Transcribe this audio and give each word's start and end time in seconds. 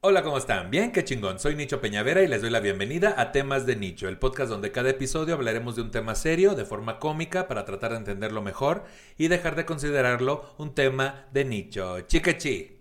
Hola, 0.00 0.22
¿cómo 0.22 0.38
están? 0.38 0.70
Bien, 0.70 0.92
qué 0.92 1.02
chingón. 1.02 1.40
Soy 1.40 1.56
Nicho 1.56 1.80
Peñavera 1.80 2.22
y 2.22 2.28
les 2.28 2.40
doy 2.40 2.50
la 2.50 2.60
bienvenida 2.60 3.16
a 3.18 3.32
Temas 3.32 3.66
de 3.66 3.74
Nicho, 3.74 4.08
el 4.08 4.16
podcast 4.16 4.48
donde 4.48 4.70
cada 4.70 4.90
episodio 4.90 5.34
hablaremos 5.34 5.74
de 5.74 5.82
un 5.82 5.90
tema 5.90 6.14
serio, 6.14 6.54
de 6.54 6.64
forma 6.64 7.00
cómica, 7.00 7.48
para 7.48 7.64
tratar 7.64 7.90
de 7.90 7.96
entenderlo 7.96 8.40
mejor 8.40 8.84
y 9.16 9.26
dejar 9.26 9.56
de 9.56 9.66
considerarlo 9.66 10.54
un 10.56 10.72
tema 10.72 11.26
de 11.32 11.44
nicho. 11.44 12.02
Chiquechi. 12.02 12.77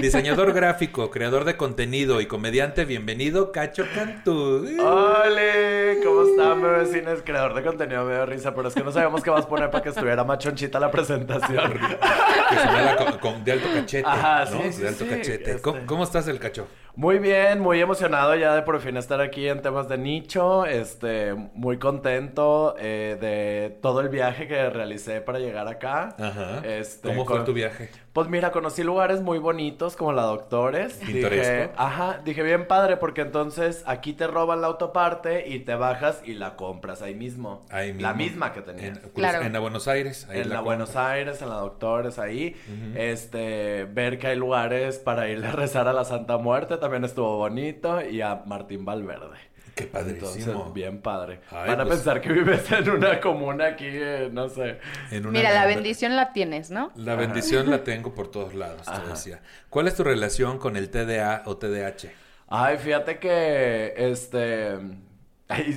Diseñador 0.00 0.54
gráfico, 0.54 1.10
creador 1.10 1.44
de 1.44 1.58
contenido 1.58 2.22
y 2.22 2.26
comediante, 2.26 2.86
bienvenido, 2.86 3.52
Cacho 3.52 3.84
Cantú. 3.94 4.64
¡Ole! 4.82 5.98
¿Cómo 6.02 6.22
están, 6.22 6.62
vecinos? 6.62 7.20
Creador 7.22 7.52
de 7.52 7.62
contenido 7.62 8.02
me 8.06 8.14
da 8.14 8.24
risa, 8.24 8.54
pero 8.54 8.68
es 8.68 8.74
que 8.74 8.82
no 8.82 8.90
sabíamos 8.92 9.22
qué 9.22 9.28
vas 9.28 9.44
a 9.44 9.48
poner 9.48 9.70
para 9.70 9.82
que 9.82 9.90
estuviera 9.90 10.24
machonchita 10.24 10.80
la 10.80 10.90
presentación. 10.90 11.72
que 12.48 12.56
sonara 12.56 12.96
con, 12.96 13.18
con- 13.18 13.44
de 13.44 13.52
alto 13.52 13.68
cachete. 13.74 14.08
Ajá, 14.08 14.46
¿no? 14.46 14.62
sí, 14.62 14.72
sí, 14.72 14.80
de 14.82 14.88
alto 14.88 15.04
sí, 15.04 15.10
cachete. 15.10 15.50
este. 15.50 15.60
¿Cómo, 15.62 15.80
cómo 15.84 16.04
estás, 16.04 16.26
el 16.26 16.38
cacho? 16.38 16.66
Muy 16.96 17.18
bien, 17.18 17.58
muy 17.58 17.80
emocionado 17.80 18.36
ya 18.36 18.54
de 18.54 18.62
por 18.62 18.78
fin 18.80 18.96
estar 18.96 19.20
aquí 19.20 19.48
en 19.48 19.62
temas 19.62 19.88
de 19.88 19.98
nicho. 19.98 20.64
Este, 20.64 21.34
muy 21.34 21.78
contento 21.78 22.76
eh, 22.78 23.18
de 23.20 23.76
todo 23.82 24.00
el 24.00 24.08
viaje 24.08 24.46
que 24.46 24.70
realicé 24.70 25.20
para 25.20 25.40
llegar 25.40 25.66
acá. 25.66 26.14
Ajá. 26.18 26.62
Este, 26.64 27.08
¿Cómo 27.08 27.24
fue 27.24 27.36
con- 27.38 27.44
tu 27.44 27.52
viaje? 27.52 27.90
Pues 28.12 28.28
mira, 28.28 28.52
conocí 28.52 28.84
lugares 28.84 29.22
muy 29.22 29.38
bonitos 29.40 29.96
como 29.96 30.12
la 30.12 30.22
Doctores. 30.22 30.92
Pintoresco. 31.04 31.52
Dije, 31.52 31.70
ajá, 31.76 32.20
dije 32.24 32.44
bien 32.44 32.68
padre 32.68 32.96
porque 32.96 33.22
entonces 33.22 33.82
aquí 33.86 34.12
te 34.12 34.28
roban 34.28 34.60
la 34.60 34.68
autoparte 34.68 35.48
y 35.48 35.58
te 35.58 35.74
bajas 35.74 36.22
y 36.24 36.34
la 36.34 36.54
compras 36.54 37.02
ahí 37.02 37.16
mismo. 37.16 37.66
Ahí 37.70 37.88
mismo. 37.92 38.02
La 38.08 38.14
misma 38.14 38.52
que 38.52 38.60
tenías. 38.60 38.98
En, 39.02 39.08
Claro. 39.10 39.42
en 39.42 39.52
la 39.52 39.58
Buenos 39.58 39.88
Aires. 39.88 40.28
ahí 40.30 40.42
en 40.42 40.48
la. 40.50 40.60
Buenos 40.60 40.94
Aires, 40.94 41.42
en 41.42 41.48
la 41.48 41.56
Doctores, 41.56 42.20
ahí, 42.20 42.54
este, 42.94 43.84
ver 43.86 44.20
que 44.20 44.28
hay 44.28 44.36
lugares 44.36 44.98
para 45.00 45.28
ir 45.28 45.44
a 45.44 45.50
rezar 45.52 45.88
a 45.88 45.92
la 45.92 46.04
Santa 46.04 46.38
Muerte 46.38 46.76
también 46.84 47.04
estuvo 47.04 47.38
bonito 47.38 48.02
y 48.04 48.20
a 48.20 48.42
Martín 48.44 48.84
Valverde. 48.84 49.38
Qué 49.74 49.84
Entonces, 49.84 50.18
padrísimo. 50.20 50.70
bien 50.72 51.00
padre. 51.00 51.40
Ay, 51.50 51.68
Van 51.70 51.80
a 51.80 51.84
pues- 51.84 51.96
pensar 51.96 52.20
que 52.20 52.30
vives 52.30 52.70
en 52.70 52.90
una 52.90 53.18
comuna 53.20 53.68
aquí, 53.68 53.86
eh, 53.88 54.28
no 54.30 54.50
sé. 54.50 54.78
En 55.10 55.26
una- 55.26 55.38
Mira, 55.38 55.50
la 55.52 55.64
bendición 55.66 56.14
la 56.14 56.32
tienes, 56.34 56.70
¿no? 56.70 56.92
La 56.94 57.14
bendición 57.16 57.70
la 57.70 57.82
tengo 57.84 58.14
por 58.14 58.30
todos 58.30 58.54
lados, 58.54 58.82
te 58.86 59.08
decía. 59.08 59.40
¿Cuál 59.70 59.88
es 59.88 59.94
tu 59.96 60.04
relación 60.04 60.58
con 60.58 60.76
el 60.76 60.90
TDA 60.90 61.42
o 61.46 61.56
TDAH? 61.56 62.12
Ay, 62.48 62.76
fíjate 62.76 63.18
que, 63.18 63.94
este, 63.96 64.74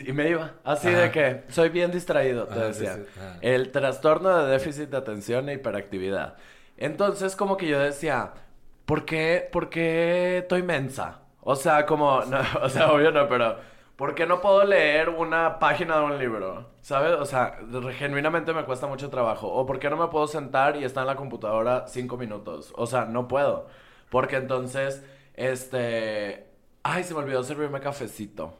y 0.06 0.12
me 0.12 0.30
iba, 0.30 0.56
así 0.66 0.90
Ajá. 0.90 1.00
de 1.00 1.12
que 1.12 1.44
soy 1.50 1.70
bien 1.70 1.90
distraído, 1.90 2.46
te 2.48 2.54
Ajá, 2.54 2.66
decía. 2.68 2.96
sí, 2.96 3.02
sí, 3.14 3.20
ajá. 3.20 3.38
El 3.42 3.72
trastorno 3.72 4.44
de 4.46 4.52
déficit 4.52 4.90
de 4.90 4.98
atención 4.98 5.48
e 5.50 5.54
hiperactividad. 5.54 6.36
Entonces, 6.78 7.36
como 7.36 7.58
que 7.58 7.68
yo 7.68 7.80
decía, 7.80 8.34
¿por 8.88 9.06
qué, 9.06 9.48
por 9.52 9.70
qué 9.70 10.40
estoy 10.40 10.64
mensa? 10.64 11.22
O 11.42 11.56
sea, 11.56 11.86
como, 11.86 12.22
no, 12.26 12.40
o 12.64 12.70
sea, 12.70 12.92
obvio 12.94 13.12
no, 13.12 13.28
pero 13.30 13.58
¿por 13.98 14.16
qué 14.16 14.26
no 14.26 14.42
puedo 14.42 14.64
leer 14.66 15.10
una 15.10 15.60
página 15.60 15.98
de 16.00 16.06
un 16.06 16.18
libro? 16.18 16.72
¿Sabes? 16.82 17.14
O 17.14 17.26
sea, 17.26 17.60
genuinamente 17.98 18.54
me 18.54 18.64
cuesta 18.66 18.88
mucho 18.88 19.10
trabajo. 19.10 19.48
¿O 19.52 19.66
por 19.66 19.80
qué 19.80 19.90
no 19.90 19.98
me 19.98 20.08
puedo 20.08 20.28
sentar 20.28 20.78
y 20.78 20.86
estar 20.86 21.04
en 21.04 21.08
la 21.08 21.16
computadora 21.18 21.88
cinco 21.88 22.18
minutos? 22.18 22.74
O 22.78 22.88
sea, 22.88 23.06
no 23.06 23.28
puedo. 23.28 23.68
Porque 24.10 24.38
entonces, 24.38 25.06
este... 25.36 26.48
Ay, 26.84 27.04
se 27.04 27.14
me 27.14 27.20
olvidó 27.22 27.44
servirme 27.44 27.80
cafecito. 27.82 28.54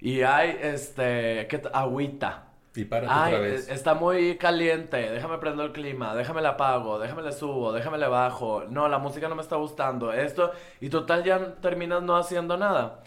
Y 0.00 0.22
hay, 0.22 0.58
este... 0.62 1.48
¿qué 1.48 1.62
Agüita. 1.72 2.53
Y 2.76 2.84
párate 2.84 3.12
Ay, 3.14 3.34
otra 3.34 3.46
vez. 3.46 3.68
está 3.68 3.94
muy 3.94 4.36
caliente, 4.36 4.96
déjame 4.96 5.38
prender 5.38 5.66
el 5.66 5.72
clima, 5.72 6.14
déjame 6.16 6.42
la 6.42 6.50
apago, 6.50 6.98
déjame 6.98 7.22
le 7.22 7.32
subo, 7.32 7.72
déjame 7.72 7.98
le 7.98 8.08
bajo. 8.08 8.64
No, 8.68 8.88
la 8.88 8.98
música 8.98 9.28
no 9.28 9.36
me 9.36 9.42
está 9.42 9.56
gustando. 9.56 10.12
Esto, 10.12 10.50
y 10.80 10.88
total 10.88 11.22
ya 11.22 11.54
terminas 11.60 12.02
no 12.02 12.16
haciendo 12.16 12.56
nada. 12.56 13.02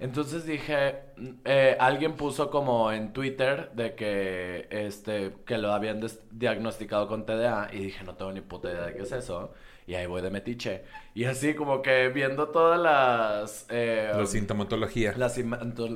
Entonces 0.00 0.46
dije, 0.46 1.00
eh, 1.44 1.76
alguien 1.78 2.14
puso 2.14 2.50
como 2.50 2.92
en 2.92 3.12
Twitter 3.12 3.70
de 3.74 3.94
que 3.94 4.66
este 4.70 5.34
que 5.44 5.58
lo 5.58 5.72
habían 5.72 6.00
diagnosticado 6.30 7.06
con 7.06 7.26
TDA 7.26 7.68
y 7.72 7.78
dije, 7.78 8.04
no 8.04 8.14
tengo 8.14 8.32
ni 8.32 8.40
puta 8.40 8.70
idea 8.70 8.86
de 8.86 8.94
qué 8.94 9.02
es 9.02 9.12
eso. 9.12 9.52
Y 9.90 9.96
ahí 9.96 10.06
voy 10.06 10.22
de 10.22 10.30
metiche. 10.30 10.82
Y 11.14 11.24
así 11.24 11.54
como 11.54 11.82
que 11.82 12.10
viendo 12.10 12.50
todas 12.50 12.78
las 12.80 13.66
eh, 13.70 14.12
La 14.14 14.24
sintomatología. 14.24 15.14
la 15.16 15.28
simanto- 15.28 15.88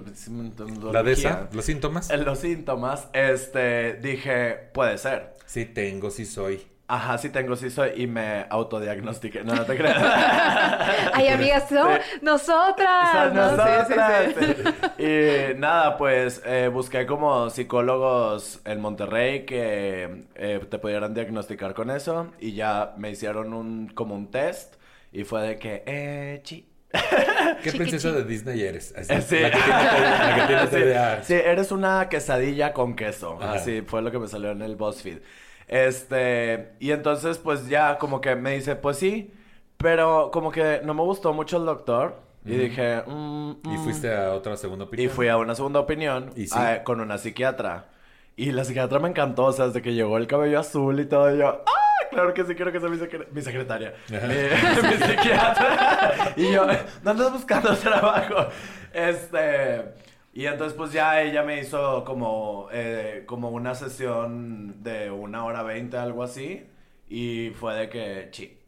¿La 0.93 1.05
de 1.05 1.13
esa? 1.13 1.49
¿Los 1.53 1.65
síntomas? 1.67 2.11
en 2.11 2.25
los 2.25 2.41
síntomas, 2.41 3.09
este, 3.13 3.95
dije, 3.95 4.55
puede 4.75 4.99
ser. 4.99 5.35
Sí 5.47 5.65
tengo, 5.67 6.11
sí 6.11 6.27
soy. 6.27 6.67
Ajá, 6.87 7.17
sí 7.17 7.31
tengo, 7.31 7.57
sí 7.57 7.71
soy, 7.71 7.93
y 7.97 8.07
me 8.07 8.45
autodiagnostiqué. 8.51 9.43
No, 9.43 9.55
no 9.55 9.65
te 9.65 9.75
creas. 9.77 9.97
Ay, 11.15 11.29
amigas, 11.29 11.67
Sí. 11.69 11.77
nosotras. 12.21 13.33
¿no? 13.33 13.49
Sí, 13.51 13.55
sí, 13.57 13.95
nosotras. 13.95 14.35
sí. 14.99 15.03
Y 15.03 15.59
nada, 15.59 15.97
pues 15.97 16.43
eh, 16.45 16.69
busqué 16.73 17.07
como 17.07 17.49
psicólogos 17.49 18.61
en 18.67 18.81
Monterrey 18.81 19.47
que 19.47 20.25
eh, 20.35 20.61
te 20.69 20.79
pudieran 20.79 21.15
diagnosticar 21.15 21.73
con 21.73 21.91
eso 21.91 22.33
y 22.39 22.53
ya 22.53 22.93
me 22.99 23.11
hicieron 23.11 23.55
un 23.55 23.89
como 23.89 24.15
un 24.15 24.31
test 24.31 24.75
y 25.11 25.25
fue 25.25 25.41
de 25.43 25.59
que, 25.59 25.83
eh, 25.87 26.41
chi. 26.45 26.69
¿Qué 27.63 27.71
Chiqui, 27.71 27.79
princesa 27.79 28.13
de 28.13 28.25
Disney 28.25 28.61
eres? 28.63 28.95
Así, 28.97 29.21
sí. 29.23 29.41
La 29.41 29.51
que 29.51 29.59
tiene, 29.59 29.81
la 29.81 30.35
que 30.37 30.47
tiene 30.47 30.63
Sí, 30.67 30.93
TDA. 30.93 31.23
Sí, 31.25 31.35
eres 31.35 31.73
una 31.73 32.09
quesadilla 32.09 32.73
con 32.73 32.95
queso. 32.95 33.39
Ajá. 33.41 33.55
Así 33.55 33.81
fue 33.83 34.03
lo 34.03 34.11
que 34.13 34.19
me 34.19 34.29
salió 34.29 34.51
en 34.51 34.63
el 34.63 34.77
BuzzFeed. 34.77 35.19
Este, 35.69 36.73
y 36.81 36.93
entonces 36.93 37.39
pues 37.39 37.69
ya 37.69 37.99
como 37.99 38.21
que 38.21 38.37
me 38.37 38.53
dice, 38.55 38.77
pues 38.77 38.99
sí, 38.99 39.33
pero 39.77 40.31
como 40.33 40.51
que 40.51 40.81
no 40.85 40.95
me 40.95 41.03
gustó 41.03 41.33
mucho 41.33 41.57
el 41.59 41.65
doctor. 41.67 42.23
Y 42.47 42.57
dije, 42.57 43.03
mm, 43.07 43.51
Y 43.65 43.69
mm. 43.69 43.85
fuiste 43.85 44.15
a 44.15 44.35
otra 44.35 44.57
segunda 44.59 44.85
Y 44.85 44.89
opinión. 44.89 45.11
fui 45.11 45.29
a 45.29 45.39
una 45.39 45.55
segunda 45.55 45.81
opinión 45.81 46.31
¿Y 46.37 46.47
sí? 46.47 46.55
ah, 46.59 46.83
con 46.85 47.01
una 47.01 47.17
psiquiatra. 47.17 47.87
Y 48.37 48.53
la 48.53 48.65
psiquiatra 48.65 48.99
me 48.99 49.09
encantó, 49.09 49.45
o 49.47 49.53
sea, 49.53 49.69
desde 49.69 49.81
que 49.81 49.95
llegó 49.95 50.19
el 50.19 50.27
cabello 50.27 50.59
azul 50.61 51.01
y 51.01 51.07
todo, 51.07 51.35
y 51.35 51.39
yo, 51.39 51.63
¡ah! 51.67 51.71
Claro 52.11 52.35
que 52.35 52.45
sí, 52.45 52.55
quiero 52.55 52.71
que 52.71 52.79
sea 52.81 52.89
mi, 52.91 52.99
secre- 52.99 53.27
mi 53.33 53.41
secretaria. 53.43 53.95
Mi, 54.11 54.17
mi 54.89 55.07
psiquiatra. 55.07 56.33
y 56.37 56.53
yo, 56.53 56.67
¿no 57.03 57.11
andas 57.11 57.33
buscando 57.33 57.75
trabajo? 57.77 58.49
Este. 58.93 59.85
Y 60.35 60.47
entonces, 60.47 60.77
pues 60.77 60.93
ya 60.93 61.23
ella 61.23 61.45
me 61.45 61.61
hizo 61.61 62.05
como, 62.05 62.69
eh, 62.73 63.23
como 63.25 63.51
una 63.51 63.77
sesión 63.77 64.83
de 64.83 65.11
una 65.13 65.45
hora 65.45 65.63
veinte, 65.63 65.97
algo 65.97 66.25
así. 66.25 66.67
Y 67.09 67.51
fue 67.51 67.75
de 67.77 67.89
que, 67.89 68.29
chi. 68.33 68.59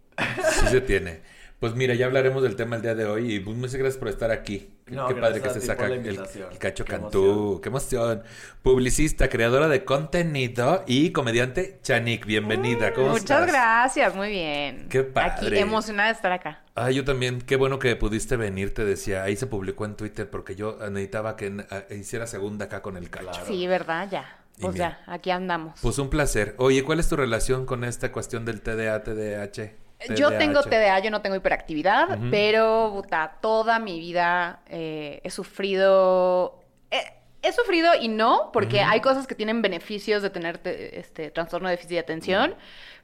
Sí 0.52 0.66
se 0.68 0.80
tiene. 0.80 1.20
Pues 1.58 1.74
mira, 1.74 1.94
ya 1.94 2.04
hablaremos 2.04 2.42
del 2.42 2.54
tema 2.54 2.76
el 2.76 2.82
día 2.82 2.94
de 2.94 3.06
hoy 3.06 3.34
y 3.36 3.40
pues, 3.40 3.56
muchas 3.56 3.76
gracias 3.76 3.96
por 3.98 4.08
estar 4.08 4.30
aquí. 4.30 4.68
Qué, 4.84 4.94
No, 4.94 5.08
qué 5.08 5.14
padre 5.14 5.40
que 5.40 5.48
se 5.48 5.62
saca 5.62 5.86
el, 5.86 6.20
Cacho 6.58 6.84
Qué 6.84 6.90
Cantú. 6.92 7.24
emoción. 7.24 7.60
Qué 7.62 7.68
emoción. 7.70 8.22
Publicista, 8.62 9.28
creadora 9.30 9.66
de 9.68 9.82
contenido 9.82 10.84
y 10.86 11.12
comediante 11.12 11.78
Chanik. 11.82 12.26
Bienvenida. 12.26 12.92
¿Cómo 12.92 13.08
Muchas 13.08 13.22
estás? 13.22 13.46
gracias, 13.46 14.14
muy 14.14 14.28
bien. 14.28 14.86
Qué 14.90 15.02
padre. 15.02 15.46
Aquí 15.46 15.56
emocionada 15.58 16.10
de 16.10 16.14
estar 16.14 16.30
acá. 16.30 16.60
Ah, 16.74 16.90
yo 16.90 17.04
también. 17.04 17.40
Qué 17.40 17.56
bueno 17.56 17.78
que 17.78 17.96
pudiste 17.96 18.36
venir, 18.36 18.74
te 18.74 18.84
decía. 18.84 19.22
Ahí 19.22 19.34
se 19.36 19.46
publicó 19.46 19.86
en 19.86 19.96
Twitter 19.96 20.28
porque 20.28 20.56
yo 20.56 20.76
necesitaba 20.90 21.36
que 21.36 21.46
eh, 21.88 21.96
hiciera 21.98 22.26
segunda 22.26 22.66
acá 22.66 22.82
con 22.82 22.98
el 22.98 23.08
Cacho. 23.08 23.30
Claro. 23.30 23.46
Sí, 23.46 23.66
¿verdad? 23.66 24.08
Ya. 24.10 24.40
Y 24.58 24.60
Pues 24.62 24.74
mira. 24.74 25.00
ya, 25.06 25.12
aquí 25.12 25.30
andamos. 25.30 25.80
Pues 25.80 25.98
un 25.98 26.10
placer. 26.10 26.54
Oye, 26.58 26.84
¿cuál 26.84 27.00
es 27.00 27.08
tu 27.08 27.16
relación 27.16 27.64
con 27.64 27.82
esta 27.82 28.12
cuestión 28.12 28.44
del 28.44 28.60
TDA, 28.60 29.02
TDAH? 29.02 29.72
Yo 30.14 30.28
tengo. 30.38 30.60
TDA, 30.62 30.98
yo 31.00 31.10
no 31.10 31.22
tengo 31.22 31.36
hiperactividad, 31.36 32.18
pero 32.30 32.90
puta, 32.94 33.38
toda 33.40 33.78
mi 33.78 33.98
vida 33.98 34.60
eh, 34.68 35.20
he 35.24 35.30
sufrido. 35.30 36.60
He, 36.90 37.00
he 37.48 37.52
sufrido 37.52 37.92
y 38.00 38.08
no, 38.08 38.50
porque 38.52 38.80
hay 38.80 39.00
cosas 39.00 39.26
que 39.26 39.34
tienen 39.34 39.62
beneficios 39.62 40.22
de 40.22 40.30
tener 40.30 40.58
te- 40.58 40.98
este 40.98 41.30
trastorno 41.30 41.68
de 41.68 41.72
déficit 41.76 41.92
de 41.92 41.98
atención, 42.00 42.54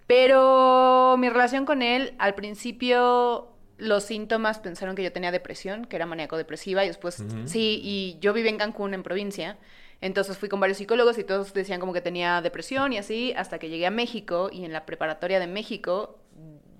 pero 0.06 1.17
mi 1.19 1.29
relación 1.29 1.65
con 1.65 1.81
él, 1.83 2.15
al 2.19 2.35
principio 2.35 3.49
los 3.79 4.05
síntomas 4.05 4.59
pensaron 4.61 4.94
que 4.94 5.03
yo 5.03 5.11
tenía 5.12 5.33
depresión, 5.33 5.87
que 5.87 5.97
era 5.97 6.06
maníaco-depresiva, 6.06 6.85
y 6.85 6.89
después 6.89 7.25
sí, 7.47 7.81
y 7.83 8.19
yo 8.21 8.33
viví 8.33 8.49
en 8.49 8.59
Cancún, 8.59 8.94
en 8.94 9.03
provincia, 9.03 9.56
entonces 10.00 10.37
fui 10.39 10.49
con 10.49 10.61
varios 10.61 10.79
psicólogos 10.79 11.19
y 11.19 11.25
todos 11.25 11.53
decían 11.55 11.81
como 11.81 11.93
que 11.93 12.00
tenía 12.00 12.41
depresión 12.43 12.93
y 12.93 12.99
así, 12.99 13.33
hasta 13.37 13.59
que 13.59 13.69
llegué 13.69 13.87
a 13.87 13.91
México 13.91 14.50
y 14.53 14.65
en 14.65 14.73
la 14.73 14.85
preparatoria 14.87 15.41
de 15.41 15.47
México 15.47 16.19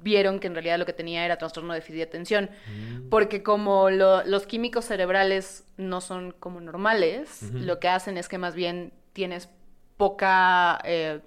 vieron 0.03 0.39
que 0.41 0.47
en 0.49 0.55
realidad 0.55 0.79
lo 0.79 0.87
que 0.87 0.93
tenía 0.93 1.25
era 1.25 1.37
trastorno 1.39 1.73
de 1.73 1.81
déficit 1.81 1.97
de 1.97 2.03
atención. 2.03 2.51
Porque 3.11 3.43
como 3.43 3.91
lo- 3.91 4.23
los 4.25 4.47
químicos 4.47 4.85
cerebrales 4.87 5.65
no 5.77 6.01
son 6.01 6.33
como 6.39 6.61
normales, 6.61 7.51
lo 7.55 7.79
que 7.81 7.89
hacen 7.89 8.17
es 8.19 8.29
que 8.29 8.39
más 8.39 8.55
bien 8.55 8.93
tienes 9.13 9.49
poca... 9.97 10.81
eh, 10.85 11.21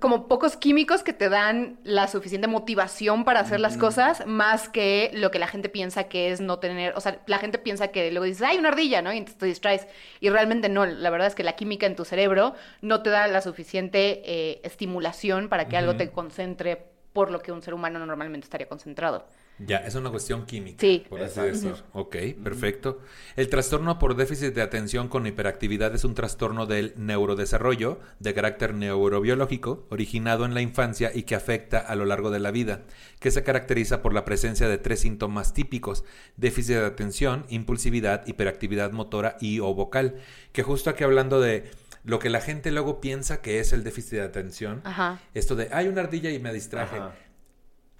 como 0.00 0.26
pocos 0.26 0.56
químicos 0.56 1.04
que 1.04 1.12
te 1.12 1.28
dan 1.28 1.78
la 1.84 2.08
suficiente 2.08 2.48
motivación 2.48 3.24
para 3.24 3.38
hacer 3.38 3.60
las 3.60 3.76
cosas, 3.78 4.26
más 4.26 4.68
que 4.68 5.12
lo 5.14 5.30
que 5.30 5.38
la 5.38 5.46
gente 5.46 5.68
piensa 5.68 6.08
que 6.08 6.32
es 6.32 6.40
no 6.40 6.58
tener, 6.58 6.94
o 6.96 7.00
sea, 7.00 7.20
la 7.26 7.38
gente 7.38 7.58
piensa 7.58 7.86
que 7.88 8.10
luego 8.10 8.24
dices, 8.24 8.42
hay 8.42 8.58
una 8.58 8.70
ardilla, 8.70 9.02
¿no? 9.02 9.12
Y 9.12 9.18
entonces 9.18 9.38
te 9.38 9.46
distraes. 9.46 9.86
Y 10.18 10.30
realmente 10.30 10.68
no, 10.68 10.84
la 10.84 11.10
verdad 11.10 11.28
es 11.28 11.36
que 11.36 11.44
la 11.44 11.52
química 11.54 11.86
en 11.86 11.94
tu 11.94 12.04
cerebro 12.04 12.54
no 12.82 13.04
te 13.04 13.10
da 13.10 13.28
la 13.28 13.40
suficiente 13.40 14.20
eh, 14.24 14.60
estimulación 14.64 15.48
para 15.48 15.68
que 15.68 15.76
algo 15.76 15.92
te 15.96 16.10
concentre 16.10 16.86
por 17.18 17.32
lo 17.32 17.42
que 17.42 17.50
un 17.50 17.60
ser 17.62 17.74
humano 17.74 18.06
normalmente 18.06 18.44
estaría 18.44 18.68
concentrado. 18.68 19.26
Ya, 19.58 19.78
es 19.78 19.96
una 19.96 20.08
cuestión 20.08 20.46
química. 20.46 20.78
Sí. 20.78 21.04
Por 21.08 21.20
así 21.20 21.40
decirlo. 21.40 21.76
Ok, 21.92 22.14
perfecto. 22.44 23.00
El 23.34 23.48
trastorno 23.48 23.98
por 23.98 24.14
déficit 24.14 24.54
de 24.54 24.62
atención 24.62 25.08
con 25.08 25.26
hiperactividad 25.26 25.92
es 25.96 26.04
un 26.04 26.14
trastorno 26.14 26.66
del 26.66 26.94
neurodesarrollo 26.96 27.98
de 28.20 28.34
carácter 28.34 28.72
neurobiológico 28.72 29.84
originado 29.88 30.44
en 30.44 30.54
la 30.54 30.60
infancia 30.60 31.10
y 31.12 31.24
que 31.24 31.34
afecta 31.34 31.80
a 31.80 31.96
lo 31.96 32.04
largo 32.04 32.30
de 32.30 32.38
la 32.38 32.52
vida, 32.52 32.82
que 33.18 33.32
se 33.32 33.42
caracteriza 33.42 34.00
por 34.00 34.14
la 34.14 34.24
presencia 34.24 34.68
de 34.68 34.78
tres 34.78 35.00
síntomas 35.00 35.54
típicos: 35.54 36.04
déficit 36.36 36.76
de 36.76 36.86
atención, 36.86 37.46
impulsividad, 37.48 38.28
hiperactividad 38.28 38.92
motora 38.92 39.38
y 39.40 39.58
o 39.58 39.74
vocal. 39.74 40.20
Que 40.52 40.62
justo 40.62 40.88
aquí 40.88 41.02
hablando 41.02 41.40
de 41.40 41.68
lo 42.08 42.18
que 42.18 42.30
la 42.30 42.40
gente 42.40 42.70
luego 42.70 43.02
piensa 43.02 43.42
que 43.42 43.60
es 43.60 43.74
el 43.74 43.84
déficit 43.84 44.12
de 44.12 44.22
atención, 44.22 44.80
Ajá. 44.84 45.20
esto 45.34 45.56
de 45.56 45.68
hay 45.72 45.88
una 45.88 46.00
ardilla 46.00 46.30
y 46.30 46.38
me 46.38 46.54
distraje. 46.54 46.96
Ajá. 46.96 47.12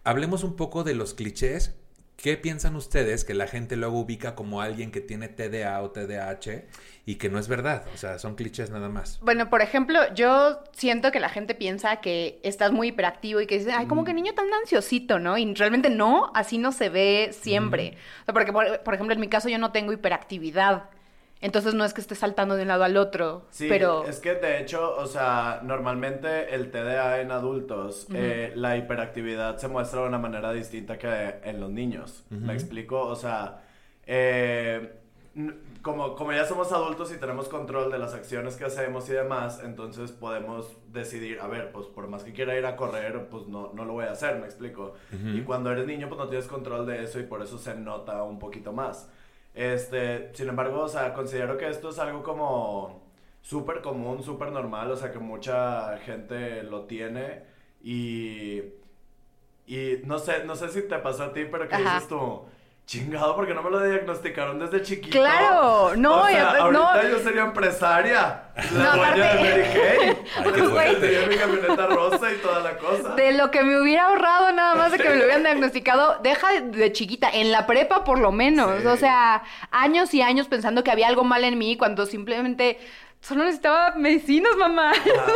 Hablemos 0.02 0.44
un 0.44 0.56
poco 0.56 0.82
de 0.82 0.94
los 0.94 1.12
clichés. 1.12 1.74
¿Qué 2.16 2.38
piensan 2.38 2.74
ustedes 2.74 3.24
que 3.24 3.34
la 3.34 3.46
gente 3.46 3.76
luego 3.76 4.00
ubica 4.00 4.34
como 4.34 4.62
alguien 4.62 4.90
que 4.90 5.02
tiene 5.02 5.28
TDA 5.28 5.80
o 5.82 5.90
TDAH 5.90 6.64
y 7.04 7.16
que 7.16 7.28
no 7.28 7.38
es 7.38 7.48
verdad? 7.48 7.84
O 7.94 7.98
sea, 7.98 8.18
son 8.18 8.34
clichés 8.34 8.70
nada 8.70 8.88
más. 8.88 9.20
Bueno, 9.20 9.50
por 9.50 9.60
ejemplo, 9.60 10.00
yo 10.14 10.64
siento 10.72 11.12
que 11.12 11.20
la 11.20 11.28
gente 11.28 11.54
piensa 11.54 12.00
que 12.00 12.40
estás 12.42 12.72
muy 12.72 12.88
hiperactivo 12.88 13.42
y 13.42 13.46
que 13.46 13.58
dices, 13.58 13.74
ay, 13.76 13.86
como 13.86 14.04
que 14.04 14.14
niño 14.14 14.32
tan 14.32 14.46
ansiosito, 14.54 15.18
¿no? 15.18 15.36
Y 15.36 15.54
realmente 15.54 15.90
no, 15.90 16.32
así 16.34 16.56
no 16.56 16.72
se 16.72 16.88
ve 16.88 17.36
siempre. 17.38 17.98
O 18.22 18.24
sea, 18.24 18.34
porque, 18.34 18.54
por, 18.54 18.82
por 18.82 18.94
ejemplo, 18.94 19.14
en 19.14 19.20
mi 19.20 19.28
caso 19.28 19.50
yo 19.50 19.58
no 19.58 19.70
tengo 19.70 19.92
hiperactividad. 19.92 20.88
Entonces 21.40 21.74
no 21.74 21.84
es 21.84 21.94
que 21.94 22.00
esté 22.00 22.14
saltando 22.14 22.56
de 22.56 22.62
un 22.62 22.68
lado 22.68 22.84
al 22.84 22.96
otro, 22.96 23.46
Sí, 23.50 23.66
pero... 23.68 24.04
es 24.06 24.18
que 24.18 24.34
de 24.34 24.60
hecho, 24.60 24.96
o 24.96 25.06
sea, 25.06 25.60
normalmente 25.62 26.54
el 26.54 26.70
TDA 26.70 27.20
en 27.20 27.30
adultos, 27.30 28.08
eh, 28.12 28.52
la 28.56 28.76
hiperactividad 28.76 29.56
se 29.58 29.68
muestra 29.68 30.02
de 30.02 30.08
una 30.08 30.18
manera 30.18 30.52
distinta 30.52 30.98
que 30.98 31.36
en 31.44 31.60
los 31.60 31.70
niños. 31.70 32.24
¿Me 32.30 32.54
explico? 32.54 33.00
O 33.00 33.14
sea, 33.14 33.62
eh, 34.04 34.98
como, 35.82 36.16
como 36.16 36.32
ya 36.32 36.44
somos 36.44 36.72
adultos 36.72 37.12
y 37.12 37.18
tenemos 37.18 37.48
control 37.48 37.92
de 37.92 37.98
las 37.98 38.14
acciones 38.14 38.56
que 38.56 38.64
hacemos 38.64 39.08
y 39.08 39.12
demás, 39.12 39.60
entonces 39.62 40.10
podemos 40.10 40.76
decidir, 40.88 41.38
a 41.40 41.46
ver, 41.46 41.70
pues 41.70 41.86
por 41.86 42.08
más 42.08 42.24
que 42.24 42.32
quiera 42.32 42.58
ir 42.58 42.66
a 42.66 42.74
correr, 42.74 43.28
pues 43.28 43.46
no, 43.46 43.70
no 43.74 43.84
lo 43.84 43.92
voy 43.92 44.06
a 44.06 44.12
hacer, 44.12 44.40
¿me 44.40 44.46
explico? 44.46 44.94
Y 45.12 45.42
cuando 45.42 45.70
eres 45.70 45.86
niño, 45.86 46.08
pues 46.08 46.18
no 46.18 46.28
tienes 46.28 46.48
control 46.48 46.84
de 46.86 47.04
eso 47.04 47.20
y 47.20 47.22
por 47.22 47.42
eso 47.42 47.58
se 47.58 47.76
nota 47.76 48.24
un 48.24 48.40
poquito 48.40 48.72
más. 48.72 49.08
Este, 49.54 50.30
sin 50.34 50.48
embargo, 50.48 50.82
o 50.82 50.88
sea, 50.88 51.12
considero 51.14 51.56
que 51.58 51.68
esto 51.68 51.90
es 51.90 51.98
algo 51.98 52.22
como 52.22 53.02
súper 53.42 53.80
común, 53.82 54.22
súper 54.22 54.52
normal, 54.52 54.90
o 54.90 54.96
sea, 54.96 55.10
que 55.10 55.18
mucha 55.18 55.98
gente 55.98 56.62
lo 56.62 56.84
tiene 56.84 57.42
y, 57.82 58.62
y 59.66 60.00
no 60.04 60.18
sé, 60.18 60.44
no 60.44 60.54
sé 60.54 60.68
si 60.68 60.82
te 60.82 60.98
pasó 60.98 61.24
a 61.24 61.32
ti, 61.32 61.44
pero 61.50 61.68
que 61.68 61.76
dices 61.76 62.08
tú, 62.08 62.42
chingado, 62.88 63.36
porque 63.36 63.52
no 63.52 63.62
me 63.62 63.68
lo 63.68 63.84
diagnosticaron 63.84 64.58
desde 64.58 64.80
chiquito. 64.82 65.18
Claro, 65.18 65.92
no, 65.94 66.22
o 66.22 66.26
sea, 66.26 66.54
no. 66.70 66.86
ahorita 66.88 67.06
yo 67.10 67.18
sería 67.18 67.42
empresaria, 67.42 68.44
No, 68.72 68.78
la 68.78 68.92
de 69.14 69.22
aparte- 69.22 69.40
Mary 69.40 69.62
Kay, 69.62 70.16
Ay, 70.78 70.94
qué 70.94 71.00
tenía 71.06 71.26
mi 71.28 71.36
camioneta 71.36 71.86
rosa 71.86 72.32
y 72.32 72.36
toda 72.38 72.60
la 72.60 72.78
cosa. 72.78 73.14
De 73.14 73.32
lo 73.32 73.50
que 73.50 73.62
me 73.62 73.78
hubiera 73.78 74.04
ahorrado 74.06 74.52
nada 74.52 74.74
más 74.74 74.90
de 74.90 74.96
que 74.98 75.06
me 75.10 75.16
lo 75.16 75.24
hubieran 75.24 75.42
diagnosticado, 75.44 76.18
deja 76.22 76.50
de, 76.50 76.60
de 76.62 76.90
chiquita, 76.92 77.28
en 77.30 77.52
la 77.52 77.66
prepa 77.66 78.04
por 78.04 78.18
lo 78.18 78.32
menos. 78.32 78.80
Sí. 78.80 78.86
O 78.86 78.96
sea, 78.96 79.42
años 79.70 80.14
y 80.14 80.22
años 80.22 80.48
pensando 80.48 80.82
que 80.82 80.90
había 80.90 81.08
algo 81.08 81.24
mal 81.24 81.44
en 81.44 81.58
mí 81.58 81.76
cuando 81.76 82.06
simplemente 82.06 82.78
solo 83.20 83.44
necesitaba 83.44 83.94
medicinas, 83.96 84.52
mamá. 84.58 84.92
Ah, 84.94 85.32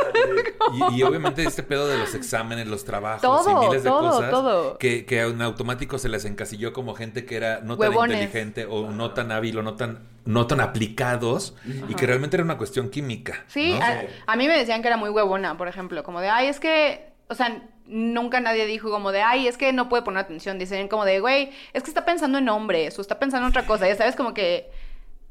Y, 0.92 1.00
y 1.00 1.02
obviamente 1.02 1.42
este 1.42 1.62
pedo 1.62 1.86
de 1.88 1.98
los 1.98 2.14
exámenes, 2.14 2.66
los 2.66 2.84
trabajos 2.84 3.20
Todo, 3.22 3.50
y 3.62 3.66
miles 3.66 3.82
de 3.82 3.90
todo, 3.90 4.10
cosas 4.10 4.30
todo. 4.30 4.78
Que, 4.78 5.04
que 5.04 5.20
en 5.20 5.42
automático 5.42 5.98
se 5.98 6.08
les 6.08 6.24
encasilló 6.24 6.72
como 6.72 6.94
gente 6.94 7.24
que 7.24 7.36
era 7.36 7.60
no 7.60 7.76
tan 7.76 7.92
inteligente 7.92 8.66
o 8.66 8.90
no 8.90 9.12
tan 9.12 9.32
hábil 9.32 9.58
o 9.58 9.62
no 9.62 9.74
tan, 9.74 10.06
no 10.24 10.46
tan 10.46 10.60
aplicados 10.60 11.54
y 11.88 11.94
que 11.94 12.06
realmente 12.06 12.36
era 12.36 12.44
una 12.44 12.56
cuestión 12.56 12.90
química. 12.90 13.44
Sí, 13.48 13.72
¿no? 13.72 13.84
a, 13.84 14.02
a 14.26 14.36
mí 14.36 14.46
me 14.46 14.56
decían 14.56 14.82
que 14.82 14.88
era 14.88 14.96
muy 14.96 15.10
huevona, 15.10 15.56
por 15.58 15.68
ejemplo, 15.68 16.02
como 16.02 16.20
de, 16.20 16.28
ay, 16.28 16.46
es 16.46 16.60
que, 16.60 17.12
o 17.28 17.34
sea, 17.34 17.62
nunca 17.86 18.40
nadie 18.40 18.66
dijo 18.66 18.90
como 18.90 19.12
de, 19.12 19.22
ay, 19.22 19.48
es 19.48 19.58
que 19.58 19.72
no 19.72 19.88
puede 19.88 20.02
poner 20.02 20.20
atención. 20.20 20.58
Dicen 20.58 20.88
como 20.88 21.04
de, 21.04 21.20
güey, 21.20 21.50
es 21.72 21.82
que 21.82 21.90
está 21.90 22.04
pensando 22.04 22.38
en 22.38 22.48
hombres 22.48 22.98
o 22.98 23.02
está 23.02 23.18
pensando 23.18 23.46
en 23.46 23.50
otra 23.50 23.66
cosa, 23.66 23.88
ya 23.88 23.96
sabes, 23.96 24.16
como 24.16 24.32
que... 24.32 24.70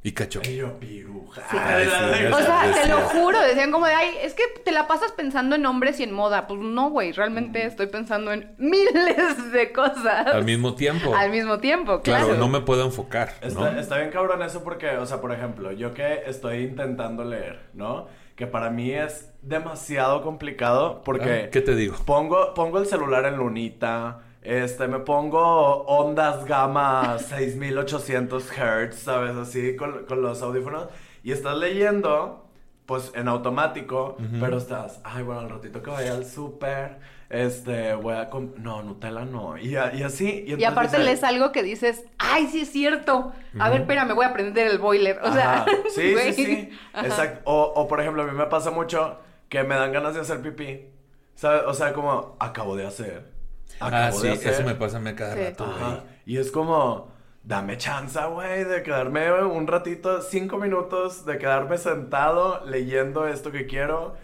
Y 0.03 0.13
yo, 0.55 0.79
piruja. 0.79 1.43
Ay, 1.51 1.85
sí, 1.85 2.25
O 2.33 2.37
sea, 2.37 2.67
Decía. 2.67 2.81
te 2.81 2.89
lo 2.89 2.97
juro, 3.01 3.39
decían 3.39 3.71
como 3.71 3.85
de, 3.85 3.93
ay, 3.93 4.09
es 4.23 4.33
que 4.33 4.43
te 4.65 4.71
la 4.71 4.87
pasas 4.87 5.11
pensando 5.11 5.55
en 5.55 5.65
hombres 5.65 5.99
y 5.99 6.03
en 6.03 6.11
moda. 6.11 6.47
Pues 6.47 6.59
no, 6.59 6.89
güey, 6.89 7.11
realmente 7.11 7.65
estoy 7.65 7.85
pensando 7.87 8.31
en 8.33 8.55
miles 8.57 9.51
de 9.51 9.71
cosas 9.71 10.27
Al 10.27 10.43
mismo 10.43 10.73
tiempo. 10.73 11.15
al 11.15 11.29
mismo 11.29 11.59
tiempo, 11.59 12.01
claro. 12.01 12.25
Claro, 12.25 12.39
no 12.39 12.47
me 12.47 12.61
puedo 12.61 12.83
enfocar. 12.83 13.33
¿no? 13.41 13.47
Está, 13.47 13.79
está 13.79 13.97
bien 13.97 14.09
cabrón 14.09 14.41
eso 14.41 14.63
porque, 14.63 14.97
o 14.97 15.05
sea, 15.05 15.21
por 15.21 15.31
ejemplo, 15.31 15.71
yo 15.71 15.93
que 15.93 16.23
estoy 16.25 16.63
intentando 16.63 17.23
leer, 17.23 17.59
¿no? 17.73 18.07
Que 18.35 18.47
para 18.47 18.71
mí 18.71 18.91
es 18.91 19.29
demasiado 19.43 20.23
complicado 20.23 21.03
porque... 21.05 21.43
Ah, 21.45 21.49
¿Qué 21.51 21.61
te 21.61 21.75
digo? 21.75 21.95
Pongo, 22.05 22.55
pongo 22.55 22.79
el 22.79 22.87
celular 22.87 23.25
en 23.25 23.37
lunita, 23.37 24.21
este, 24.41 24.87
me 24.87 24.99
pongo 24.99 25.83
ondas 25.83 26.45
gamma 26.45 27.19
6800 27.19 28.43
Hz, 28.43 28.95
¿sabes? 28.95 29.35
Así 29.35 29.75
con, 29.75 30.05
con 30.05 30.21
los 30.21 30.41
audífonos. 30.41 30.87
Y 31.23 31.31
estás 31.31 31.57
leyendo, 31.57 32.49
pues 32.87 33.11
en 33.13 33.27
automático, 33.27 34.17
pero 34.39 34.57
estás, 34.57 34.99
ay, 35.03 35.23
bueno, 35.23 35.41
al 35.41 35.49
ratito 35.49 35.83
que 35.83 35.91
vaya 35.91 36.13
al 36.13 36.25
súper, 36.25 36.97
este, 37.29 37.93
voy 37.93 38.15
a... 38.15 38.29
No, 38.57 38.81
Nutella 38.81 39.23
no. 39.23 39.57
Y, 39.57 39.73
y 39.73 40.03
así. 40.03 40.43
Y, 40.47 40.63
aparte 40.63 40.97
dices, 40.97 41.05
lees 41.05 41.23
algo 41.23 41.51
que 41.51 41.61
dices, 41.61 42.03
ay, 42.17 42.47
sí 42.47 42.61
es 42.61 42.71
cierto. 42.71 43.31
A 43.59 43.69
ver, 43.69 43.81
espérame, 43.81 44.15
voy 44.15 44.25
a 44.25 44.33
prender 44.33 44.67
el 44.67 44.79
boiler. 44.79 45.19
O 45.23 45.31
sea, 45.31 45.61
Ajá. 45.61 45.65
sí, 45.95 46.11
güey. 46.11 46.33
sí, 46.33 46.45
sí. 46.45 46.69
Ajá. 46.91 47.05
Exacto. 47.05 47.41
O, 47.45 47.73
o, 47.75 47.87
por 47.87 48.01
ejemplo, 48.01 48.23
a 48.23 48.25
mí 48.25 48.37
me 48.37 48.47
pasa 48.47 48.71
mucho 48.71 49.19
que 49.47 49.63
me 49.63 49.75
dan 49.75 49.93
ganas 49.93 50.15
de 50.15 50.21
hacer 50.21 50.41
pipí. 50.41 50.87
¿Sabes? 51.35 51.61
O 51.67 51.73
sea, 51.73 51.93
como, 51.93 52.35
acabo 52.39 52.75
de 52.75 52.85
hacer. 52.85 53.30
Acabo 53.81 53.95
Ah, 53.95 54.05
de 54.11 54.11
sí, 54.13 54.27
hacer. 54.29 54.53
eso 54.53 54.63
me 54.63 54.75
pasa 54.75 54.97
a 54.97 54.99
mí 55.01 55.13
cada 55.13 55.33
Sí. 55.35 55.43
rato, 55.43 55.65
güey. 55.65 55.77
Ajá. 55.77 56.03
Y 56.25 56.37
es 56.37 56.51
como, 56.51 57.11
dame 57.43 57.77
chance, 57.77 58.19
güey, 58.27 58.63
de 58.63 58.83
quedarme 58.83 59.31
un 59.43 59.67
ratito, 59.67 60.21
cinco 60.21 60.57
minutos, 60.57 61.25
de 61.25 61.37
quedarme 61.37 61.77
sentado 61.77 62.63
leyendo 62.65 63.27
esto 63.27 63.51
que 63.51 63.65
quiero. 63.65 64.15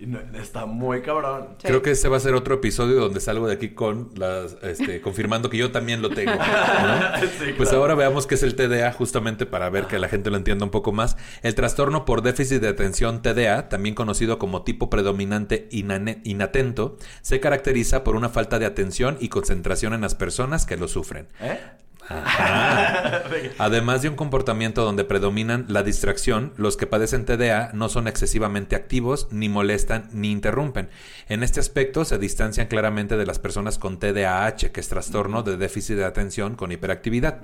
Y 0.00 0.06
no- 0.06 0.20
está 0.40 0.64
muy 0.64 1.02
cabrón. 1.02 1.48
Sí. 1.58 1.66
Creo 1.66 1.82
que 1.82 1.90
este 1.90 2.08
va 2.08 2.18
a 2.18 2.20
ser 2.20 2.34
otro 2.34 2.54
episodio 2.54 3.00
donde 3.00 3.18
salgo 3.18 3.48
de 3.48 3.54
aquí 3.54 3.70
con 3.70 4.10
las, 4.14 4.56
este, 4.62 5.00
confirmando 5.02 5.50
que 5.50 5.56
yo 5.56 5.72
también 5.72 6.02
lo 6.02 6.10
tengo. 6.10 6.30
¿no? 6.32 7.18
Sí, 7.38 7.52
Pues 7.56 7.68
claro. 7.70 7.82
ahora 7.82 7.94
veamos 7.96 8.26
qué 8.28 8.36
es 8.36 8.42
el 8.44 8.54
TDA, 8.54 8.92
justamente 8.92 9.44
para 9.44 9.68
ver 9.70 9.86
que 9.86 9.98
la 9.98 10.08
gente 10.08 10.30
lo 10.30 10.36
entienda 10.36 10.64
un 10.64 10.70
poco 10.70 10.92
más. 10.92 11.16
El 11.42 11.54
trastorno 11.56 12.04
por 12.04 12.22
déficit 12.22 12.60
de 12.60 12.68
atención 12.68 13.22
TDA, 13.22 13.68
también 13.68 13.94
conocido 13.96 14.38
como 14.38 14.62
tipo 14.62 14.88
predominante 14.88 15.68
inatento, 15.72 16.96
se 17.22 17.40
caracteriza 17.40 18.04
por 18.04 18.14
una 18.16 18.28
falta 18.28 18.58
de 18.58 18.66
atención 18.66 19.16
y 19.20 19.28
concentración 19.30 19.94
en 19.94 20.00
las 20.02 20.14
personas 20.14 20.64
que 20.66 20.76
lo 20.76 20.86
sufren. 20.88 21.26
¿Eh? 21.40 21.58
Ajá. 22.08 23.22
Además 23.58 24.02
de 24.02 24.08
un 24.08 24.16
comportamiento 24.16 24.84
donde 24.84 25.04
predominan 25.04 25.66
la 25.68 25.82
distracción, 25.82 26.52
los 26.56 26.76
que 26.76 26.86
padecen 26.86 27.24
TDA 27.24 27.70
no 27.74 27.88
son 27.88 28.08
excesivamente 28.08 28.76
activos, 28.76 29.28
ni 29.30 29.48
molestan, 29.48 30.08
ni 30.12 30.30
interrumpen. 30.30 30.88
En 31.28 31.42
este 31.42 31.60
aspecto 31.60 32.04
se 32.04 32.18
distancian 32.18 32.66
claramente 32.66 33.16
de 33.16 33.26
las 33.26 33.38
personas 33.38 33.78
con 33.78 33.98
TDAH, 33.98 34.70
que 34.72 34.80
es 34.80 34.88
trastorno 34.88 35.42
de 35.42 35.56
déficit 35.56 35.96
de 35.96 36.04
atención 36.04 36.56
con 36.56 36.72
hiperactividad. 36.72 37.42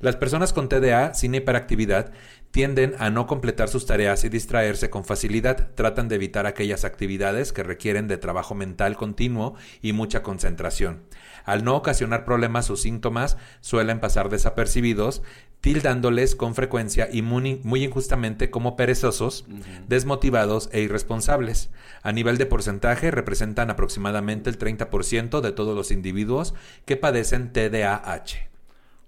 Las 0.00 0.16
personas 0.16 0.52
con 0.52 0.68
TDA 0.68 1.14
sin 1.14 1.34
hiperactividad 1.34 2.12
Tienden 2.56 2.94
a 2.98 3.10
no 3.10 3.26
completar 3.26 3.68
sus 3.68 3.84
tareas 3.84 4.24
y 4.24 4.30
distraerse 4.30 4.88
con 4.88 5.04
facilidad. 5.04 5.68
Tratan 5.74 6.08
de 6.08 6.14
evitar 6.14 6.46
aquellas 6.46 6.86
actividades 6.86 7.52
que 7.52 7.62
requieren 7.62 8.08
de 8.08 8.16
trabajo 8.16 8.54
mental 8.54 8.96
continuo 8.96 9.56
y 9.82 9.92
mucha 9.92 10.22
concentración. 10.22 11.02
Al 11.44 11.64
no 11.64 11.76
ocasionar 11.76 12.24
problemas, 12.24 12.64
sus 12.64 12.80
síntomas 12.80 13.36
suelen 13.60 14.00
pasar 14.00 14.30
desapercibidos, 14.30 15.20
tildándoles 15.60 16.34
con 16.34 16.54
frecuencia 16.54 17.10
y 17.12 17.20
muy, 17.20 17.60
muy 17.62 17.84
injustamente 17.84 18.48
como 18.48 18.74
perezosos, 18.74 19.44
desmotivados 19.86 20.70
e 20.72 20.80
irresponsables. 20.80 21.68
A 22.02 22.10
nivel 22.12 22.38
de 22.38 22.46
porcentaje, 22.46 23.10
representan 23.10 23.68
aproximadamente 23.68 24.48
el 24.48 24.58
30% 24.58 25.42
de 25.42 25.52
todos 25.52 25.76
los 25.76 25.90
individuos 25.90 26.54
que 26.86 26.96
padecen 26.96 27.52
TDAH. 27.52 28.48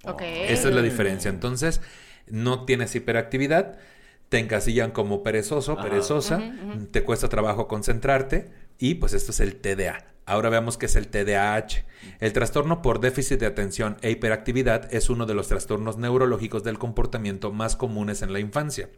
Ok. 0.04 0.20
Esa 0.20 0.68
es 0.68 0.74
la 0.74 0.82
diferencia. 0.82 1.30
Entonces, 1.30 1.80
no 2.30 2.64
tienes 2.64 2.94
hiperactividad, 2.94 3.76
te 4.28 4.38
encasillan 4.38 4.90
como 4.90 5.22
perezoso, 5.22 5.76
perezosa, 5.76 6.40
te 6.90 7.02
cuesta 7.02 7.28
trabajo 7.28 7.68
concentrarte 7.68 8.50
y 8.78 8.96
pues 8.96 9.14
esto 9.14 9.32
es 9.32 9.40
el 9.40 9.56
TDA. 9.56 10.04
Ahora 10.28 10.50
veamos 10.50 10.76
qué 10.76 10.84
es 10.84 10.96
el 10.96 11.08
TDAH. 11.08 11.86
El 12.20 12.34
trastorno 12.34 12.82
por 12.82 13.00
déficit 13.00 13.40
de 13.40 13.46
atención 13.46 13.96
e 14.02 14.10
hiperactividad 14.10 14.92
es 14.92 15.08
uno 15.08 15.24
de 15.24 15.32
los 15.32 15.48
trastornos 15.48 15.96
neurológicos 15.96 16.62
del 16.62 16.78
comportamiento 16.78 17.50
más 17.50 17.76
comunes 17.76 18.20
en 18.20 18.34
la 18.34 18.38
infancia. 18.38 18.90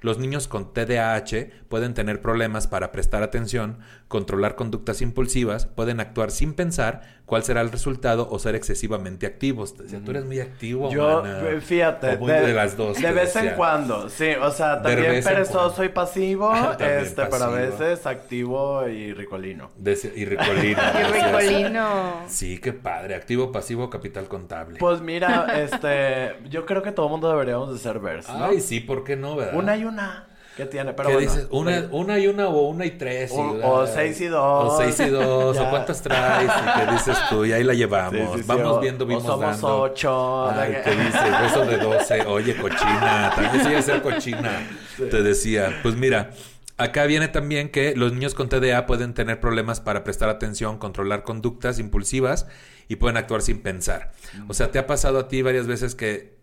Los 0.00 0.18
niños 0.18 0.48
con 0.48 0.72
TDAH 0.72 1.50
pueden 1.68 1.92
tener 1.92 2.22
problemas 2.22 2.68
para 2.68 2.90
prestar 2.90 3.22
atención, 3.22 3.80
controlar 4.08 4.56
conductas 4.56 5.02
impulsivas, 5.02 5.66
pueden 5.66 6.00
actuar 6.00 6.30
sin 6.30 6.54
pensar 6.54 7.17
cuál 7.28 7.44
será 7.44 7.60
el 7.60 7.70
resultado 7.70 8.26
o 8.30 8.38
ser 8.38 8.54
excesivamente 8.54 9.26
activos. 9.26 9.76
Te 9.76 9.82
decía, 9.82 10.00
tú 10.02 10.12
eres 10.12 10.24
muy 10.24 10.40
activo. 10.40 10.90
Yo, 10.90 11.22
mana". 11.22 11.40
eh, 11.46 11.60
fíjate, 11.60 12.14
O 12.14 12.18
muy 12.20 12.32
de, 12.32 12.54
las 12.54 12.74
dos. 12.74 13.00
De 13.00 13.12
vez 13.12 13.36
en 13.36 13.50
cuando, 13.50 14.08
sí, 14.08 14.30
o 14.40 14.50
sea, 14.50 14.80
también 14.80 15.22
perezoso 15.22 15.84
y 15.84 15.90
pasivo, 15.90 16.48
También 16.78 17.00
este, 17.00 17.26
pero 17.26 17.44
a 17.44 17.50
veces 17.50 18.06
activo 18.06 18.88
y 18.88 19.12
ricolino. 19.12 19.70
Y 19.78 20.24
ricolino. 20.24 20.80
Decías. 20.82 21.12
ricolino. 21.12 22.12
Sí, 22.28 22.58
qué 22.58 22.72
padre. 22.72 23.14
Activo, 23.14 23.52
pasivo, 23.52 23.90
capital 23.90 24.26
contable. 24.26 24.78
Pues 24.78 25.02
mira, 25.02 25.58
este, 25.62 26.36
yo 26.48 26.64
creo 26.64 26.82
que 26.82 26.92
todo 26.92 27.06
el 27.06 27.12
mundo 27.12 27.28
deberíamos 27.28 27.70
de 27.74 27.78
ser 27.78 27.98
vers, 27.98 28.26
¿no? 28.30 28.46
Ay, 28.46 28.60
sí, 28.60 28.80
¿por 28.80 29.04
qué 29.04 29.16
no, 29.16 29.36
verdad? 29.36 29.54
Una 29.54 29.76
y 29.76 29.84
una. 29.84 30.27
¿Qué 30.58 30.66
tiene? 30.66 30.92
Pero 30.92 31.08
¿Qué 31.08 31.14
bueno, 31.14 31.30
dices? 31.32 31.46
Una, 31.50 31.88
una 31.92 32.18
y 32.18 32.26
una 32.26 32.48
o 32.48 32.68
una 32.68 32.84
y 32.84 32.90
tres. 32.90 33.30
O- 33.32 33.56
y- 33.56 33.60
o 33.62 33.86
seis 33.86 34.20
y 34.20 34.26
dos. 34.26 34.74
O 34.74 34.76
seis 34.76 35.00
y 35.00 35.08
dos. 35.08 35.56
¿O 35.60 35.70
cuántas 35.70 36.02
traes? 36.02 36.50
¿Y 36.50 36.80
qué 36.86 36.92
dices 36.92 37.16
tú? 37.30 37.44
Y 37.46 37.52
ahí 37.52 37.62
la 37.64 37.72
llevamos. 37.74 38.12
Sí, 38.12 38.26
sí, 38.34 38.38
sí, 38.40 38.44
Vamos 38.46 38.76
o- 38.76 38.80
viendo, 38.80 39.04
o 39.04 39.08
vimos 39.08 39.22
somos 39.22 39.40
dando. 39.40 39.80
ocho. 39.82 40.50
Ay, 40.50 40.72
de 40.72 40.76
¿qué 40.82 40.90
que- 40.90 40.96
dices? 40.96 41.40
Beso 41.42 41.64
de 41.64 41.78
doce. 41.78 42.20
Oye, 42.26 42.56
cochina. 42.56 43.32
También 43.34 43.64
sigue 43.64 43.82
ser 43.82 44.02
cochina. 44.02 44.68
Te 44.96 45.22
decía. 45.22 45.78
Pues 45.82 45.94
mira, 45.94 46.32
acá 46.76 47.04
viene 47.06 47.28
también 47.28 47.70
que 47.70 47.94
los 47.94 48.12
niños 48.12 48.34
con 48.34 48.48
TDA 48.48 48.84
pueden 48.86 49.14
tener 49.14 49.38
problemas 49.40 49.80
para 49.80 50.02
prestar 50.02 50.28
atención, 50.28 50.78
controlar 50.78 51.22
conductas 51.22 51.78
impulsivas 51.78 52.46
y 52.88 52.96
pueden 52.96 53.16
actuar 53.16 53.42
sin 53.42 53.60
pensar. 53.62 54.10
O 54.48 54.54
sea, 54.54 54.72
¿te 54.72 54.80
ha 54.80 54.88
pasado 54.88 55.20
a 55.20 55.28
ti 55.28 55.40
varias 55.42 55.68
veces 55.68 55.94
que 55.94 56.36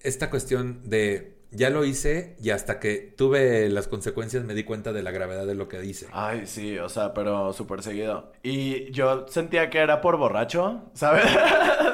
esta 0.00 0.28
cuestión 0.30 0.82
de 0.84 1.37
ya 1.50 1.70
lo 1.70 1.84
hice 1.84 2.36
y 2.42 2.50
hasta 2.50 2.78
que 2.78 2.96
tuve 3.16 3.68
las 3.68 3.88
consecuencias 3.88 4.44
me 4.44 4.54
di 4.54 4.64
cuenta 4.64 4.92
de 4.92 5.02
la 5.02 5.10
gravedad 5.10 5.46
de 5.46 5.54
lo 5.54 5.68
que 5.68 5.84
hice. 5.84 6.06
Ay, 6.12 6.46
sí, 6.46 6.78
o 6.78 6.88
sea, 6.88 7.14
pero 7.14 7.52
súper 7.52 7.82
seguido. 7.82 8.32
Y 8.42 8.90
yo 8.92 9.26
sentía 9.28 9.70
que 9.70 9.78
era 9.78 10.00
por 10.00 10.16
borracho, 10.18 10.82
¿sabes? 10.94 11.24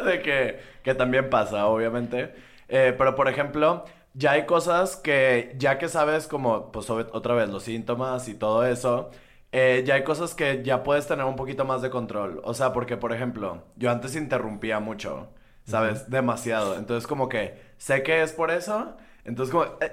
de 0.04 0.23
que, 0.23 0.61
que 0.82 0.94
también 0.94 1.30
pasa, 1.30 1.66
obviamente. 1.66 2.34
Eh, 2.68 2.94
pero, 2.96 3.14
por 3.14 3.28
ejemplo, 3.28 3.84
ya 4.14 4.32
hay 4.32 4.46
cosas 4.46 4.96
que, 4.96 5.54
ya 5.58 5.78
que 5.78 5.88
sabes 5.88 6.26
como, 6.26 6.73
pues 6.73 6.90
otra 6.90 7.34
vez, 7.34 7.49
los 7.49 7.62
síntomas 7.64 8.28
y 8.28 8.34
todo 8.34 8.64
eso, 8.66 9.11
eh, 9.52 9.84
ya 9.87 9.94
hay 9.94 10.04
cosas 10.04 10.34
que 10.34 10.62
ya 10.64 10.82
puedes 10.82 11.06
tener 11.06 11.25
un 11.26 11.37
poquito 11.37 11.64
más 11.64 11.82
de 11.82 11.90
control. 11.90 12.40
O 12.44 12.54
sea, 12.54 12.73
porque, 12.73 12.96
por 12.96 13.12
ejemplo, 13.12 13.62
yo 13.76 13.90
antes 13.90 14.16
interrumpía 14.16 14.80
mucho, 14.80 15.28
¿sabes? 15.64 16.11
Demasiado. 16.11 16.76
Entonces, 16.76 17.06
como 17.06 17.28
que 17.28 17.54
sé 17.78 18.02
que 18.02 18.23
es 18.23 18.32
por 18.32 18.50
eso. 18.50 18.96
Entonces, 19.25 19.52
como... 19.52 19.64
eh, 19.81 19.93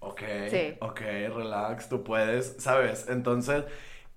Ok, 0.00 0.20
Sí. 0.50 0.74
ok, 0.80 1.00
relax, 1.34 1.88
tú 1.88 2.04
puedes, 2.04 2.56
¿sabes? 2.58 3.06
Entonces, 3.08 3.64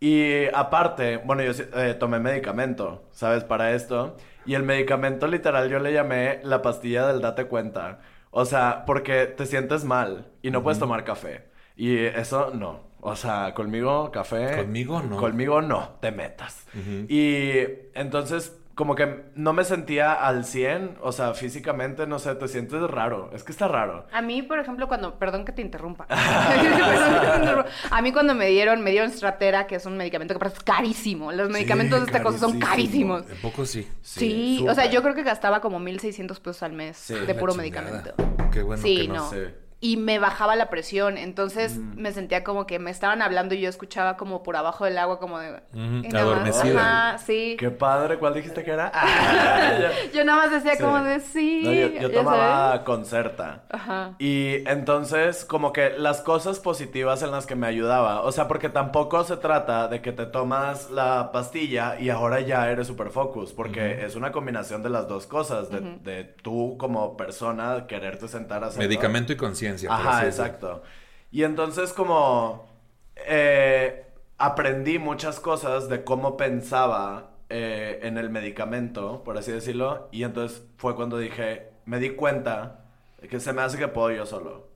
y 0.01 0.45
aparte, 0.53 1.17
bueno, 1.17 1.43
yo 1.43 1.53
eh, 1.75 1.93
tomé 1.93 2.19
medicamento, 2.19 3.07
¿sabes? 3.11 3.43
Para 3.45 3.71
esto. 3.73 4.17
Y 4.45 4.55
el 4.55 4.63
medicamento 4.63 5.27
literal 5.27 5.69
yo 5.69 5.79
le 5.79 5.93
llamé 5.93 6.39
la 6.43 6.61
pastilla 6.61 7.07
del 7.07 7.21
date 7.21 7.45
cuenta. 7.45 7.99
O 8.31 8.43
sea, 8.45 8.83
porque 8.85 9.25
te 9.27 9.45
sientes 9.45 9.85
mal 9.85 10.27
y 10.41 10.51
no 10.51 10.61
puedes 10.61 10.77
tomar 10.77 11.03
café. 11.05 11.45
Y 11.77 11.97
eso 11.99 12.51
no. 12.53 12.81
O 12.99 13.15
sea, 13.15 13.53
conmigo 13.53 14.11
café. 14.11 14.57
Conmigo 14.57 15.01
no. 15.01 15.17
Conmigo 15.17 15.61
no, 15.61 15.97
te 16.01 16.11
metas. 16.11 16.67
Y 17.07 17.51
entonces, 17.93 18.59
como 18.77 18.93
que 18.93 19.23
no 19.33 19.53
me 19.53 19.63
sentía 19.63 20.13
al 20.13 20.45
100, 20.45 20.99
o 21.01 21.11
sea, 21.11 21.33
físicamente, 21.33 22.05
no 22.05 22.19
sé, 22.19 22.35
te 22.35 22.47
sientes 22.47 22.79
raro. 22.83 23.31
Es 23.33 23.43
que 23.43 23.51
está 23.51 23.67
raro. 23.67 24.05
A 24.11 24.21
mí, 24.21 24.43
por 24.43 24.59
ejemplo, 24.59 24.87
cuando, 24.87 25.17
perdón 25.17 25.45
que 25.45 25.51
te 25.51 25.63
interrumpa. 25.63 26.05
Perdón 26.05 27.19
que 27.21 27.27
te 27.27 27.35
interrumpa. 27.39 27.69
A 27.89 28.01
mí 28.03 28.11
cuando 28.13 28.35
me 28.35 28.45
dieron, 28.49 28.83
me 28.83 28.91
dieron 28.91 29.11
Stratera, 29.11 29.65
que 29.65 29.77
es 29.77 29.85
un 29.87 29.97
medicamento 29.97 30.35
que 30.35 30.39
parece 30.39 30.61
carísimo. 30.63 31.31
Los 31.31 31.49
medicamentos 31.49 32.01
de 32.01 32.05
esta 32.05 32.21
cosa 32.21 32.37
son 32.37 32.59
carísimo. 32.59 33.15
carísimos. 33.15 33.43
Un 33.43 33.49
poco 33.49 33.65
sí. 33.65 33.87
Sí, 34.03 34.63
o 34.69 34.75
sea, 34.75 34.85
yo 34.85 35.01
creo 35.01 35.15
que 35.15 35.23
gastaba 35.23 35.59
como 35.59 35.79
1600 35.79 36.39
pesos 36.39 36.61
al 36.61 36.73
mes 36.73 36.97
Sí, 36.97 37.15
de 37.15 37.33
puro 37.33 37.55
medicamento. 37.55 38.13
Qué 38.51 38.61
bueno 38.61 38.83
sí, 38.83 38.95
que 39.01 39.07
no. 39.07 39.15
no. 39.15 39.29
Sí. 39.31 39.39
Y 39.79 39.97
me 39.97 40.17
bajaba 40.17 40.55
la 40.55 40.71
presión, 40.71 41.19
entonces 41.19 41.77
me 41.77 42.11
sentía 42.11 42.43
como 42.43 42.65
que 42.65 42.79
me 42.79 42.89
estaban 42.89 43.21
hablando 43.21 43.53
y 43.53 43.61
yo 43.61 43.69
escuchaba 43.69 44.17
como 44.17 44.41
por 44.41 44.55
abajo 44.55 44.85
del 44.85 44.97
agua 44.97 45.19
como 45.19 45.37
de... 45.37 45.51
Más, 45.71 46.13
adormecida. 46.15 47.09
Ajá, 47.09 47.17
sí. 47.19 47.55
Qué 47.59 47.69
padre, 47.69 48.17
¿cuál 48.17 48.33
dijiste 48.33 48.63
que 48.63 48.71
era? 48.71 48.91
Ah, 48.93 49.89
Yo 50.15 50.23
nada 50.25 50.43
más 50.43 50.51
decía 50.51 50.75
Sí. 50.77 50.83
como 50.83 51.03
de 51.03 51.19
sí. 51.19 51.91
No, 51.93 52.01
yo, 52.01 52.11
tomaba 52.11 52.69
sabes. 52.69 52.81
Concerta. 52.85 53.63
Ajá. 53.69 54.15
Y 54.17 54.67
entonces, 54.67 55.45
como 55.45 55.71
que 55.73 55.91
las 55.91 56.21
cosas 56.21 56.59
positivas 56.59 57.21
en 57.21 57.29
las 57.29 57.45
que 57.45 57.55
me 57.55 57.67
ayudaba, 57.67 58.21
o 58.23 58.31
sea, 58.31 58.47
porque 58.47 58.69
tampoco 58.69 59.23
se 59.25 59.37
trata 59.37 59.87
de 59.87 60.01
que 60.01 60.11
te 60.11 60.25
tomas 60.25 60.89
la 60.89 61.31
pastilla 61.31 61.99
y 61.99 62.09
ahora 62.09 62.39
ya 62.41 62.67
eres 62.71 62.87
super 62.87 63.11
focus, 63.11 63.53
porque 63.53 64.03
es 64.05 64.15
una 64.15 64.31
combinación 64.31 64.81
de 64.81 64.89
las 64.89 65.07
dos 65.07 65.27
cosas, 65.27 65.69
de, 65.69 65.81
de 66.03 66.23
tú 66.23 66.77
como 66.79 67.15
persona 67.15 67.85
quererte 67.87 68.27
sentar 68.27 68.63
a 68.63 68.67
hacerlo. 68.67 68.87
Medicamento 68.87 69.33
y 69.33 69.37
conciencia. 69.37 69.66
Ajá, 69.89 70.25
exacto. 70.25 70.83
Y 71.31 71.43
entonces 71.43 71.93
como 71.93 72.67
eh, 73.15 74.05
aprendí 74.37 74.99
muchas 74.99 75.39
cosas 75.39 75.89
de 75.89 76.03
cómo 76.03 76.37
pensaba 76.37 77.31
eh, 77.49 77.99
en 78.03 78.17
el 78.17 78.29
medicamento, 78.29 79.23
por 79.23 79.37
así 79.37 79.51
decirlo, 79.51 80.09
y 80.11 80.23
entonces 80.23 80.63
fue 80.77 80.95
cuando 80.95 81.17
dije, 81.17 81.69
me 81.85 81.99
di 81.99 82.11
cuenta 82.11 82.85
de 83.21 83.27
que 83.27 83.39
se 83.39 83.53
me 83.53 83.61
hace 83.61 83.77
que 83.77 83.87
puedo 83.87 84.11
yo 84.11 84.25
solo. 84.25 84.67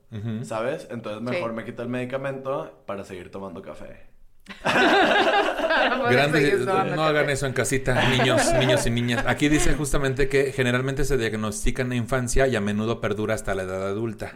¿sabes? 0.44 0.88
Entonces 0.90 1.22
mejor 1.22 1.50
Sí. 1.52 1.56
me 1.56 1.64
quito 1.64 1.82
el 1.82 1.88
medicamento 1.88 2.82
para 2.84 3.02
seguir 3.02 3.30
tomando 3.30 3.62
café. 3.62 4.11
Grandes- 6.10 6.66
no 6.66 7.02
hagan 7.04 7.30
eso 7.30 7.46
en 7.46 7.52
casita, 7.52 8.08
niños, 8.08 8.52
niños 8.58 8.86
y 8.86 8.90
niñas. 8.90 9.24
Aquí 9.26 9.48
dice 9.48 9.74
justamente 9.74 10.28
que 10.28 10.52
generalmente 10.52 11.04
se 11.04 11.16
diagnostica 11.16 11.82
en 11.82 11.88
la 11.90 11.94
infancia 11.94 12.46
y 12.46 12.56
a 12.56 12.60
menudo 12.60 13.00
perdura 13.00 13.34
hasta 13.34 13.54
la 13.54 13.62
edad 13.62 13.86
adulta. 13.86 14.32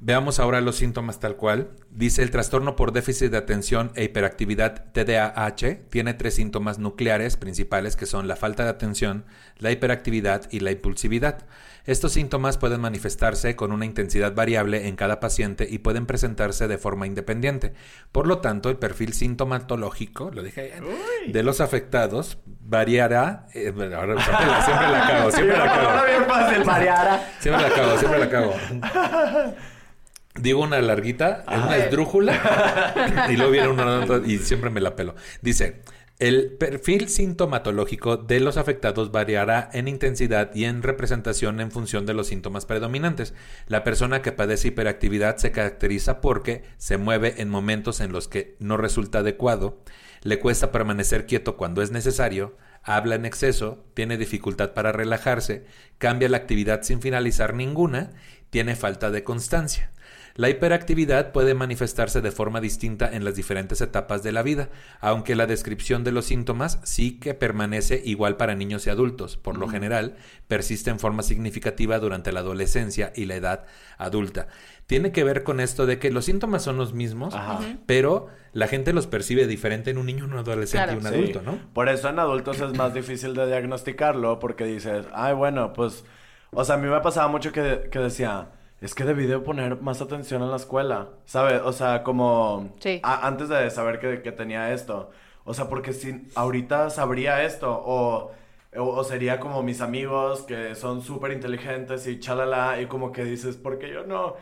Veamos 0.00 0.38
ahora 0.38 0.60
los 0.60 0.76
síntomas 0.76 1.20
tal 1.20 1.36
cual. 1.36 1.70
Dice 1.90 2.22
el 2.22 2.30
trastorno 2.30 2.76
por 2.76 2.92
déficit 2.92 3.30
de 3.30 3.38
atención 3.38 3.92
e 3.94 4.04
hiperactividad 4.04 4.92
TDAH 4.92 5.88
tiene 5.90 6.14
tres 6.14 6.34
síntomas 6.34 6.78
nucleares 6.78 7.36
principales 7.36 7.96
que 7.96 8.06
son 8.06 8.28
la 8.28 8.36
falta 8.36 8.64
de 8.64 8.70
atención, 8.70 9.24
la 9.58 9.70
hiperactividad 9.70 10.48
y 10.50 10.60
la 10.60 10.70
impulsividad. 10.70 11.46
Estos 11.86 12.12
síntomas 12.12 12.56
pueden 12.56 12.80
manifestarse 12.80 13.56
con 13.56 13.70
una 13.70 13.84
intensidad 13.84 14.34
variable 14.34 14.88
en 14.88 14.96
cada 14.96 15.20
paciente 15.20 15.66
y 15.70 15.78
pueden 15.78 16.06
presentarse 16.06 16.66
de 16.66 16.78
forma 16.78 17.06
independiente. 17.06 17.74
Por 18.10 18.26
lo 18.26 18.38
tanto, 18.38 18.70
el 18.70 18.76
perfil 18.76 19.12
sintomatológico, 19.12 20.30
lo 20.30 20.42
dije 20.42 20.72
bien, 20.80 21.32
de 21.32 21.42
los 21.42 21.60
afectados 21.60 22.38
variará. 22.46 23.46
eh, 23.52 23.70
bueno, 23.70 23.96
ahora 23.96 24.18
siempre, 24.22 24.46
la- 24.46 24.62
siempre 24.64 24.88
la 24.90 25.06
cago, 25.06 25.30
siempre 25.30 25.58
la 25.58 25.64
cago. 25.66 25.88
Ahora 25.90 26.04
bien 26.04 26.24
fácil, 26.26 26.64
Mariara. 26.64 27.30
Siempre 27.40 27.62
la 27.62 27.74
cago, 27.74 27.98
siempre 27.98 28.18
la 28.20 28.30
cago. 28.30 28.54
Digo 30.36 30.62
una 30.62 30.80
larguita, 30.80 31.44
es 31.48 31.58
una 31.58 31.76
esdrújula, 31.76 33.26
y 33.30 33.36
luego 33.36 33.52
viene 33.52 33.68
una 33.68 34.04
y 34.26 34.38
siempre 34.38 34.68
me 34.68 34.80
la 34.80 34.96
pelo. 34.96 35.14
Dice, 35.42 35.82
el 36.20 36.52
perfil 36.52 37.08
sintomatológico 37.08 38.16
de 38.16 38.38
los 38.38 38.56
afectados 38.56 39.10
variará 39.10 39.68
en 39.72 39.88
intensidad 39.88 40.54
y 40.54 40.64
en 40.64 40.82
representación 40.82 41.60
en 41.60 41.72
función 41.72 42.06
de 42.06 42.14
los 42.14 42.28
síntomas 42.28 42.66
predominantes. 42.66 43.34
La 43.66 43.82
persona 43.82 44.22
que 44.22 44.30
padece 44.30 44.68
hiperactividad 44.68 45.38
se 45.38 45.50
caracteriza 45.50 46.20
porque 46.20 46.62
se 46.76 46.98
mueve 46.98 47.34
en 47.38 47.48
momentos 47.48 48.00
en 48.00 48.12
los 48.12 48.28
que 48.28 48.54
no 48.60 48.76
resulta 48.76 49.18
adecuado, 49.18 49.82
le 50.22 50.38
cuesta 50.38 50.70
permanecer 50.70 51.26
quieto 51.26 51.56
cuando 51.56 51.82
es 51.82 51.90
necesario, 51.90 52.56
habla 52.82 53.16
en 53.16 53.26
exceso, 53.26 53.84
tiene 53.94 54.16
dificultad 54.16 54.72
para 54.72 54.92
relajarse, 54.92 55.66
cambia 55.98 56.28
la 56.28 56.36
actividad 56.36 56.82
sin 56.82 57.02
finalizar 57.02 57.54
ninguna, 57.54 58.12
tiene 58.50 58.76
falta 58.76 59.10
de 59.10 59.24
constancia. 59.24 59.90
La 60.36 60.50
hiperactividad 60.50 61.30
puede 61.30 61.54
manifestarse 61.54 62.20
de 62.20 62.32
forma 62.32 62.60
distinta 62.60 63.08
en 63.14 63.24
las 63.24 63.36
diferentes 63.36 63.80
etapas 63.80 64.24
de 64.24 64.32
la 64.32 64.42
vida, 64.42 64.68
aunque 65.00 65.36
la 65.36 65.46
descripción 65.46 66.02
de 66.02 66.10
los 66.10 66.24
síntomas 66.24 66.80
sí 66.82 67.20
que 67.20 67.34
permanece 67.34 68.02
igual 68.04 68.36
para 68.36 68.56
niños 68.56 68.84
y 68.86 68.90
adultos. 68.90 69.36
Por 69.36 69.56
lo 69.58 69.68
general, 69.68 70.16
persiste 70.48 70.90
en 70.90 70.98
forma 70.98 71.22
significativa 71.22 72.00
durante 72.00 72.32
la 72.32 72.40
adolescencia 72.40 73.12
y 73.14 73.26
la 73.26 73.36
edad 73.36 73.64
adulta. 73.96 74.48
Tiene 74.88 75.12
que 75.12 75.22
ver 75.22 75.44
con 75.44 75.60
esto 75.60 75.86
de 75.86 76.00
que 76.00 76.10
los 76.10 76.24
síntomas 76.24 76.62
son 76.64 76.78
los 76.78 76.94
mismos, 76.94 77.32
Ajá. 77.32 77.60
pero 77.86 78.26
la 78.52 78.66
gente 78.66 78.92
los 78.92 79.06
percibe 79.06 79.46
diferente 79.46 79.90
en 79.90 79.98
un 79.98 80.06
niño, 80.06 80.24
un 80.24 80.32
adolescente 80.32 80.84
Claro. 80.86 80.94
y 80.94 80.96
un 80.96 81.12
Sí. 81.12 81.14
adulto, 81.14 81.42
¿no? 81.42 81.58
Por 81.72 81.88
eso 81.88 82.08
en 82.08 82.18
adultos 82.18 82.60
es 82.60 82.76
más 82.76 82.92
difícil 82.92 83.34
de 83.34 83.46
diagnosticarlo 83.46 84.40
porque 84.40 84.64
dices, 84.64 85.06
ay, 85.14 85.32
bueno, 85.34 85.72
pues, 85.72 86.04
o 86.50 86.64
sea, 86.64 86.74
a 86.74 86.78
mí 86.78 86.88
me 86.88 87.00
pasaba 87.00 87.28
mucho 87.28 87.52
que, 87.52 87.88
que 87.90 87.98
decía, 88.00 88.48
es 88.84 88.94
que 88.94 89.04
debí 89.04 89.26
de 89.26 89.38
poner 89.38 89.80
más 89.80 90.00
atención 90.00 90.42
en 90.42 90.50
la 90.50 90.56
escuela, 90.56 91.08
¿sabes? 91.24 91.60
O 91.64 91.72
sea, 91.72 92.02
como 92.02 92.72
Sí. 92.80 93.00
a- 93.02 93.26
antes 93.26 93.48
de 93.48 93.68
saber 93.70 93.98
que, 93.98 94.22
que 94.22 94.32
tenía 94.32 94.72
esto, 94.72 95.10
o 95.44 95.54
sea, 95.54 95.68
porque 95.68 95.92
si 95.92 96.26
ahorita 96.34 96.90
sabría 96.90 97.42
esto 97.44 97.70
o... 97.84 98.30
O, 98.76 98.82
o 98.88 99.04
sería 99.04 99.38
como 99.38 99.62
mis 99.62 99.80
amigos 99.80 100.42
que 100.42 100.74
son 100.74 101.00
súper 101.00 101.30
inteligentes 101.30 102.08
y 102.08 102.18
chalala, 102.18 102.80
y 102.80 102.86
como 102.86 103.12
que 103.12 103.22
dices, 103.24 103.56
¿por 103.56 103.78
qué 103.78 103.88
yo 103.88 104.04
no? 104.04 104.34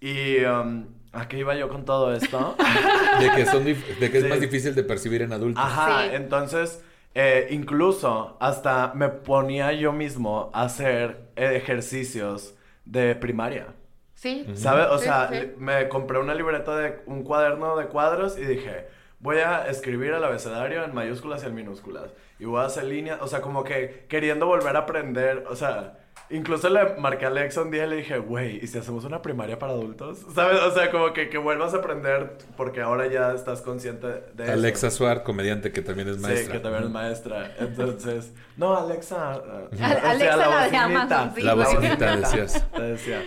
Y, 0.00 0.44
um, 0.44 0.86
¿a 1.10 1.26
qué 1.26 1.38
iba 1.38 1.56
yo 1.56 1.68
con 1.68 1.84
todo 1.84 2.14
esto? 2.14 2.54
De 3.20 3.30
que, 3.32 3.46
son 3.46 3.64
dif- 3.64 3.98
de 3.98 4.08
que 4.12 4.18
es 4.18 4.22
Sí. 4.22 4.30
más 4.30 4.40
difícil 4.40 4.76
de 4.76 4.84
percibir 4.84 5.22
en 5.22 5.32
adultos. 5.32 5.60
Ajá, 5.64 6.04
Sí. 6.04 6.10
entonces, 6.14 6.84
eh, 7.16 7.48
incluso 7.50 8.36
hasta 8.38 8.92
me 8.94 9.08
ponía 9.08 9.72
yo 9.72 9.92
mismo 9.92 10.52
a 10.54 10.62
hacer 10.66 11.32
ejercicios 11.34 12.54
de 12.84 13.16
primaria. 13.16 13.74
Sí. 14.20 14.46
¿Sabes? 14.54 14.86
O 14.90 14.98
Sí, 14.98 15.04
sea, 15.04 15.28
sí. 15.32 15.52
me 15.56 15.88
compré 15.88 16.18
una 16.18 16.34
libreta 16.34 16.76
de 16.76 17.00
un 17.06 17.22
cuaderno 17.22 17.76
de 17.76 17.86
cuadros 17.86 18.36
y 18.38 18.42
dije, 18.44 18.86
voy 19.18 19.38
a 19.38 19.66
escribir 19.68 20.12
el 20.12 20.22
abecedario 20.22 20.84
en 20.84 20.94
mayúsculas 20.94 21.42
y 21.42 21.46
en 21.46 21.54
minúsculas. 21.54 22.10
Y 22.38 22.44
voy 22.44 22.60
a 22.60 22.66
hacer 22.66 22.84
líneas, 22.84 23.18
o 23.22 23.26
sea, 23.28 23.40
como 23.40 23.64
que 23.64 24.04
queriendo 24.08 24.46
volver 24.46 24.76
a 24.76 24.80
aprender, 24.80 25.44
o 25.48 25.56
sea, 25.56 25.98
incluso 26.28 26.68
le 26.68 26.96
marqué 26.96 27.24
a 27.24 27.28
Alexa 27.28 27.62
un 27.62 27.70
día 27.70 27.86
y 27.86 27.88
le 27.90 27.96
dije, 27.96 28.18
güey, 28.18 28.62
¿y 28.62 28.66
si 28.66 28.76
hacemos 28.78 29.04
una 29.04 29.22
primaria 29.22 29.58
para 29.58 29.72
adultos? 29.72 30.18
¿Sabes? 30.34 30.60
O 30.60 30.70
sea, 30.72 30.90
como 30.90 31.14
que, 31.14 31.30
que 31.30 31.38
vuelvas 31.38 31.72
a 31.72 31.78
aprender 31.78 32.36
porque 32.58 32.82
ahora 32.82 33.06
ya 33.06 33.32
estás 33.32 33.62
consciente 33.62 34.06
de 34.34 34.44
eso. 34.44 34.52
Alexa 34.52 34.90
Suar, 34.90 35.22
comediante 35.22 35.72
que 35.72 35.80
también 35.80 36.08
es 36.10 36.18
maestra. 36.18 36.44
Sí, 36.44 36.52
que 36.52 36.58
también 36.60 36.84
es 36.84 36.90
maestra. 36.90 37.54
Entonces, 37.58 38.34
no, 38.58 38.76
Alexa. 38.76 39.38
uh, 39.38 39.50
Al- 39.50 39.68
o 39.72 39.76
sea, 39.76 40.10
Alexa 40.10 40.36
la 40.36 40.68
de. 40.68 40.76
Amazon, 40.76 41.32
sí, 41.34 41.40
La 41.42 41.54
bocinita, 41.54 42.16
decías. 42.16 42.66
Te 42.74 42.82
decía. 42.82 43.22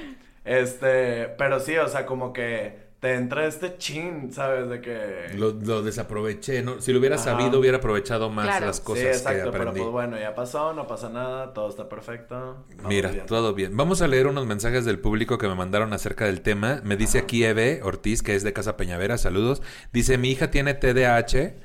Este, 0.46 1.28
pero 1.38 1.60
sí, 1.60 1.78
o 1.78 1.88
sea, 1.88 2.06
como 2.06 2.34
que 2.34 2.82
te 3.00 3.16
entra 3.16 3.46
este 3.48 3.78
chin, 3.78 4.32
¿sabes? 4.32 4.70
De 4.70 4.80
que... 4.80 5.32
Lo, 5.36 5.52
lo 5.52 5.84
desaproveché, 5.84 6.62
¿no? 6.62 6.80
Si 6.80 6.94
lo 6.94 7.00
hubiera 7.00 7.16
Ajá. 7.18 7.26
sabido, 7.38 7.60
hubiera 7.60 7.78
aprovechado 7.80 8.30
más 8.30 8.46
Claro. 8.46 8.68
las 8.68 8.78
sí, 8.78 8.84
cosas 8.84 9.04
exacto, 9.06 9.52
que 9.52 9.58
pero 9.58 9.72
pues 9.74 9.84
bueno, 9.90 10.18
ya 10.18 10.34
pasó, 10.34 10.74
no 10.74 10.88
pasa 10.88 11.10
nada, 11.10 11.54
todo 11.54 11.68
está 11.70 11.90
perfecto. 11.90 12.64
vamos 12.76 12.86
Mira, 12.88 13.10
bien. 13.12 13.26
todo 13.26 13.54
bien. 13.54 13.76
Vamos 13.76 14.02
a 14.02 14.08
leer 14.08 14.28
unos 14.28 14.46
mensajes 14.46 14.86
del 14.86 15.00
público 15.00 15.38
que 15.38 15.48
me 15.50 15.56
mandaron 15.56 15.92
acerca 15.92 16.26
del 16.26 16.40
tema. 16.42 16.80
Me 16.86 16.96
dice 16.96 17.20
aquí 17.20 17.44
Eve 17.44 17.82
Ortiz, 17.84 18.24
que 18.24 18.36
es 18.36 18.44
de 18.44 18.54
Casa 18.54 18.78
Peñavera, 18.78 19.18
saludos. 19.18 19.62
Dice, 19.92 20.18
mi 20.18 20.30
hija 20.32 20.50
tiene 20.50 20.74
TDAH, 20.74 21.56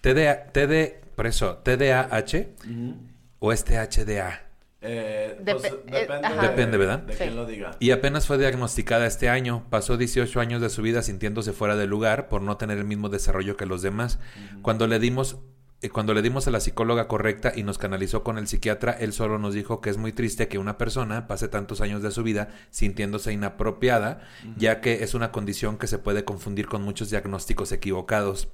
TDA, 0.00 0.46
TD, 0.52 1.00
por 1.14 1.28
eso, 1.28 1.58
TDAH 1.58 2.48
Ujú. 2.68 2.96
o 3.38 3.52
es 3.52 3.64
THDA. 3.64 4.40
Eh, 4.86 5.38
Dep- 5.42 5.52
pues, 5.60 5.64
eh, 5.72 5.78
depende, 5.86 6.28
de- 6.28 6.40
Depende, 6.48 6.76
¿verdad? 6.78 6.98
De 7.00 7.12
Sí. 7.14 7.18
quien 7.24 7.36
lo 7.36 7.46
diga. 7.46 7.76
Y 7.80 7.90
apenas 7.90 8.26
fue 8.26 8.38
diagnosticada 8.38 9.06
este 9.06 9.28
año. 9.28 9.64
Pasó 9.70 9.96
18 9.96 10.40
años 10.40 10.60
de 10.60 10.68
su 10.68 10.82
vida 10.82 11.02
sintiéndose 11.02 11.52
fuera 11.52 11.76
de 11.76 11.86
lugar 11.86 12.28
por 12.28 12.42
no 12.42 12.56
tener 12.56 12.78
el 12.78 12.84
mismo 12.84 13.08
desarrollo 13.08 13.56
que 13.56 13.66
los 13.66 13.82
demás. 13.82 14.18
Cuando 14.62 14.86
le 14.86 14.98
dimos 14.98 15.38
eh, 15.82 15.90
cuando 15.90 16.14
le 16.14 16.22
dimos 16.22 16.46
a 16.48 16.50
la 16.50 16.60
psicóloga 16.60 17.08
correcta 17.08 17.52
y 17.54 17.62
nos 17.62 17.76
canalizó 17.76 18.22
con 18.24 18.38
el 18.38 18.46
psiquiatra, 18.46 18.92
él 18.92 19.12
solo 19.12 19.38
nos 19.38 19.52
dijo 19.52 19.82
que 19.82 19.90
es 19.90 19.98
muy 19.98 20.12
triste 20.12 20.48
que 20.48 20.56
una 20.56 20.78
persona 20.78 21.26
pase 21.26 21.46
tantos 21.48 21.82
años 21.82 22.02
de 22.02 22.10
su 22.10 22.22
vida 22.22 22.48
sintiéndose 22.70 23.34
inapropiada, 23.34 24.20
ya 24.56 24.80
que 24.80 25.02
es 25.04 25.12
una 25.12 25.30
condición 25.30 25.76
que 25.76 25.86
se 25.86 25.98
puede 25.98 26.24
confundir 26.24 26.68
con 26.68 26.80
muchos 26.82 27.10
diagnósticos 27.10 27.70
equivocados. 27.72 28.48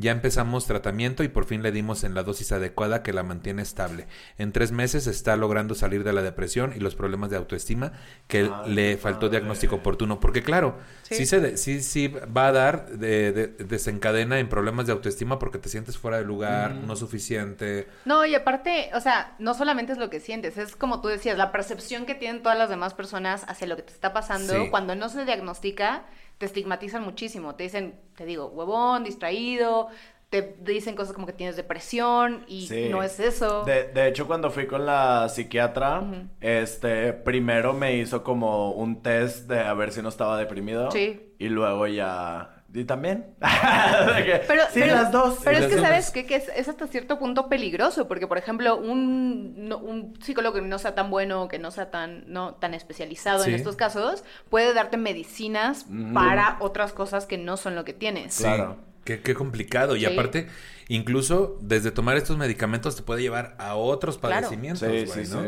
Ya 0.00 0.12
empezamos 0.12 0.64
tratamiento 0.66 1.24
y 1.24 1.28
por 1.28 1.44
fin 1.44 1.60
le 1.62 1.72
dimos 1.72 2.04
en 2.04 2.14
la 2.14 2.22
dosis 2.22 2.52
adecuada 2.52 3.02
que 3.02 3.12
la 3.12 3.24
mantiene 3.24 3.62
estable. 3.62 4.06
En 4.38 4.52
tres 4.52 4.70
meses 4.70 5.08
está 5.08 5.36
logrando 5.36 5.74
salir 5.74 6.04
de 6.04 6.12
la 6.12 6.22
depresión 6.22 6.72
y 6.76 6.78
los 6.78 6.94
problemas 6.94 7.30
de 7.30 7.36
autoestima 7.36 7.92
que 8.28 8.48
Ay, 8.64 8.72
le 8.74 8.96
faltó 8.96 9.28
diagnóstico 9.28 9.74
oportuno. 9.76 10.20
Porque 10.20 10.44
claro, 10.44 10.76
sí, 11.02 11.16
Sí. 11.16 11.26
se 11.26 11.40
de- 11.40 11.56
sí, 11.56 11.82
sí 11.82 12.06
va 12.08 12.46
a 12.46 12.52
dar, 12.52 12.90
de- 12.90 13.32
de- 13.32 13.46
desencadena 13.48 14.38
en 14.38 14.48
problemas 14.48 14.86
de 14.86 14.92
autoestima 14.92 15.40
porque 15.40 15.58
te 15.58 15.68
sientes 15.68 15.98
fuera 15.98 16.18
de 16.18 16.24
lugar, 16.24 16.74
no 16.76 16.94
suficiente. 16.94 17.88
No, 18.04 18.24
y 18.24 18.36
aparte, 18.36 18.90
o 18.94 19.00
sea, 19.00 19.34
no 19.40 19.52
solamente 19.54 19.90
es 19.92 19.98
lo 19.98 20.10
que 20.10 20.20
sientes, 20.20 20.58
es 20.58 20.76
como 20.76 21.00
tú 21.00 21.08
decías, 21.08 21.36
la 21.36 21.50
percepción 21.50 22.06
que 22.06 22.14
tienen 22.14 22.42
todas 22.42 22.56
las 22.56 22.68
demás 22.70 22.94
personas 22.94 23.44
hacia 23.48 23.66
lo 23.66 23.74
que 23.74 23.82
te 23.82 23.92
está 23.92 24.12
pasando, 24.12 24.52
Sí. 24.64 24.70
cuando 24.70 24.94
no 24.94 25.08
se 25.08 25.24
diagnostica, 25.24 26.04
te 26.38 26.46
estigmatizan 26.46 27.02
muchísimo, 27.04 27.54
te 27.56 27.64
dicen, 27.64 27.94
te 28.16 28.24
digo, 28.24 28.46
huevón, 28.46 29.04
distraído, 29.04 29.88
te 30.30 30.56
dicen 30.60 30.94
cosas 30.94 31.14
como 31.14 31.26
que 31.26 31.32
tienes 31.32 31.56
depresión 31.56 32.44
y 32.48 32.66
Sí. 32.66 32.88
no 32.90 33.02
es 33.02 33.18
eso. 33.18 33.64
De, 33.64 33.84
de 33.88 34.08
hecho, 34.08 34.26
cuando 34.26 34.50
fui 34.50 34.66
con 34.66 34.84
la 34.86 35.28
psiquiatra, 35.30 36.02
este, 36.40 37.12
primero 37.14 37.72
me 37.72 37.96
hizo 37.96 38.22
como 38.22 38.72
un 38.72 39.02
test 39.02 39.48
de 39.48 39.60
a 39.60 39.72
ver 39.74 39.90
si 39.92 40.02
no 40.02 40.10
estaba 40.10 40.38
deprimido. 40.38 40.90
Sí. 40.90 41.34
Y 41.38 41.48
luego 41.48 41.86
ya... 41.86 42.57
¿Y 42.74 42.84
también? 42.84 43.24
Que, 43.40 44.42
Pero, 44.46 44.62
sí, 44.72 44.80
pero- 44.80 44.94
las 44.94 45.10
dos. 45.12 45.38
Pero 45.42 45.58
es 45.58 45.66
que 45.66 45.80
sabes 45.80 46.10
qué? 46.10 46.26
que 46.26 46.36
es, 46.36 46.48
es 46.54 46.68
hasta 46.68 46.86
cierto 46.86 47.18
punto 47.18 47.48
peligroso, 47.48 48.06
porque 48.08 48.26
por 48.26 48.36
ejemplo, 48.38 48.76
un, 48.76 49.68
no- 49.68 49.78
un 49.78 50.14
psicólogo 50.22 50.56
que 50.56 50.62
no 50.62 50.78
sea 50.78 50.94
tan 50.94 51.10
bueno, 51.10 51.48
que 51.48 51.58
no 51.58 51.70
sea 51.70 51.90
tan, 51.90 52.24
no, 52.30 52.54
tan 52.54 52.74
especializado 52.74 53.42
Sí. 53.44 53.50
en 53.50 53.56
estos 53.56 53.76
casos, 53.76 54.22
puede 54.50 54.74
darte 54.74 54.96
medicinas 54.98 55.86
Ujú. 55.88 56.12
para 56.12 56.56
otras 56.60 56.92
cosas 56.92 57.24
que 57.26 57.38
no 57.38 57.56
son 57.56 57.74
lo 57.74 57.84
que 57.84 57.92
tienes. 57.94 58.34
Sí, 58.34 58.42
Claro. 58.44 58.76
Qué, 59.04 59.22
qué 59.22 59.34
complicado. 59.34 59.96
Y 59.96 60.04
aparte, 60.04 60.48
incluso 60.88 61.56
desde 61.62 61.90
tomar 61.90 62.18
estos 62.18 62.36
medicamentos 62.36 62.94
te 62.94 63.02
puede 63.02 63.22
llevar 63.22 63.54
a 63.58 63.74
otros 63.76 64.18
Claro. 64.18 64.34
padecimientos, 64.36 64.80
Sí, 64.80 65.04
güey, 65.06 65.26
sí, 65.26 65.32
¿no? 65.34 65.44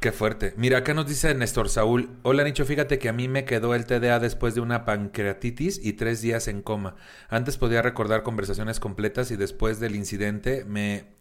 Qué 0.00 0.12
fuerte. 0.12 0.54
Mira, 0.56 0.78
acá 0.78 0.94
nos 0.94 1.06
dice 1.06 1.34
Néstor 1.34 1.68
Saúl. 1.68 2.08
Hola, 2.22 2.42
Nicho, 2.42 2.64
fíjate 2.64 2.98
que 2.98 3.10
a 3.10 3.12
mí 3.12 3.28
me 3.28 3.44
quedó 3.44 3.74
el 3.74 3.84
TDA 3.84 4.18
después 4.18 4.54
de 4.54 4.62
una 4.62 4.86
pancreatitis 4.86 5.78
y 5.84 5.92
tres 5.92 6.22
días 6.22 6.48
en 6.48 6.62
coma. 6.62 6.96
Antes 7.28 7.58
podía 7.58 7.82
recordar 7.82 8.22
conversaciones 8.22 8.80
completas 8.80 9.30
y 9.30 9.36
después 9.36 9.78
del 9.78 9.94
incidente 9.94 10.64
me, 10.64 11.19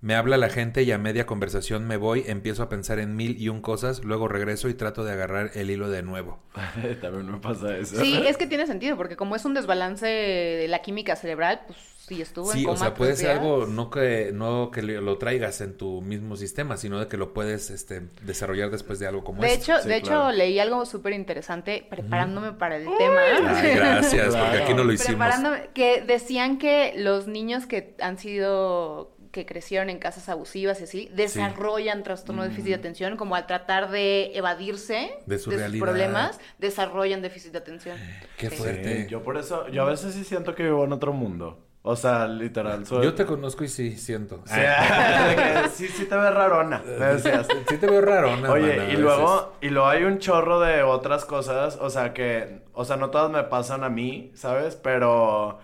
me 0.00 0.14
habla 0.14 0.36
la 0.38 0.48
gente 0.48 0.82
y 0.82 0.92
a 0.92 0.98
media 0.98 1.26
conversación 1.26 1.86
me 1.86 1.96
voy, 1.96 2.24
empiezo 2.26 2.62
a 2.62 2.68
pensar 2.68 2.98
en 2.98 3.16
mil 3.16 3.40
y 3.40 3.48
un 3.48 3.60
cosas, 3.60 4.02
luego 4.04 4.28
regreso 4.28 4.68
y 4.68 4.74
trato 4.74 5.04
de 5.04 5.12
agarrar 5.12 5.50
el 5.54 5.70
hilo 5.70 5.90
de 5.90 6.02
nuevo. 6.02 6.38
También 7.02 7.30
me 7.30 7.38
pasa 7.38 7.76
eso. 7.76 7.96
Sí, 8.00 8.22
es 8.26 8.36
que 8.36 8.46
tiene 8.46 8.66
sentido, 8.66 8.96
porque 8.96 9.16
como 9.16 9.36
es 9.36 9.44
un 9.44 9.54
desbalance 9.54 10.06
de 10.06 10.66
la 10.68 10.80
química 10.80 11.16
cerebral, 11.16 11.60
pues 11.66 11.78
si 12.06 12.22
estuvo 12.22 12.50
en 12.50 12.58
Sí, 12.58 12.64
coma 12.64 12.74
o 12.74 12.78
sea, 12.78 12.94
puede 12.94 13.14
ser 13.14 13.30
algo 13.30 13.66
no 13.66 13.88
que 13.90 14.32
no 14.32 14.70
que 14.72 14.82
lo 14.82 15.18
traigas 15.18 15.60
en 15.60 15.76
tu 15.76 16.00
mismo 16.00 16.34
sistema, 16.34 16.76
sino 16.76 16.98
de 16.98 17.06
que 17.06 17.16
lo 17.16 17.32
puedes 17.32 17.70
este, 17.70 18.00
desarrollar 18.22 18.70
después 18.70 18.98
de 18.98 19.06
algo 19.06 19.22
como 19.22 19.42
De 19.42 19.52
esto. 19.52 19.72
hecho, 19.74 19.82
Sí, 19.82 19.88
de 19.88 19.96
hecho 19.96 20.32
leí 20.32 20.58
algo 20.58 20.86
súper 20.86 21.12
interesante 21.12 21.86
preparándome 21.88 22.52
para 22.52 22.76
el 22.78 22.84
tema. 22.98 23.20
Ay, 23.60 23.74
gracias, 23.76 24.34
porque 24.34 24.58
aquí 24.62 24.74
no 24.74 24.82
lo 24.82 24.92
hicimos. 24.94 25.18
Preparándome, 25.18 25.68
que 25.72 26.02
decían 26.02 26.58
que 26.58 26.94
los 26.96 27.28
niños 27.28 27.66
que 27.66 27.94
han 28.00 28.18
sido, 28.18 29.14
que 29.30 29.46
crecieron 29.46 29.90
en 29.90 29.98
casas 29.98 30.28
abusivas 30.28 30.80
y 30.80 30.84
así, 30.84 31.10
desarrollan 31.14 32.02
trastorno 32.02 32.42
de 32.42 32.48
déficit 32.48 32.68
de 32.70 32.74
atención, 32.74 33.16
como 33.16 33.36
al 33.36 33.46
tratar 33.46 33.90
de 33.90 34.32
evadirse 34.36 35.10
De 35.26 35.38
su 35.38 35.50
sus 35.50 35.54
realidad. 35.60 35.84
problemas, 35.84 36.40
desarrollan 36.58 37.22
déficit 37.22 37.52
de 37.52 37.58
atención. 37.58 37.96
Qué 38.36 38.50
Sí. 38.50 38.56
fuerte. 38.56 39.02
Sí, 39.04 39.10
yo 39.10 39.22
por 39.22 39.36
eso, 39.38 39.68
yo 39.68 39.82
a 39.82 39.86
veces 39.86 40.14
sí 40.14 40.24
siento 40.24 40.54
que 40.54 40.64
vivo 40.64 40.84
en 40.84 40.92
otro 40.92 41.12
mundo. 41.12 41.66
O 41.82 41.96
sea, 41.96 42.28
literal, 42.28 42.84
soy... 42.84 43.02
Yo 43.04 43.14
te 43.14 43.24
conozco 43.24 43.64
y 43.64 43.68
sí 43.68 43.96
siento. 43.96 44.42
Sí, 44.44 44.54
de 44.60 45.68
sí, 45.72 45.88
sí 45.88 46.04
te 46.04 46.14
ves 46.14 46.34
rarona, 46.34 46.82
me 46.84 47.06
decías. 47.06 47.46
Sí 47.70 47.78
te 47.78 47.86
veo 47.86 48.02
raro, 48.02 48.36
¿no? 48.36 48.52
Oye, 48.52 48.76
mana, 48.76 48.92
y 48.92 48.96
luego, 48.96 49.54
y 49.62 49.68
luego 49.70 49.88
hay 49.88 50.04
un 50.04 50.18
chorro 50.18 50.60
de 50.60 50.82
otras 50.82 51.24
cosas, 51.24 51.78
o 51.80 51.88
sea 51.88 52.12
que, 52.12 52.62
o 52.74 52.84
sea, 52.84 52.96
no 52.96 53.08
todas 53.08 53.30
me 53.30 53.44
pasan 53.44 53.82
a 53.82 53.88
mí, 53.88 54.30
¿sabes? 54.34 54.76
Pero 54.76 55.58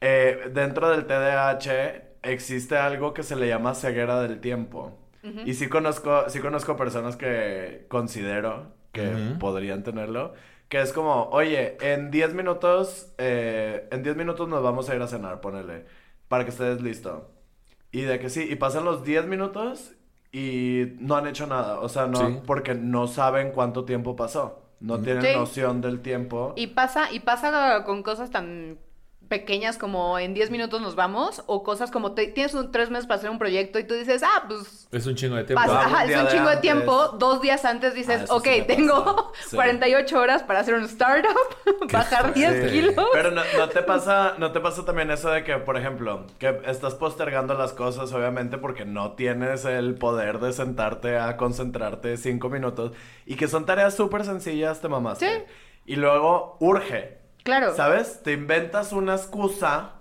eh, 0.00 0.50
dentro 0.52 0.90
del 0.90 1.06
TDAH 1.06 2.10
existe 2.22 2.76
algo 2.76 3.14
que 3.14 3.22
se 3.22 3.36
le 3.36 3.48
llama 3.48 3.74
ceguera 3.74 4.20
del 4.22 4.40
tiempo. 4.40 4.98
Y 5.44 5.54
sí 5.54 5.68
conozco, 5.68 6.28
sí 6.28 6.40
conozco 6.40 6.76
personas 6.76 7.16
que 7.16 7.86
considero 7.88 8.72
que 8.90 9.36
podrían 9.38 9.84
tenerlo. 9.84 10.34
Que 10.68 10.80
es 10.80 10.92
como, 10.92 11.28
oye, 11.30 11.76
en 11.80 12.10
10 12.10 12.34
minutos, 12.34 13.12
eh, 13.18 13.88
en 13.92 14.02
10 14.02 14.16
minutos 14.16 14.48
nos 14.48 14.62
vamos 14.62 14.88
a 14.90 14.96
ir 14.96 15.02
a 15.02 15.06
cenar, 15.06 15.40
ponele, 15.40 15.84
para 16.28 16.44
que 16.44 16.50
estés 16.50 16.80
listo. 16.82 17.30
Y 17.92 18.00
de 18.02 18.18
que 18.18 18.30
sí, 18.30 18.48
y 18.50 18.56
pasan 18.56 18.84
los 18.84 19.04
10 19.04 19.26
minutos 19.26 19.92
y 20.32 20.94
no 20.98 21.14
han 21.16 21.26
hecho 21.28 21.46
nada, 21.46 21.78
o 21.80 21.88
sea, 21.88 22.06
no, 22.06 22.18
Sí. 22.26 22.40
porque 22.46 22.74
no 22.74 23.06
saben 23.06 23.52
cuánto 23.52 23.84
tiempo 23.84 24.16
pasó. 24.16 24.58
no 24.80 24.98
tienen 25.00 25.22
Sí. 25.22 25.28
noción 25.36 25.80
del 25.80 26.00
tiempo. 26.00 26.54
Y 26.56 26.66
pasa, 26.66 27.12
y 27.12 27.20
pasa 27.20 27.84
con 27.86 28.02
cosas 28.02 28.32
tan 28.32 28.78
pequeñas 29.32 29.78
como 29.78 30.18
en 30.18 30.34
10 30.34 30.50
minutos 30.50 30.82
nos 30.82 30.94
vamos, 30.94 31.42
o 31.46 31.62
cosas 31.62 31.90
como 31.90 32.12
te- 32.12 32.26
tienes 32.26 32.52
un, 32.52 32.70
tres 32.70 32.90
meses 32.90 33.06
para 33.06 33.16
hacer 33.16 33.30
un 33.30 33.38
proyecto 33.38 33.78
y 33.78 33.84
tú 33.84 33.94
dices, 33.94 34.22
ah, 34.22 34.44
pues 34.46 34.86
Es 34.92 35.06
un 35.06 35.14
chingo 35.14 35.36
de 35.36 35.44
tiempo. 35.44 35.64
pasa- 35.64 35.86
ajá, 35.86 36.04
es 36.04 36.20
un 36.20 36.28
chingo 36.28 36.50
de 36.50 36.58
tiempo, 36.58 37.08
dos 37.18 37.40
días 37.40 37.64
antes 37.64 37.92
Ah, 37.92 37.94
dices, 37.94 38.22
eso 38.24 38.36
ok, 38.36 38.44
sí 38.46 38.62
tengo. 38.66 39.32
Sí. 39.48 39.56
48 39.56 40.18
horas 40.20 40.42
para 40.42 40.60
hacer 40.60 40.74
un 40.74 40.84
startup, 40.84 41.34
bajar 41.90 42.34
10 42.34 42.64
Sí. 42.64 42.70
kilos. 42.72 43.06
Pero 43.14 43.30
no, 43.30 43.40
no 43.56 43.68
te 43.70 43.82
pasa, 43.82 44.34
no 44.36 44.52
te 44.52 44.60
pasa 44.60 44.84
también 44.84 45.10
eso 45.10 45.30
de 45.30 45.44
que, 45.44 45.56
por 45.56 45.78
ejemplo, 45.78 46.26
que 46.38 46.60
estás 46.66 46.94
postergando 46.94 47.54
las 47.54 47.72
cosas, 47.72 48.12
obviamente, 48.12 48.58
porque 48.58 48.84
no 48.84 49.12
tienes 49.12 49.64
el 49.64 49.94
poder 49.94 50.40
de 50.40 50.52
sentarte 50.52 51.16
a 51.18 51.38
concentrarte 51.38 52.18
cinco 52.18 52.50
minutos 52.50 52.92
y 53.24 53.36
que 53.36 53.48
son 53.48 53.64
tareas 53.64 53.94
súper 53.96 54.24
sencillas, 54.26 54.80
te 54.82 54.88
mamaste. 54.88 55.26
Sí. 55.38 55.44
Y 55.86 55.96
luego 55.96 56.58
urge. 56.60 57.21
Claro. 57.44 57.74
¿Sabes? 57.74 58.22
Te 58.22 58.32
inventas 58.32 58.92
una 58.92 59.14
excusa 59.14 59.92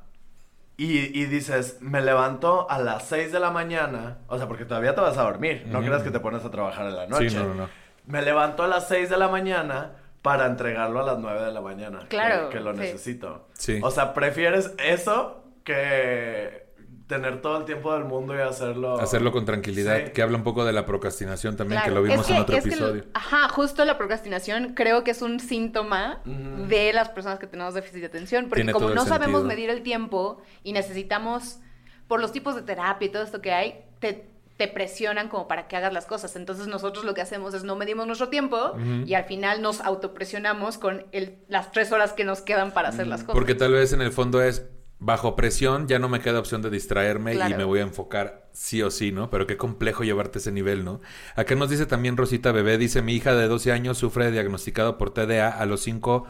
y, 0.77 0.97
y 1.19 1.25
dices, 1.25 1.77
me 1.81 2.01
levanto 2.01 2.69
a 2.69 2.79
las 2.79 3.03
6 3.07 3.31
de 3.31 3.39
la 3.39 3.51
mañana. 3.51 4.19
O 4.27 4.37
sea, 4.37 4.47
porque 4.47 4.65
todavía 4.65 4.95
te 4.95 5.01
vas 5.01 5.17
a 5.17 5.23
dormir. 5.23 5.63
No 5.67 5.79
creas 5.81 6.03
que 6.03 6.11
te 6.11 6.19
pones 6.19 6.43
a 6.45 6.51
trabajar 6.51 6.87
en 6.87 6.95
la 6.95 7.07
noche. 7.07 7.29
Sí, 7.29 7.35
no, 7.35 7.45
no, 7.45 7.53
no. 7.55 7.69
Me 8.07 8.21
levanto 8.21 8.63
a 8.63 8.67
las 8.67 8.87
6 8.87 9.09
de 9.09 9.17
la 9.17 9.27
mañana 9.27 9.91
para 10.21 10.45
entregarlo 10.45 10.99
a 11.01 11.03
las 11.03 11.17
9 11.19 11.41
de 11.45 11.51
la 11.51 11.61
mañana. 11.61 11.99
que- 12.01 12.07
Claro, 12.07 12.49
Que, 12.49 12.59
lo 12.59 12.73
sí. 12.73 12.79
necesito. 12.79 13.47
Sí. 13.53 13.79
O 13.83 13.91
sea, 13.91 14.13
prefieres 14.13 14.73
eso 14.83 15.43
que 15.63 16.65
tener 17.11 17.41
todo 17.41 17.57
el 17.59 17.65
tiempo 17.65 17.93
del 17.93 18.05
mundo 18.05 18.35
y 18.35 18.39
hacerlo. 18.39 18.99
Hacerlo 18.99 19.31
con 19.31 19.45
tranquilidad, 19.45 20.05
Sí. 20.05 20.11
que 20.13 20.21
habla 20.23 20.37
un 20.37 20.43
poco 20.43 20.65
de 20.65 20.73
la 20.73 20.85
procrastinación 20.87 21.55
también, 21.55 21.81
Claro. 21.81 21.93
que 21.93 21.99
lo 22.01 22.03
vimos 22.07 22.25
Es 22.25 22.35
en 22.35 22.41
otro 22.41 22.55
es 22.57 22.63
que 22.63 22.69
el- 22.69 22.75
episodio. 22.75 23.03
ajá, 23.13 23.47
justo 23.49 23.85
la 23.85 23.97
procrastinación 23.99 24.73
creo 24.73 25.03
que 25.03 25.11
es 25.11 25.21
un 25.21 25.39
síntoma 25.39 26.21
de 26.25 26.91
las 26.93 27.09
personas 27.09 27.37
que 27.37 27.45
tenemos 27.47 27.73
déficit 27.75 27.99
de 27.99 28.05
atención, 28.07 28.45
porque 28.49 28.61
Tiene 28.63 28.73
como 28.73 28.89
no 28.89 29.05
sabemos 29.05 29.43
medir 29.43 29.69
el 29.69 29.83
tiempo 29.83 30.41
y 30.63 30.73
necesitamos, 30.73 31.59
por 32.07 32.19
los 32.19 32.31
tipos 32.31 32.55
de 32.55 32.63
terapia 32.63 33.05
y 33.05 33.09
todo 33.09 33.23
esto 33.23 33.41
que 33.41 33.51
hay, 33.53 33.85
te, 33.99 34.27
te 34.57 34.67
presionan 34.67 35.27
como 35.29 35.47
para 35.47 35.67
que 35.67 35.75
hagas 35.75 35.91
las 35.93 36.05
cosas. 36.05 36.35
Entonces 36.35 36.67
nosotros 36.67 37.03
lo 37.05 37.13
que 37.13 37.21
hacemos 37.21 37.53
es 37.53 37.63
no 37.63 37.75
medimos 37.75 38.05
nuestro 38.05 38.29
tiempo 38.29 38.73
y 39.05 39.13
al 39.15 39.23
final 39.25 39.61
nos 39.61 39.81
autopresionamos 39.81 40.77
con 40.77 41.05
el, 41.11 41.37
las 41.47 41.71
tres 41.71 41.91
horas 41.91 42.13
que 42.13 42.23
nos 42.25 42.41
quedan 42.41 42.71
para 42.71 42.89
hacer 42.89 43.07
las 43.07 43.21
cosas. 43.21 43.33
Porque 43.33 43.55
tal 43.55 43.71
vez 43.73 43.91
en 43.93 44.01
el 44.01 44.11
fondo 44.11 44.41
es 44.41 44.65
bajo 45.03 45.35
presión, 45.35 45.87
ya 45.87 45.99
no 45.99 46.07
me 46.09 46.19
queda 46.21 46.39
opción 46.39 46.61
de 46.61 46.69
distraerme 46.69 47.33
y 47.33 47.53
me 47.55 47.63
voy 47.63 47.79
a 47.79 47.81
enfocar 47.81 48.47
sí 48.53 48.83
o 48.83 48.91
sí, 48.91 49.11
¿no? 49.11 49.31
Pero 49.31 49.47
qué 49.47 49.57
complejo 49.57 50.03
llevarte 50.03 50.37
ese 50.37 50.51
nivel, 50.51 50.85
¿no? 50.85 51.01
Acá 51.35 51.55
nos 51.55 51.71
dice 51.71 51.87
también 51.87 52.17
Rosita 52.17 52.51
Bebé, 52.51 52.77
dice 52.77 53.01
mi 53.01 53.15
hija 53.15 53.33
de 53.33 53.47
12 53.47 53.71
años 53.71 53.97
sufre 53.97 54.31
diagnosticado 54.31 54.99
por 54.99 55.11
TDA 55.11 55.49
a 55.49 55.65
los 55.65 55.81
5, 55.81 56.27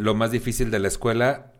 lo 0.00 0.14
más 0.14 0.30
difícil 0.30 0.70
de 0.70 0.78
la 0.78 0.88
escuela. 0.88 1.51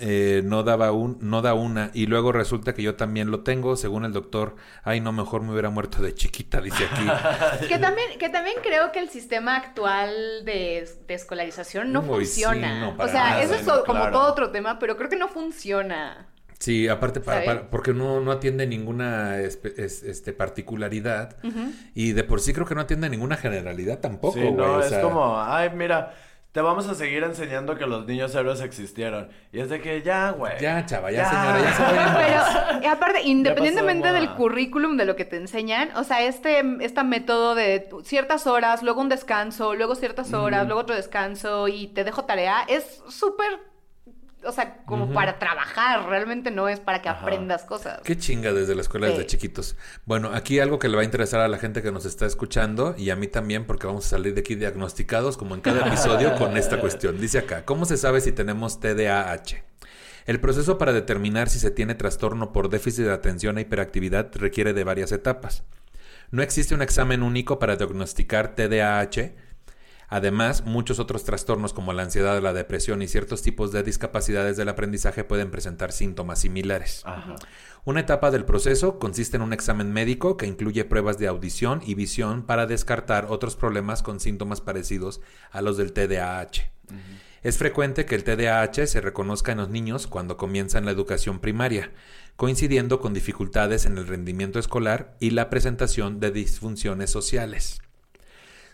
Eh, 0.00 0.42
no 0.44 0.62
daba 0.62 0.92
un, 0.92 1.18
no 1.20 1.42
da 1.42 1.54
una 1.54 1.90
y 1.94 2.06
luego 2.06 2.32
resulta 2.32 2.74
que 2.74 2.82
yo 2.82 2.94
también 2.96 3.30
lo 3.30 3.40
tengo 3.40 3.76
según 3.76 4.04
el 4.04 4.12
doctor 4.12 4.56
ay 4.82 5.00
no 5.00 5.12
mejor 5.12 5.42
me 5.42 5.52
hubiera 5.52 5.70
muerto 5.70 6.02
de 6.02 6.14
chiquita 6.14 6.60
dice 6.60 6.84
aquí 6.90 7.66
Que 7.68 7.78
también, 7.78 8.18
que 8.18 8.28
también 8.28 8.56
creo 8.62 8.92
que 8.92 8.98
el 9.00 9.10
sistema 9.10 9.56
actual 9.56 10.10
de, 10.44 10.88
de 11.06 11.14
escolarización 11.14 11.92
no 11.92 12.00
Uy, 12.00 12.26
sí, 12.26 12.42
funciona. 12.42 12.80
no, 12.80 12.94
o 12.98 13.08
sea, 13.08 13.24
nada, 13.30 13.42
eso 13.42 13.54
es 13.54 13.66
no, 13.66 13.84
como 13.84 14.00
claro. 14.00 14.12
todo 14.12 14.30
otro 14.32 14.50
tema, 14.50 14.78
pero 14.78 14.96
creo 14.96 15.08
que 15.10 15.16
no 15.16 15.28
funciona. 15.28 16.26
Sí, 16.58 16.88
aparte 16.88 17.20
para, 17.20 17.70
porque 17.70 17.94
no, 17.94 18.20
no 18.20 18.32
atiende 18.32 18.66
ninguna 18.66 19.38
espe- 19.38 19.72
es- 19.78 20.02
este, 20.02 20.34
particularidad 20.34 21.36
y 21.94 22.12
de 22.12 22.22
por 22.24 22.40
sí 22.40 22.52
creo 22.52 22.66
que 22.66 22.74
no 22.74 22.82
atiende 22.82 23.08
ninguna 23.08 23.36
generalidad 23.36 23.98
tampoco, 24.00 24.34
Sí, 24.34 24.40
güey. 24.40 24.52
no, 24.52 24.74
o 24.76 24.80
es 24.80 24.90
sea, 24.90 25.00
como, 25.00 25.40
ay, 25.40 25.70
mira, 25.74 26.14
te 26.52 26.60
vamos 26.60 26.88
a 26.88 26.94
seguir 26.94 27.22
enseñando 27.22 27.76
que 27.76 27.86
los 27.86 28.06
niños 28.06 28.34
héroes 28.34 28.60
existieron. 28.60 29.28
Y 29.52 29.60
es 29.60 29.68
de 29.68 29.80
que 29.80 30.02
ya, 30.02 30.30
güey. 30.30 30.60
Ya, 30.60 30.84
chava, 30.84 31.12
ya, 31.12 31.30
señora, 31.30 31.60
ya 31.60 31.72
se. 31.72 32.72
Pero, 32.72 32.82
y 32.82 32.86
aparte, 32.86 33.22
independientemente 33.22 34.08
de 34.08 34.14
del 34.14 34.30
currículum, 34.34 34.96
de 34.96 35.04
lo 35.04 35.14
que 35.14 35.24
te 35.24 35.36
enseñan, 35.36 35.90
o 35.96 36.02
sea, 36.02 36.22
este, 36.22 36.62
este 36.80 37.04
método 37.04 37.54
de 37.54 37.88
ciertas 38.02 38.48
horas, 38.48 38.82
luego 38.82 39.00
un 39.00 39.08
descanso, 39.08 39.74
luego 39.74 39.94
ciertas 39.94 40.32
horas, 40.32 40.66
luego 40.66 40.80
otro 40.80 40.96
descanso 40.96 41.68
y 41.68 41.86
te 41.88 42.02
dejo 42.02 42.24
tarea, 42.24 42.64
es 42.66 43.02
súper, 43.08 43.60
o 44.44 44.52
sea, 44.52 44.82
como 44.86 45.12
para 45.12 45.38
trabajar, 45.38 46.08
realmente 46.08 46.50
no 46.50 46.68
es 46.68 46.80
para 46.80 47.02
que 47.02 47.08
Ajá. 47.08 47.20
aprendas 47.20 47.64
cosas. 47.64 48.00
Qué 48.04 48.16
chinga 48.16 48.52
desde 48.52 48.74
la 48.74 48.80
escuela, 48.82 49.08
desde 49.08 49.22
Sí. 49.22 49.26
chiquitos. 49.28 49.76
Bueno, 50.06 50.30
aquí 50.34 50.60
algo 50.60 50.78
que 50.78 50.88
le 50.88 50.96
va 50.96 51.02
a 51.02 51.04
interesar 51.04 51.40
a 51.40 51.48
la 51.48 51.58
gente 51.58 51.82
que 51.82 51.92
nos 51.92 52.04
está 52.04 52.26
escuchando 52.26 52.94
y 52.96 53.10
a 53.10 53.16
mí 53.16 53.26
también, 53.26 53.64
porque 53.66 53.86
vamos 53.86 54.06
a 54.06 54.10
salir 54.10 54.34
de 54.34 54.40
aquí 54.40 54.54
diagnosticados 54.54 55.36
como 55.36 55.54
en 55.54 55.60
cada 55.60 55.86
episodio 55.86 56.34
con 56.38 56.56
esta 56.56 56.80
cuestión. 56.80 57.20
Dice 57.20 57.38
acá, 57.38 57.64
¿cómo 57.64 57.84
se 57.84 57.96
sabe 57.96 58.20
si 58.20 58.32
tenemos 58.32 58.80
TDAH? 58.80 59.62
El 60.26 60.40
proceso 60.40 60.78
para 60.78 60.92
determinar 60.92 61.48
si 61.48 61.58
se 61.58 61.70
tiene 61.70 61.94
trastorno 61.94 62.52
por 62.52 62.68
déficit 62.68 63.04
de 63.06 63.12
atención 63.12 63.58
e 63.58 63.62
hiperactividad 63.62 64.30
requiere 64.36 64.72
de 64.72 64.84
varias 64.84 65.12
etapas. 65.12 65.64
No 66.30 66.42
existe 66.42 66.74
un 66.74 66.82
examen 66.82 67.22
único 67.22 67.58
para 67.58 67.76
diagnosticar 67.76 68.54
TDAH. 68.54 69.32
Además, 70.10 70.64
muchos 70.66 70.98
otros 70.98 71.22
trastornos 71.22 71.72
como 71.72 71.92
la 71.92 72.02
ansiedad, 72.02 72.42
la 72.42 72.52
depresión 72.52 73.00
y 73.00 73.06
ciertos 73.06 73.42
tipos 73.42 73.70
de 73.70 73.84
discapacidades 73.84 74.56
del 74.56 74.68
aprendizaje 74.68 75.22
pueden 75.22 75.52
presentar 75.52 75.92
síntomas 75.92 76.40
similares. 76.40 77.02
Ajá. 77.04 77.36
Una 77.84 78.00
etapa 78.00 78.32
del 78.32 78.44
proceso 78.44 78.98
consiste 78.98 79.36
en 79.36 79.42
un 79.42 79.52
examen 79.52 79.92
médico 79.92 80.36
que 80.36 80.46
incluye 80.46 80.84
pruebas 80.84 81.16
de 81.18 81.28
audición 81.28 81.80
y 81.86 81.94
visión 81.94 82.42
para 82.42 82.66
descartar 82.66 83.26
otros 83.30 83.54
problemas 83.54 84.02
con 84.02 84.18
síntomas 84.18 84.60
parecidos 84.60 85.20
a 85.52 85.62
los 85.62 85.76
del 85.76 85.92
TDAH. 85.92 86.72
Es 87.42 87.56
frecuente 87.56 88.04
que 88.04 88.16
el 88.16 88.24
TDAH 88.24 88.88
se 88.88 89.00
reconozca 89.00 89.52
en 89.52 89.58
los 89.58 89.70
niños 89.70 90.08
cuando 90.08 90.36
comienzan 90.36 90.84
la 90.84 90.90
educación 90.90 91.38
primaria, 91.38 91.92
coincidiendo 92.34 93.00
con 93.00 93.14
dificultades 93.14 93.86
en 93.86 93.96
el 93.96 94.08
rendimiento 94.08 94.58
escolar 94.58 95.16
y 95.20 95.30
la 95.30 95.48
presentación 95.50 96.18
de 96.18 96.32
disfunciones 96.32 97.10
sociales. 97.10 97.80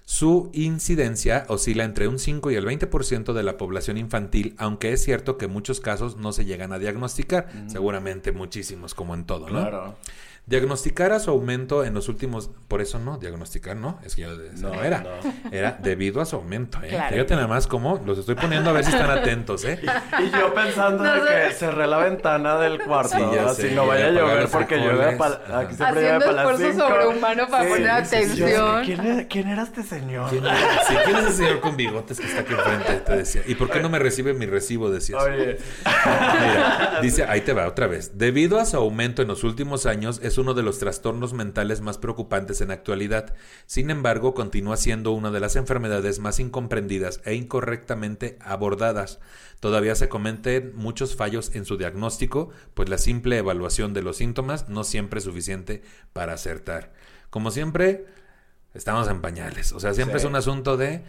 Su 0.09 0.51
incidencia 0.53 1.45
oscila 1.49 1.83
entre 1.83 2.07
un 2.07 2.21
5 2.21 2.53
y 2.53 2.55
el 2.55 2.64
20% 2.64 3.33
de 3.33 3.42
la 3.42 3.57
población 3.57 3.99
infantil, 3.99 4.55
aunque 4.57 4.92
es 4.92 5.03
cierto 5.03 5.37
que 5.37 5.47
en 5.47 5.51
muchos 5.53 5.81
casos 5.81 6.16
no 6.16 6.31
se 6.31 6.45
llegan 6.45 6.73
a 6.73 6.79
diagnosticar, 6.79 7.49
seguramente 7.66 8.31
muchísimos 8.31 8.95
como 8.95 9.14
en 9.14 9.25
todo, 9.25 9.51
¿no? 9.51 9.59
Claro. 9.61 9.97
Diagnosticar 10.46 11.11
a 11.12 11.18
su 11.18 11.30
aumento 11.30 11.85
en 11.85 11.92
los 11.92 12.09
últimos, 12.09 12.50
por 12.68 12.80
eso 12.80 13.00
no, 13.00 13.18
diagnosticar 13.18 13.76
no, 13.76 13.98
es 14.04 14.14
que 14.14 14.22
yo 14.22 14.28
No, 14.59 14.74
no 14.74 14.85
era, 14.85 15.00
no. 15.00 15.50
era 15.50 15.76
debido 15.82 16.20
a 16.20 16.24
su 16.24 16.37
aumento, 16.37 16.78
¿eh? 16.85 16.88
Claro. 16.90 17.12
Fíjate 17.14 17.35
nada 17.35 17.48
más 17.48 17.66
cómo 17.66 18.00
los 18.06 18.16
estoy 18.18 18.37
poniendo 18.37 18.70
a 18.70 18.72
ver 18.72 18.85
si 18.85 18.92
están 18.92 19.11
atentos, 19.11 19.64
¿eh? 19.64 19.80
Y 20.20 20.30
yo 20.30 20.54
pensando 20.54 21.02
No 21.02 21.24
de 21.24 21.48
que 21.48 21.52
cerré 21.52 21.88
la 21.88 21.98
ventana 21.98 22.59
del 22.59 22.80
cuarto, 22.80 23.16
Sí, 23.16 23.35
ya 23.35 23.46
así 23.46 23.62
sé, 23.62 23.70
no 23.74 23.88
vaya 23.88 24.06
a 24.06 24.11
llover 24.11 24.48
porque 24.48 24.76
llueve 24.76 25.18
aquí 25.52 25.74
siempre 25.74 26.02
llueve 26.02 26.20
para 26.20 26.32
las 26.44 26.61
esfuerzo 26.61 26.78
sobrehumano 26.88 27.48
para 27.48 27.68
poner 27.68 28.06
sí, 28.06 28.16
atención. 28.16 28.48
yo 28.48 28.78
sé, 28.78 28.85
¿quién, 28.85 29.00
era, 29.06 29.26
quién 29.26 29.48
era 29.48 29.62
este 29.64 29.82
señor? 29.82 30.30
¿Quién, 30.30 30.44
sí, 30.87 30.94
¿quién 31.04 31.16
es 31.16 31.24
ese 31.24 31.37
señor 31.38 31.61
con 31.61 31.76
bigotes 31.76 32.20
que 32.20 32.26
está 32.26 32.42
aquí 32.42 32.52
enfrente? 32.52 32.92
Te 33.04 33.16
decía. 33.16 33.42
¿Y 33.46 33.56
por 33.56 33.68
qué 33.68 33.80
no 33.80 33.88
me 33.88 33.98
recibe 33.98 34.32
mi 34.32 34.46
recibo? 34.46 34.90
Decías. 34.90 35.20
Oye, 35.22 35.59
Mira, 35.85 36.98
dice, 37.02 37.24
ahí 37.24 37.40
te 37.40 37.52
va 37.52 37.66
otra 37.66 37.87
vez. 37.88 38.16
Debido 38.16 38.61
a 38.61 38.64
su 38.64 38.76
aumento 38.76 39.22
en 39.22 39.28
los 39.28 39.42
últimos 39.44 39.87
años, 39.87 40.20
es 40.22 40.36
uno 40.38 40.55
de 40.55 40.62
los 40.62 40.79
trastornos 40.79 41.33
mentales 41.33 41.81
más 41.81 41.99
preocupantes 41.99 42.61
en 42.61 42.68
la 42.68 42.75
actualidad. 42.75 43.35
Sin 43.66 43.90
embargo, 43.90 44.35
continúa 44.35 44.77
siendo 44.77 45.12
una 45.12 45.31
de 45.31 45.40
las 45.40 45.57
enfermedades 45.57 46.18
más 46.18 46.38
incomprendidas 46.40 47.20
e 47.25 47.35
incorrectamente 47.35 48.38
abordadas. 48.40 49.18
Todavía 49.61 49.94
se 49.94 50.09
cometen 50.09 50.72
muchos 50.75 51.16
fallos 51.16 51.55
en 51.55 51.64
su 51.64 51.77
diagnóstico, 51.77 52.51
pues 52.75 52.88
la 52.88 52.99
simple 52.99 53.38
evaluación 53.38 53.94
de 53.94 54.03
los 54.03 54.16
síntomas 54.18 54.68
no 54.68 54.85
siempre 54.85 55.18
es 55.18 55.25
suficiente 55.25 55.83
para 56.12 56.35
acertar. 56.35 56.92
Como 57.31 57.51
siempre, 57.51 58.07
estamos 58.75 59.09
en 59.09 59.20
pañales. 59.20 59.72
O 59.72 59.81
sea, 59.81 59.94
siempre 59.94 60.18
Sí. 60.20 60.27
es 60.27 60.29
un 60.31 60.37
asunto 60.37 60.77
de, 60.77 61.03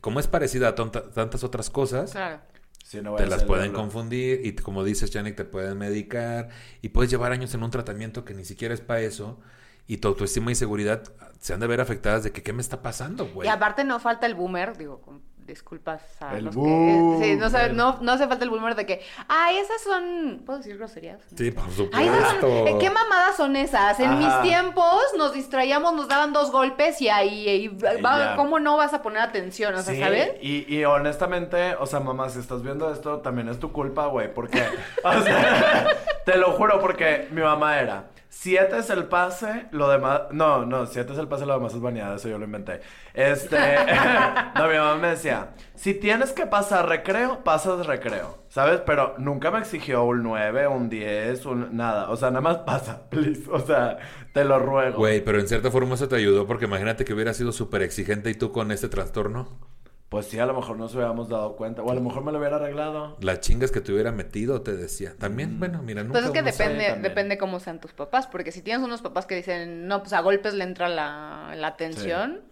como 0.00 0.20
es 0.20 0.26
parecida 0.28 0.68
a 0.68 0.74
tonta- 0.74 1.10
tantas 1.12 1.44
otras 1.44 1.68
cosas, 1.70 2.12
Claro. 2.12 2.40
Sí, 2.84 3.00
no 3.02 3.16
te 3.16 3.26
las 3.26 3.42
pueden 3.42 3.72
confundir 3.72 4.46
y 4.46 4.54
como 4.54 4.84
dices, 4.84 5.10
Janik, 5.10 5.34
te 5.34 5.44
pueden 5.44 5.76
medicar 5.78 6.50
y 6.82 6.90
puedes 6.90 7.10
llevar 7.10 7.32
años 7.32 7.52
en 7.54 7.64
un 7.64 7.70
tratamiento 7.70 8.24
que 8.24 8.34
ni 8.34 8.44
siquiera 8.44 8.74
es 8.74 8.80
para 8.80 9.00
eso 9.00 9.40
y 9.86 9.96
tu 9.96 10.08
autoestima 10.08 10.52
y 10.52 10.54
seguridad 10.54 11.02
se 11.40 11.54
han 11.54 11.60
de 11.60 11.66
ver 11.66 11.80
afectadas 11.80 12.22
de 12.22 12.32
que 12.32 12.42
qué 12.42 12.52
me 12.52 12.62
está 12.62 12.82
pasando, 12.82 13.26
güey. 13.26 13.48
Y 13.48 13.50
aparte 13.50 13.84
no 13.84 13.98
falta 14.00 14.26
el 14.26 14.34
boomer, 14.34 14.76
digo, 14.76 15.00
con 15.00 15.22
disculpas 15.46 16.02
a 16.20 16.36
El 16.36 16.46
los 16.46 16.54
boom. 16.54 17.20
que... 17.20 17.24
Sí, 17.26 17.36
no, 17.36 17.50
sabe- 17.50 17.72
no, 17.72 17.98
no 18.00 18.12
hace 18.12 18.26
falta 18.26 18.44
el 18.44 18.50
boomer 18.50 18.74
de 18.74 18.86
que, 18.86 19.02
ah, 19.28 19.52
esas 19.52 19.82
son... 19.82 20.42
¿Puedo 20.46 20.58
decir 20.58 20.76
groserías? 20.78 21.20
Sí, 21.36 21.50
por 21.50 21.64
Ay, 21.92 22.06
esas 22.08 22.22
son- 22.30 22.40
supuesto. 22.40 22.66
eh, 22.68 22.76
¿Qué 22.80 22.90
mamadas 22.90 23.36
son 23.36 23.56
esas? 23.56 24.00
En 24.00 24.10
Ajá. 24.10 24.16
mis 24.42 24.50
tiempos 24.50 25.02
nos 25.18 25.32
distraíamos, 25.34 25.94
nos 25.94 26.08
daban 26.08 26.32
dos 26.32 26.50
golpes 26.50 27.00
y 27.00 27.08
ahí, 27.08 27.68
va-. 28.04 28.36
¿cómo 28.36 28.58
no 28.58 28.76
vas 28.76 28.94
a 28.94 29.02
poner 29.02 29.22
atención? 29.22 29.74
O 29.74 29.82
sea, 29.82 29.94
Sí, 29.94 30.00
¿sabes? 30.00 30.32
Y, 30.40 30.64
y 30.74 30.84
honestamente, 30.84 31.74
o 31.76 31.86
sea, 31.86 32.00
mamá, 32.00 32.28
si 32.30 32.38
estás 32.38 32.62
viendo 32.62 32.92
esto, 32.92 33.18
también 33.20 33.48
es 33.48 33.58
tu 33.58 33.72
culpa, 33.72 34.06
güey, 34.06 34.32
porque, 34.32 34.62
o 35.04 35.22
sea, 35.22 35.86
te 36.24 36.36
lo 36.38 36.52
juro, 36.52 36.80
porque 36.80 37.28
mi 37.30 37.42
mamá 37.42 37.78
era, 37.80 38.04
siete 38.34 38.78
es 38.78 38.90
el 38.90 39.04
pase, 39.04 39.66
lo 39.70 39.88
demás... 39.88 40.22
No, 40.32 40.66
no, 40.66 40.86
siete 40.86 41.12
es 41.12 41.18
el 41.18 41.28
pase, 41.28 41.46
lo 41.46 41.54
demás 41.54 41.72
es 41.72 41.80
baneada, 41.80 42.16
eso 42.16 42.28
yo 42.28 42.36
lo 42.36 42.44
inventé. 42.44 42.80
Este... 43.14 43.56
no, 44.54 44.68
mi 44.68 44.74
mamá 44.74 44.96
me 44.96 45.08
decía, 45.08 45.54
si 45.76 45.94
tienes 45.94 46.32
que 46.32 46.46
pasar 46.46 46.88
recreo, 46.88 47.44
pasas 47.44 47.86
recreo, 47.86 48.44
¿sabes? 48.48 48.80
Pero 48.84 49.14
nunca 49.18 49.50
me 49.50 49.60
exigió 49.60 50.04
un 50.04 50.22
9, 50.24 50.66
un 50.66 50.90
10, 50.90 51.46
un... 51.46 51.76
nada. 51.76 52.10
O 52.10 52.16
sea, 52.16 52.30
nada 52.30 52.42
más 52.42 52.58
pasa, 52.58 53.02
please. 53.10 53.48
O 53.50 53.60
sea, 53.60 53.98
te 54.32 54.44
lo 54.44 54.58
ruego. 54.58 54.98
Güey, 54.98 55.24
pero 55.24 55.38
en 55.38 55.48
cierta 55.48 55.70
forma 55.70 55.94
eso 55.94 56.08
te 56.08 56.16
ayudó 56.16 56.46
porque 56.46 56.64
imagínate 56.64 57.04
que 57.04 57.14
hubiera 57.14 57.32
sido 57.34 57.52
súper 57.52 57.82
exigente 57.82 58.30
y 58.30 58.34
tú 58.34 58.52
con 58.52 58.72
este 58.72 58.88
trastorno. 58.88 59.73
Pues 60.14 60.26
sí, 60.26 60.38
a 60.38 60.46
lo 60.46 60.54
mejor 60.54 60.76
no 60.76 60.84
nos 60.84 60.94
hubiéramos 60.94 61.28
dado 61.28 61.56
cuenta. 61.56 61.82
O 61.82 61.90
a 61.90 61.94
lo 61.96 62.00
mejor 62.00 62.22
me 62.22 62.30
lo 62.30 62.38
hubiera 62.38 62.54
arreglado. 62.54 63.16
Las 63.20 63.40
chingas 63.40 63.72
que 63.72 63.80
te 63.80 63.92
hubiera 63.92 64.12
metido, 64.12 64.62
te 64.62 64.76
decía. 64.76 65.12
También, 65.18 65.58
bueno, 65.58 65.82
mira, 65.82 66.04
nunca 66.04 66.20
Pues 66.20 66.26
es 66.26 66.30
que 66.30 66.52
sabe. 66.52 66.74
depende, 66.76 67.08
depende 67.08 67.36
cómo 67.36 67.58
sean 67.58 67.80
tus 67.80 67.92
papás, 67.94 68.28
porque 68.28 68.52
si 68.52 68.62
tienes 68.62 68.84
unos 68.86 69.02
papás 69.02 69.26
que 69.26 69.34
dicen, 69.34 69.88
no, 69.88 70.02
pues 70.02 70.12
a 70.12 70.20
golpes 70.20 70.54
le 70.54 70.62
entra 70.62 70.88
la, 70.88 71.54
la 71.56 71.66
atención, 71.66 72.42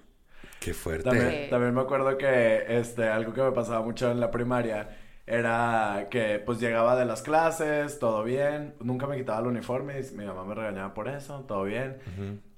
Qué 0.58 0.74
fuerte. 0.74 1.04
También, 1.04 1.30
Sí. 1.44 1.50
también 1.50 1.72
me 1.72 1.82
acuerdo 1.82 2.18
que 2.18 2.64
este, 2.68 3.08
algo 3.08 3.32
que 3.32 3.42
me 3.42 3.52
pasaba 3.52 3.80
mucho 3.82 4.10
en 4.10 4.18
la 4.18 4.32
primaria 4.32 4.88
era 5.32 6.08
que 6.10 6.38
pues 6.40 6.60
llegaba 6.60 6.94
de 6.94 7.06
las 7.06 7.22
clases, 7.22 7.98
todo 7.98 8.22
bien, 8.22 8.74
nunca 8.80 9.06
me 9.06 9.16
quitaba 9.16 9.40
el 9.40 9.46
uniforme 9.46 9.98
y 9.98 10.14
mi 10.14 10.26
mamá 10.26 10.44
me 10.44 10.54
regañaba 10.54 10.92
por 10.92 11.08
eso, 11.08 11.40
todo 11.48 11.64
bien. 11.64 11.96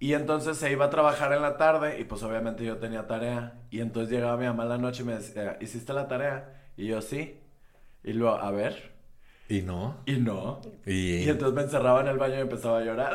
Y 0.00 0.14
entonces 0.14 0.56
se 0.56 0.72
iba 0.72 0.86
a 0.86 0.90
trabajar 0.90 1.32
en 1.32 1.42
la 1.42 1.56
tarde 1.56 2.00
y 2.00 2.04
pues 2.04 2.24
obviamente 2.24 2.64
yo 2.64 2.78
tenía 2.78 3.06
tarea. 3.06 3.60
Y 3.70 3.80
entonces 3.80 4.10
llegaba 4.10 4.36
mi 4.36 4.46
mamá 4.46 4.64
en 4.64 4.68
la 4.70 4.78
noche 4.78 5.04
y 5.04 5.06
me 5.06 5.14
decía, 5.14 5.56
¿hiciste 5.60 5.92
la 5.92 6.08
tarea? 6.08 6.52
Y 6.76 6.86
yo 6.88 7.00
sí. 7.00 7.38
Y 8.02 8.12
luego, 8.12 8.34
a 8.38 8.50
ver. 8.50 8.93
Y 9.48 9.60
no. 9.62 9.98
Y 10.06 10.12
no. 10.14 10.60
Y, 10.86 11.16
Y 11.24 11.28
entonces 11.28 11.54
me 11.54 11.62
encerraba 11.62 12.00
en 12.00 12.08
el 12.08 12.16
baño 12.18 12.36
y 12.36 12.40
empezaba 12.40 12.78
a 12.78 12.82
llorar. 12.82 13.14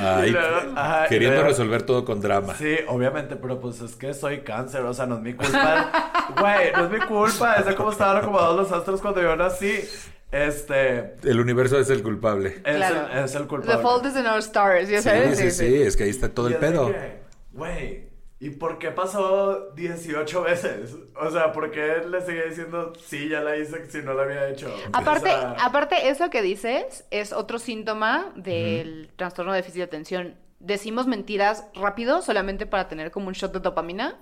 Ay, 0.00 0.30
luego, 0.32 0.56
ajá, 0.74 1.06
queriendo 1.08 1.36
luego- 1.36 1.48
resolver 1.50 1.82
todo 1.82 2.04
con 2.04 2.20
drama. 2.20 2.54
Sí, 2.54 2.76
obviamente, 2.88 3.36
pero 3.36 3.60
pues 3.60 3.80
es 3.82 3.94
que 3.96 4.14
soy 4.14 4.40
cáncer, 4.40 4.80
o 4.82 4.94
sea, 4.94 5.06
no 5.06 5.16
es 5.16 5.22
mi 5.22 5.34
culpa. 5.34 6.12
Güey, 6.40 6.72
no 6.72 6.86
es 6.86 6.90
mi 6.90 6.98
culpa, 7.06 7.54
es 7.54 7.66
de 7.66 7.74
cómo 7.76 7.92
estaban 7.92 8.16
acomodados 8.16 8.56
los 8.56 8.72
astros 8.72 9.00
cuando 9.00 9.22
yo 9.22 9.36
nací. 9.36 9.78
Este, 10.32 11.14
El 11.22 11.38
universo 11.40 11.78
es 11.78 11.88
el 11.88 12.02
culpable. 12.02 12.48
es, 12.64 12.76
Claro. 12.76 13.08
el, 13.12 13.24
es 13.24 13.34
el 13.36 13.46
culpable. 13.46 13.76
the 13.76 13.82
fault 13.82 14.04
is 14.06 14.16
in 14.16 14.26
our 14.26 14.38
stars, 14.42 14.88
¿ya 14.88 14.98
Sí, 14.98 15.04
sabes? 15.08 15.38
sí, 15.38 15.50
sí, 15.52 15.82
es 15.82 15.96
que 15.96 16.04
ahí 16.04 16.10
está 16.10 16.28
todo 16.28 16.50
Y 16.50 16.54
el 16.54 16.58
pedo. 16.58 16.92
Güey, 17.52 18.08
¿y 18.38 18.50
por 18.50 18.78
qué 18.78 18.90
pasó 18.90 19.70
18 19.74 20.42
veces? 20.42 20.96
O 21.14 21.30
sea, 21.30 21.52
¿por 21.52 21.70
qué 21.70 22.02
le 22.08 22.20
seguía 22.20 22.44
diciendo 22.44 22.92
sí, 22.98 23.28
ya 23.28 23.40
la 23.40 23.56
hice 23.56 23.88
si 23.90 23.98
no 24.02 24.14
la 24.14 24.24
había 24.24 24.48
hecho? 24.48 24.74
Aparte, 24.92 25.30
O 25.30 25.40
sea, 25.40 25.56
aparte, 25.60 26.08
eso 26.08 26.30
que 26.30 26.42
dices 26.42 27.04
es 27.10 27.32
otro 27.32 27.58
síntoma 27.58 28.32
del 28.36 29.10
trastorno 29.16 29.52
de 29.52 29.58
déficit 29.58 29.78
de 29.78 29.84
atención. 29.84 30.34
Decimos 30.58 31.06
mentiras 31.06 31.66
rápido 31.74 32.22
solamente 32.22 32.66
para 32.66 32.88
tener 32.88 33.10
como 33.10 33.28
un 33.28 33.34
shot 33.34 33.52
de 33.52 33.60
dopamina 33.60 34.18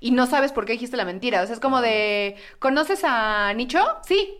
y 0.00 0.12
no 0.12 0.26
sabes 0.26 0.52
por 0.52 0.64
qué 0.64 0.72
dijiste 0.72 0.96
la 0.96 1.04
mentira. 1.04 1.42
O 1.42 1.46
sea, 1.46 1.54
es 1.54 1.60
como 1.60 1.80
de, 1.80 2.36
¿conoces 2.58 3.02
a 3.04 3.52
Nicho? 3.54 3.80
Sí. 4.06 4.38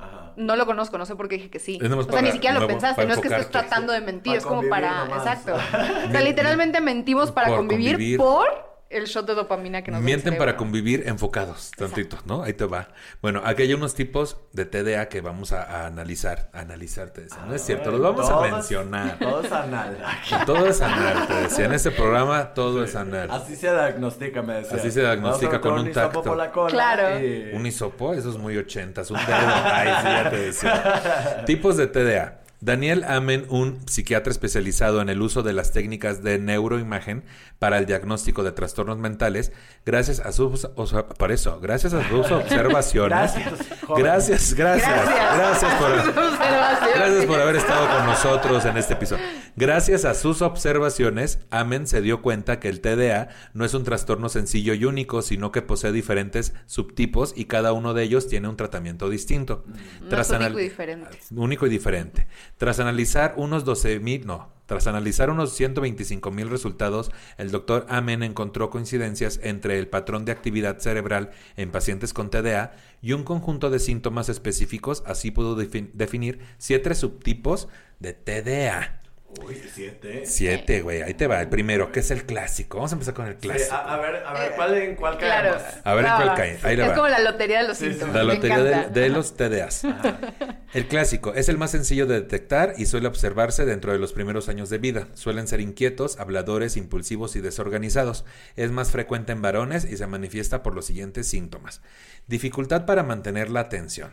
Ajá. 0.00 0.32
No 0.36 0.56
lo 0.56 0.64
conozco, 0.66 0.96
no 0.96 1.04
sé 1.06 1.16
por 1.16 1.28
qué 1.28 1.36
dije 1.36 1.50
que 1.50 1.58
sí. 1.58 1.78
O 1.82 2.02
sea, 2.04 2.22
ni 2.22 2.32
siquiera 2.32 2.54
lo 2.54 2.60
nuevo- 2.60 2.72
pensaste, 2.72 3.04
no 3.06 3.14
es 3.14 3.20
que 3.20 3.28
estés 3.28 3.50
tratando 3.50 3.92
de 3.92 4.00
mentir, 4.00 4.36
es 4.36 4.46
como 4.46 4.68
para... 4.68 5.04
nomás. 5.04 5.18
Exacto. 5.26 5.54
O 6.08 6.10
sea, 6.10 6.20
literalmente 6.22 6.80
mentimos 6.80 7.30
para 7.32 7.48
Por 7.48 7.56
convivir, 7.58 7.92
convivir. 7.92 8.18
por 8.18 8.69
el 8.90 9.04
shot 9.06 9.26
de 9.26 9.34
dopamina 9.34 9.82
que 9.82 9.90
nos 9.92 10.00
Mienten 10.02 10.36
para 10.36 10.56
convivir 10.56 11.04
enfocados, 11.06 11.70
tantito, 11.76 12.18
¿no? 12.26 12.42
Ahí 12.42 12.52
te 12.54 12.64
va. 12.66 12.88
Bueno, 13.22 13.40
aquí 13.44 13.62
hay 13.62 13.72
unos 13.72 13.94
tipos 13.94 14.36
de 14.52 14.64
TDA 14.66 15.08
que 15.08 15.20
vamos 15.20 15.52
a, 15.52 15.62
a 15.62 15.86
analizar. 15.86 16.50
A 16.52 16.60
analizar, 16.60 17.10
te 17.10 17.22
decía. 17.22 17.38
No 17.46 17.54
es 17.54 17.62
cierto, 17.62 17.90
los 17.92 18.00
vamos 18.02 18.28
a 18.28 18.40
mencionar. 18.40 19.18
Todo 19.20 19.42
es 19.42 19.52
anal. 19.52 19.96
aquí. 20.04 20.34
Todo 20.44 20.66
es 20.66 20.80
anal, 20.82 21.26
te 21.28 21.34
decía. 21.34 21.64
En 21.66 21.72
este 21.72 21.92
programa 21.92 22.52
todo 22.52 22.82
es 22.84 22.96
anal. 22.96 23.30
Así 23.30 23.54
se 23.56 23.70
diagnostica, 23.70 24.42
me 24.42 24.54
decía. 24.54 24.76
Así 24.76 24.90
se 24.90 25.00
diagnostica 25.00 25.60
con 25.60 25.74
meter 25.74 25.84
un 25.84 25.90
hisopo 25.90 26.02
tacto. 26.18 26.22
por 26.24 26.36
la 26.36 26.50
cola 26.50 26.70
Claro. 26.70 27.20
y- 27.24 27.52
Un 27.54 27.64
hisopo, 27.66 28.12
eso 28.12 28.28
es 28.30 28.36
muy 28.38 28.56
ochentas. 28.58 29.10
Un 29.10 29.18
dedo. 29.18 29.36
Ay, 29.64 29.88
sí, 30.00 30.08
ya 30.08 30.30
te 30.30 30.36
decía. 30.36 31.42
Tipos 31.46 31.76
de 31.76 31.86
TDA. 31.86 32.39
Daniel 32.60 33.04
Amen, 33.04 33.46
un 33.48 33.88
psiquiatra 33.88 34.30
especializado 34.30 35.00
en 35.00 35.08
el 35.08 35.22
uso 35.22 35.42
de 35.42 35.54
las 35.54 35.72
técnicas 35.72 36.22
de 36.22 36.38
neuroimagen 36.38 37.24
para 37.58 37.78
el 37.78 37.86
diagnóstico 37.86 38.42
de 38.42 38.52
trastornos 38.52 38.98
mentales, 38.98 39.52
gracias 39.86 40.20
a 40.20 40.32
sus, 40.32 40.68
o 40.74 40.86
sea, 40.86 41.06
por 41.08 41.32
eso, 41.32 41.58
gracias 41.60 41.94
a 41.94 42.06
sus 42.08 42.30
observaciones. 42.30 43.10
Gracias, 43.10 43.78
gracias, 43.88 44.54
gracias, 44.54 44.88
Gracias. 44.88 45.36
gracias 45.36 45.74
por. 45.74 45.90
Gracias 46.90 47.24
por 47.26 47.40
haber 47.40 47.56
estado 47.56 47.88
con 47.88 48.06
nosotros 48.06 48.64
en 48.64 48.76
este 48.76 48.94
episodio. 48.94 49.24
Gracias 49.56 50.04
a 50.04 50.14
sus 50.14 50.42
observaciones, 50.42 51.38
Amen 51.50 51.86
se 51.86 52.02
dio 52.02 52.20
cuenta 52.20 52.60
que 52.60 52.68
el 52.68 52.80
TDA 52.80 53.28
no 53.54 53.64
es 53.64 53.74
un 53.74 53.84
trastorno 53.84 54.28
sencillo 54.28 54.74
y 54.74 54.84
único, 54.84 55.22
sino 55.22 55.52
que 55.52 55.62
posee 55.62 55.92
diferentes 55.92 56.52
subtipos 56.66 57.32
y 57.36 57.46
cada 57.46 57.72
uno 57.72 57.94
de 57.94 58.02
ellos 58.02 58.28
tiene 58.28 58.48
un 58.48 58.56
tratamiento 58.56 59.08
distinto. 59.08 59.64
No 60.00 60.20
es 60.20 60.30
único 60.30 60.58
y 60.58 60.62
diferente. 60.64 61.18
Único 61.34 61.66
y 61.66 61.70
diferente. 61.70 62.26
Tras 62.60 62.78
analizar 62.78 63.32
unos 63.38 63.64
12 63.64 64.00
mil, 64.00 64.26
no, 64.26 64.52
tras 64.66 64.86
analizar 64.86 65.30
unos 65.30 65.54
125 65.54 66.30
mil 66.30 66.50
resultados, 66.50 67.10
el 67.38 67.50
doctor 67.50 67.86
Amen 67.88 68.22
encontró 68.22 68.68
coincidencias 68.68 69.40
entre 69.42 69.78
el 69.78 69.88
patrón 69.88 70.26
de 70.26 70.32
actividad 70.32 70.78
cerebral 70.78 71.30
en 71.56 71.70
pacientes 71.70 72.12
con 72.12 72.28
TDA 72.28 72.72
y 73.00 73.14
un 73.14 73.24
conjunto 73.24 73.70
de 73.70 73.78
síntomas 73.78 74.28
específicos, 74.28 75.02
así 75.06 75.30
pudo 75.30 75.56
defi- 75.56 75.90
definir 75.94 76.40
siete 76.58 76.94
subtipos 76.94 77.66
de 77.98 78.12
TDA. 78.12 78.99
Uy, 79.46 79.62
siete. 79.72 80.22
Siete, 80.26 80.82
güey, 80.82 81.02
ahí 81.02 81.14
te 81.14 81.26
va. 81.26 81.40
El 81.40 81.48
primero, 81.48 81.92
que 81.92 82.00
es 82.00 82.10
el 82.10 82.24
clásico. 82.26 82.78
Vamos 82.78 82.90
a 82.92 82.94
empezar 82.96 83.14
con 83.14 83.26
el 83.26 83.34
Sí, 83.34 83.38
clásico. 83.40 83.74
a, 83.74 83.94
a 83.94 83.96
ver, 83.98 84.16
a 84.26 84.32
ver, 84.32 84.50
Eh, 84.50 84.54
¿cuál, 84.56 84.74
¿en 84.76 84.96
cuál 84.96 85.18
Claro. 85.18 85.50
caemos? 85.56 85.80
A 85.84 85.94
ver 85.94 86.04
en 86.04 86.10
cuál 86.16 86.34
cae. 86.34 86.58
Ahí 86.62 86.76
le 86.76 86.82
es 86.84 86.90
va. 86.90 86.94
como 86.94 87.08
la 87.08 87.18
lotería 87.20 87.62
de 87.62 87.68
los 87.68 87.78
Sí, 87.78 87.84
sí. 87.84 87.90
síntomas. 87.92 88.14
La 88.16 88.24
me 88.24 88.34
lotería 88.34 88.88
de, 88.88 89.08
los 89.08 89.36
TDAs. 89.36 89.82
El 90.74 90.86
clásico 90.88 91.34
es 91.34 91.48
el 91.48 91.58
más 91.58 91.70
sencillo 91.72 92.06
de 92.06 92.20
detectar 92.20 92.74
y 92.76 92.86
suele 92.86 93.08
observarse 93.08 93.64
dentro 93.64 93.92
de 93.92 93.98
los 93.98 94.12
primeros 94.12 94.48
años 94.48 94.68
de 94.70 94.78
vida. 94.78 95.08
Suelen 95.14 95.48
ser 95.48 95.60
inquietos, 95.60 96.18
habladores, 96.20 96.76
impulsivos 96.76 97.34
y 97.36 97.40
desorganizados. 97.40 98.24
Es 98.56 98.70
más 98.70 98.90
frecuente 98.90 99.32
en 99.32 99.42
varones 99.42 99.84
y 99.84 99.96
se 99.96 100.06
manifiesta 100.06 100.62
por 100.62 100.74
los 100.74 100.86
siguientes 100.86 101.26
síntomas. 101.28 101.82
Dificultad 102.26 102.84
para 102.86 103.02
mantener 103.02 103.50
la 103.50 103.60
atención. 103.60 104.12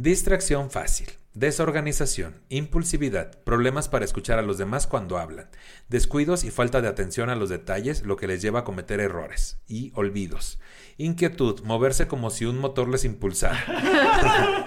Distracción 0.00 0.70
fácil, 0.70 1.08
desorganización, 1.34 2.40
impulsividad, 2.50 3.32
problemas 3.42 3.88
para 3.88 4.04
escuchar 4.04 4.38
a 4.38 4.42
los 4.42 4.56
demás 4.56 4.86
cuando 4.86 5.18
hablan, 5.18 5.48
descuidos 5.88 6.44
y 6.44 6.52
falta 6.52 6.80
de 6.80 6.86
atención 6.86 7.30
a 7.30 7.34
los 7.34 7.48
detalles, 7.48 8.04
lo 8.04 8.14
que 8.14 8.28
les 8.28 8.40
lleva 8.40 8.60
a 8.60 8.64
cometer 8.64 9.00
errores 9.00 9.60
y 9.66 9.90
olvidos. 9.96 10.60
Inquietud, 10.98 11.62
moverse 11.64 12.06
como 12.06 12.30
si 12.30 12.44
un 12.44 12.58
motor 12.60 12.88
les 12.88 13.04
impulsara 13.04 13.58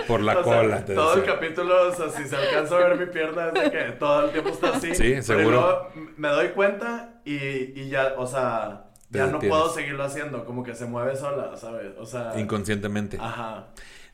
por 0.09 0.19
la 0.19 0.33
O 0.37 0.43
sea, 0.43 0.43
cola. 0.43 0.83
te 0.83 0.95
todo 0.95 1.13
el 1.13 1.23
capítulo, 1.23 1.87
o 1.87 1.95
sea, 1.95 2.09
si 2.09 2.27
se 2.27 2.35
alcanza 2.35 2.75
a 2.75 2.89
ver 2.89 2.99
mi 2.99 3.05
pierna, 3.05 3.47
es 3.47 3.53
de 3.53 3.71
que 3.71 3.83
todo 3.93 4.25
el 4.25 4.31
tiempo 4.31 4.49
está 4.49 4.75
así. 4.75 4.93
Sí, 4.93 5.21
seguro. 5.21 5.93
me 6.17 6.27
doy 6.27 6.49
cuenta 6.49 7.21
y, 7.23 7.35
y 7.79 7.87
ya, 7.89 8.15
o 8.17 8.27
sea, 8.27 8.87
ya 9.09 9.27
no 9.27 9.39
puedo 9.39 9.73
seguirlo 9.73 10.03
haciendo, 10.03 10.43
como 10.43 10.61
que 10.61 10.75
se 10.75 10.83
mueve 10.87 11.15
sola, 11.15 11.55
¿sabes? 11.55 11.93
O 11.97 12.05
sea, 12.05 12.37
Inconscientemente. 12.37 13.15
ajá. 13.17 13.69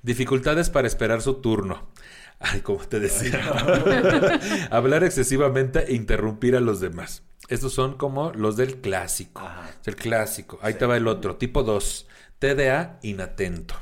Dificultades 0.08 0.70
para 0.70 0.88
esperar 0.88 1.22
su 1.22 1.42
turno. 1.42 1.90
Ay, 2.40 2.62
como 2.62 2.80
te 2.80 3.02
decía. 3.02 3.42
Hablar 4.72 5.04
excesivamente 5.04 5.92
e 5.92 5.96
interrumpir 5.96 6.56
a 6.56 6.62
los 6.62 6.80
demás. 6.80 7.24
Estos 7.50 7.74
son 7.74 7.98
como 7.98 8.32
los 8.32 8.56
del 8.56 8.80
clásico. 8.80 9.42
Ajá. 9.42 9.70
El 9.84 9.98
clásico. 9.98 10.60
Ahí 10.62 10.76
te 10.76 10.86
va 10.86 10.96
el 10.96 11.10
otro. 11.10 11.36
Tipo 11.36 11.62
2. 11.62 12.08
TDA 12.40 13.00
inatento. 13.02 13.76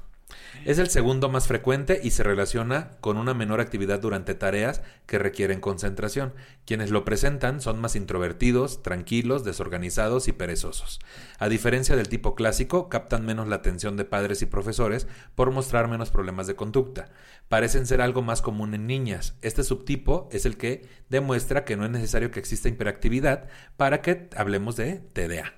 Es 0.66 0.80
el 0.80 0.90
segundo 0.90 1.30
más 1.30 1.48
frecuente 1.48 2.00
y 2.04 2.10
se 2.10 2.24
relaciona 2.24 2.98
con 3.00 3.18
una 3.18 3.36
menor 3.36 3.62
actividad 3.62 4.00
durante 4.00 4.34
tareas 4.34 4.82
que 5.06 5.20
requieren 5.20 5.62
concentración. 5.62 6.34
Quienes 6.66 6.90
lo 6.90 7.06
presentan 7.06 7.62
son 7.62 7.80
más 7.80 7.96
introvertidos, 7.96 8.82
tranquilos, 8.82 9.44
desorganizados 9.44 10.28
y 10.28 10.32
perezosos. 10.32 11.00
A 11.38 11.50
diferencia 11.50 11.96
del 11.96 12.10
tipo 12.10 12.34
clásico, 12.34 12.90
captan 12.90 13.28
menos 13.28 13.48
la 13.48 13.58
atención 13.58 13.96
de 13.96 14.06
padres 14.06 14.42
y 14.42 14.48
profesores 14.48 15.06
por 15.36 15.52
mostrar 15.52 15.88
menos 15.88 16.10
problemas 16.10 16.48
de 16.48 16.56
conducta. 16.56 17.10
Parecen 17.48 17.86
ser 17.86 18.02
algo 18.02 18.24
más 18.24 18.42
común 18.42 18.74
en 18.74 18.88
niñas. 18.88 19.36
Este 19.44 19.64
subtipo 19.64 20.28
es 20.32 20.48
el 20.48 20.58
que 20.58 20.90
demuestra 21.10 21.64
que 21.64 21.78
no 21.78 21.86
es 21.86 21.92
necesario 21.92 22.32
que 22.32 22.40
exista 22.40 22.70
hiperactividad 22.70 23.50
para 23.78 24.02
que 24.02 24.32
hablemos 24.36 24.76
de 24.78 24.96
TDA. 25.14 25.54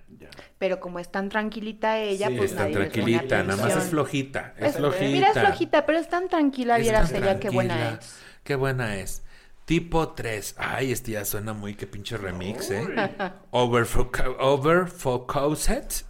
Pero 0.59 0.79
como 0.79 0.97
es 0.99 1.09
tan 1.11 1.29
tranquilita 1.29 1.99
ella, 1.99 2.27
Sí, 2.29 2.35
pues 2.35 2.51
Está 2.51 2.63
nadie 2.63 2.75
les 2.79 2.89
pone 2.89 2.93
tranquilita, 3.03 3.43
nada 3.43 3.57
más 3.57 3.59
es 3.59 3.65
atención. 3.65 3.89
flojita. 3.91 4.53
Es, 4.57 4.67
Es- 4.69 4.75
flojita. 4.77 5.05
Mira, 5.05 5.27
es 5.27 5.33
flojita, 5.39 5.85
pero 5.85 5.99
es 5.99 6.09
tan 6.09 6.29
tranquila, 6.29 6.77
Es 6.77 6.81
vieras 6.83 7.11
tan 7.11 7.23
ella 7.23 7.39
qué 7.39 7.49
buena 7.49 7.89
es. 7.99 8.17
Qué 8.43 8.55
buena 8.55 8.95
es. 8.95 9.23
Tipo 9.65 10.13
3. 10.13 10.55
Ay, 10.57 10.91
este 10.93 11.11
ya 11.11 11.25
suena 11.25 11.51
muy 11.53 11.75
que 11.75 11.85
pinche 11.87 12.15
remix, 12.17 12.71
¿eh? 12.71 12.87
Overfocused. 13.51 14.31
Overfocused. 14.39 16.05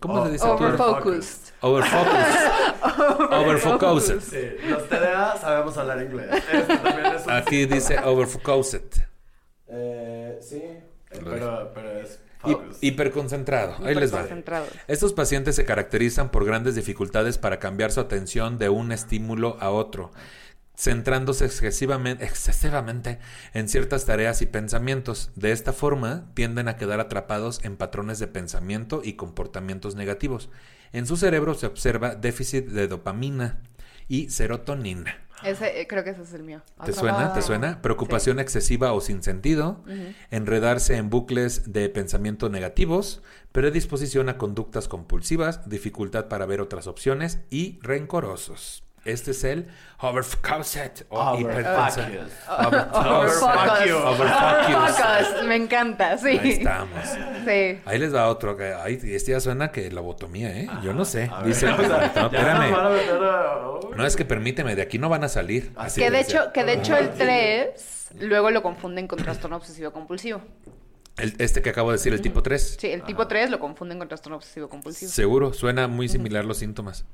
¿Cómo 0.00 0.14
Oh, 0.22 0.26
se 0.26 0.32
dice? 0.32 0.44
Overfocused. 0.46 1.52
Overfocused. 1.60 2.50
Overfocused. 3.32 4.20
Sí, 4.30 4.56
los 4.68 4.88
TDA 4.88 5.36
sabemos 5.38 5.76
hablar 5.78 6.02
inglés. 6.02 6.28
Este 6.52 6.76
también 6.76 7.06
es 7.14 7.24
un 7.26 7.32
Aquí 7.32 7.64
dice 7.66 7.98
overfocused. 8.00 9.02
Eh, 9.68 10.38
sí, 10.40 10.62
pero 11.10 11.72
hiperconcentrado. 12.80 13.76
Ahí 13.84 13.94
les 13.94 14.14
va. 14.14 14.26
Estos 14.86 15.12
pacientes 15.12 15.56
se 15.56 15.64
caracterizan 15.64 16.30
por 16.30 16.44
grandes 16.44 16.74
dificultades 16.74 17.38
para 17.38 17.58
cambiar 17.58 17.92
su 17.92 18.00
atención 18.00 18.58
de 18.58 18.68
un 18.68 18.92
estímulo 18.92 19.56
a 19.60 19.70
otro, 19.70 20.12
centrándose 20.76 21.44
excesivamente, 21.44 22.24
excesivamente 22.24 23.18
en 23.54 23.68
ciertas 23.68 24.04
tareas 24.04 24.42
y 24.42 24.46
pensamientos. 24.46 25.30
De 25.34 25.52
esta 25.52 25.72
forma, 25.72 26.30
tienden 26.34 26.68
a 26.68 26.76
quedar 26.76 27.00
atrapados 27.00 27.60
en 27.64 27.76
patrones 27.76 28.18
de 28.18 28.28
pensamiento 28.28 29.00
y 29.04 29.14
comportamientos 29.14 29.94
negativos. 29.94 30.50
En 30.92 31.06
su 31.06 31.16
cerebro 31.16 31.54
se 31.54 31.66
observa 31.66 32.14
déficit 32.14 32.66
de 32.68 32.88
dopamina 32.88 33.60
y 34.08 34.30
serotonina. 34.30 35.28
Ese, 35.44 35.80
eh, 35.80 35.86
creo 35.86 36.02
que 36.02 36.10
ese 36.10 36.22
es 36.22 36.32
el 36.34 36.42
mío. 36.42 36.62
¿Te 36.84 36.92
suena? 36.92 37.32
¿Te 37.32 37.42
suena? 37.42 37.80
Preocupación 37.80 38.40
excesiva 38.40 38.92
o 38.92 39.00
sin 39.00 39.22
sentido, 39.22 39.84
enredarse 40.30 40.96
en 40.96 41.10
bucles 41.10 41.72
de 41.72 41.88
pensamiento 41.88 42.48
negativos, 42.48 43.22
predisposición 43.52 44.28
a 44.28 44.36
conductas 44.36 44.88
compulsivas, 44.88 45.68
dificultad 45.68 46.26
para 46.28 46.46
ver 46.46 46.60
otras 46.60 46.86
opciones 46.86 47.40
y 47.50 47.78
rencorosos. 47.82 48.87
Este 49.08 49.30
es 49.30 49.42
el 49.44 49.66
overfocused 50.00 51.06
o. 51.08 51.18
Overfocus. 51.20 51.98
Overfocus. 53.90 55.44
Me 55.46 55.56
encanta, 55.56 56.18
sí. 56.18 56.28
Ahí 56.38 56.50
estamos. 56.50 57.00
Sí. 57.46 57.80
Ahí 57.84 57.98
les 57.98 58.14
va 58.14 58.28
otro. 58.28 58.56
que- 58.56 58.74
Ay, 58.74 58.98
este 59.02 59.32
ya 59.32 59.40
suena 59.40 59.70
que 59.72 59.90
lobotomía, 59.90 60.50
¿eh? 60.56 60.68
Yo 60.82 60.92
no 60.92 61.04
sé. 61.04 61.30
A 61.32 61.38
ver, 61.38 61.48
Dice, 61.48 61.68
o 61.68 61.76
sea, 61.78 62.12
no, 62.14 62.26
espérame. 62.26 62.74
a- 62.74 62.88
Uy. 63.80 63.96
No, 63.96 64.06
es 64.06 64.16
que 64.16 64.24
permíteme, 64.24 64.74
de 64.76 64.82
aquí 64.82 64.98
no 64.98 65.08
van 65.08 65.24
a 65.24 65.28
salir. 65.28 65.72
Así 65.76 66.00
Que 66.00 66.10
de 66.10 66.18
decía. 66.18 66.40
hecho, 66.42 66.52
que 66.52 66.64
de 66.64 66.72
hecho 66.74 66.96
el 66.96 67.10
3 67.10 68.08
luego 68.20 68.50
lo 68.50 68.62
confunden 68.62 69.06
con 69.08 69.18
trastorno 69.18 69.56
obsesivo 69.56 69.92
compulsivo. 69.92 70.40
El- 71.16 71.34
este 71.38 71.62
que 71.62 71.70
acabo 71.70 71.90
de 71.90 71.96
decir, 71.96 72.12
el 72.12 72.20
tipo 72.20 72.42
3. 72.42 72.76
Sí, 72.78 72.88
el 72.92 73.02
tipo 73.02 73.26
3 73.26 73.50
lo 73.50 73.58
confunden 73.58 73.98
con 73.98 74.06
trastorno 74.06 74.36
obsesivo 74.36 74.68
compulsivo. 74.68 75.10
Seguro, 75.10 75.52
suena 75.52 75.88
muy 75.88 76.08
similar 76.08 76.44
los 76.44 76.58
síntomas. 76.58 77.04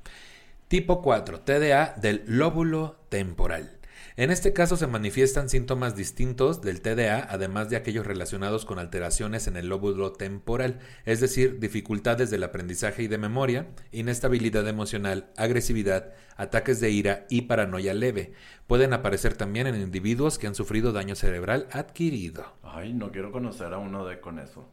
Tipo 0.74 1.02
4, 1.02 1.42
TDA 1.42 1.94
del 2.02 2.24
lóbulo 2.26 2.96
temporal. 3.08 3.78
En 4.16 4.32
este 4.32 4.52
caso 4.52 4.76
se 4.76 4.88
manifiestan 4.88 5.48
síntomas 5.48 5.94
distintos 5.94 6.62
del 6.62 6.80
TDA, 6.80 7.28
además 7.30 7.70
de 7.70 7.76
aquellos 7.76 8.04
relacionados 8.04 8.64
con 8.64 8.80
alteraciones 8.80 9.46
en 9.46 9.56
el 9.56 9.68
lóbulo 9.68 10.14
temporal, 10.14 10.80
es 11.04 11.20
decir, 11.20 11.60
dificultades 11.60 12.28
del 12.28 12.42
aprendizaje 12.42 13.04
y 13.04 13.06
de 13.06 13.18
memoria, 13.18 13.68
inestabilidad 13.92 14.66
emocional, 14.66 15.30
agresividad, 15.36 16.12
ataques 16.36 16.80
de 16.80 16.90
ira 16.90 17.26
y 17.30 17.42
paranoia 17.42 17.94
leve. 17.94 18.32
Pueden 18.66 18.94
aparecer 18.94 19.36
también 19.36 19.66
en 19.66 19.74
individuos 19.74 20.38
que 20.38 20.46
han 20.46 20.54
sufrido 20.54 20.92
daño 20.92 21.14
cerebral 21.14 21.66
adquirido. 21.70 22.46
Ay, 22.62 22.94
no 22.94 23.10
quiero 23.12 23.30
conocer 23.30 23.74
a 23.74 23.78
uno 23.78 24.06
de 24.06 24.20
con 24.20 24.38
eso. 24.38 24.66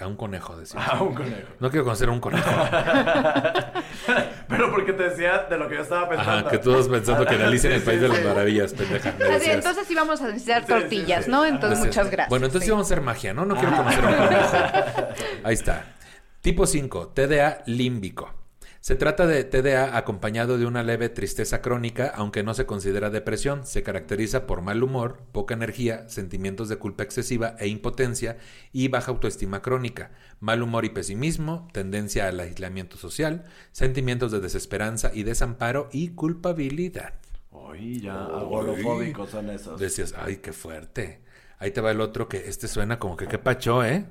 A 0.00 0.06
un 0.06 0.14
conejo, 0.16 0.56
decimos. 0.56 0.86
A 0.88 1.02
un 1.02 1.12
conejo. 1.12 1.48
No 1.58 1.68
quiero 1.70 1.84
conocer 1.84 2.08
a 2.08 2.12
un 2.12 2.20
conejo. 2.20 2.48
Pero 4.48 4.70
porque 4.70 4.92
te 4.92 5.08
decía 5.08 5.46
de 5.50 5.58
lo 5.58 5.68
que 5.68 5.74
yo 5.76 5.82
estaba 5.82 6.08
pensando. 6.08 6.40
Ajá, 6.46 6.50
que 6.50 6.58
todos 6.58 6.88
pensando 6.88 7.26
que 7.26 7.34
en 7.34 7.42
Alicia 7.46 7.68
en 7.70 7.74
el 7.76 7.80
Sí, 7.80 7.86
País 7.86 7.98
sí, 8.00 8.02
de 8.02 8.08
las. 8.10 8.24
Maravillas, 8.24 8.72
pendeja. 8.74 9.14
Así, 9.36 9.50
entonces 9.50 9.86
sí 9.88 9.94
vamos 9.94 10.20
a 10.20 10.26
necesitar 10.28 10.62
Sí, 10.62 10.66
sí, 10.72 10.80
tortillas, 10.80 11.24
sí. 11.24 11.30
¿no? 11.30 11.44
Entonces 11.44 11.78
muchas 11.84 12.06
gracias. 12.10 12.28
Bueno, 12.28 12.46
entonces 12.46 12.66
Sí. 12.66 12.70
vamos 12.70 12.86
a 12.86 12.88
hacer 12.94 13.04
magia, 13.04 13.34
¿no? 13.34 13.44
No 13.44 13.56
quiero 13.56 13.76
conocer 13.76 14.04
a 14.04 14.08
un 14.08 14.16
conejo. 14.16 14.56
Ahí 15.44 15.54
está. 15.54 15.84
Tipo 16.40 16.66
5, 16.66 17.08
TDA 17.08 17.62
límbico. 17.66 18.32
Se 18.82 18.96
trata 18.96 19.28
de 19.28 19.44
TDA 19.44 19.96
acompañado 19.96 20.58
de 20.58 20.66
una 20.66 20.82
leve 20.82 21.08
tristeza 21.08 21.62
crónica, 21.62 22.12
aunque 22.16 22.42
no 22.42 22.52
se 22.52 22.66
considera 22.66 23.10
depresión. 23.10 23.64
Se 23.64 23.84
caracteriza 23.84 24.44
por 24.44 24.60
mal 24.60 24.82
humor, 24.82 25.20
poca 25.30 25.54
energía, 25.54 26.08
sentimientos 26.08 26.68
de 26.68 26.78
culpa 26.78 27.04
excesiva 27.04 27.54
e 27.60 27.68
impotencia 27.68 28.38
y 28.72 28.88
baja 28.88 29.12
autoestima 29.12 29.62
crónica, 29.62 30.10
mal 30.40 30.64
humor 30.64 30.84
y 30.84 30.88
pesimismo, 30.88 31.68
tendencia 31.72 32.26
al 32.26 32.40
aislamiento 32.40 32.96
social, 32.96 33.44
sentimientos 33.70 34.32
de 34.32 34.40
desesperanza 34.40 35.12
y 35.14 35.22
desamparo 35.22 35.88
y 35.92 36.08
culpabilidad. 36.16 37.14
Ay, 37.52 38.00
ya, 38.00 38.24
agorofóbicos 38.24 39.30
son 39.30 39.50
esos. 39.50 39.78
Decías, 39.78 40.12
ay, 40.18 40.38
qué 40.38 40.52
fuerte. 40.52 41.20
Ahí 41.62 41.70
te 41.70 41.80
va 41.80 41.92
el 41.92 42.00
otro 42.00 42.28
que 42.28 42.38
este 42.48 42.66
suena 42.66 42.98
como 42.98 43.16
que 43.16 43.28
qué 43.28 43.38
pacho, 43.38 43.84
¿eh? 43.84 44.04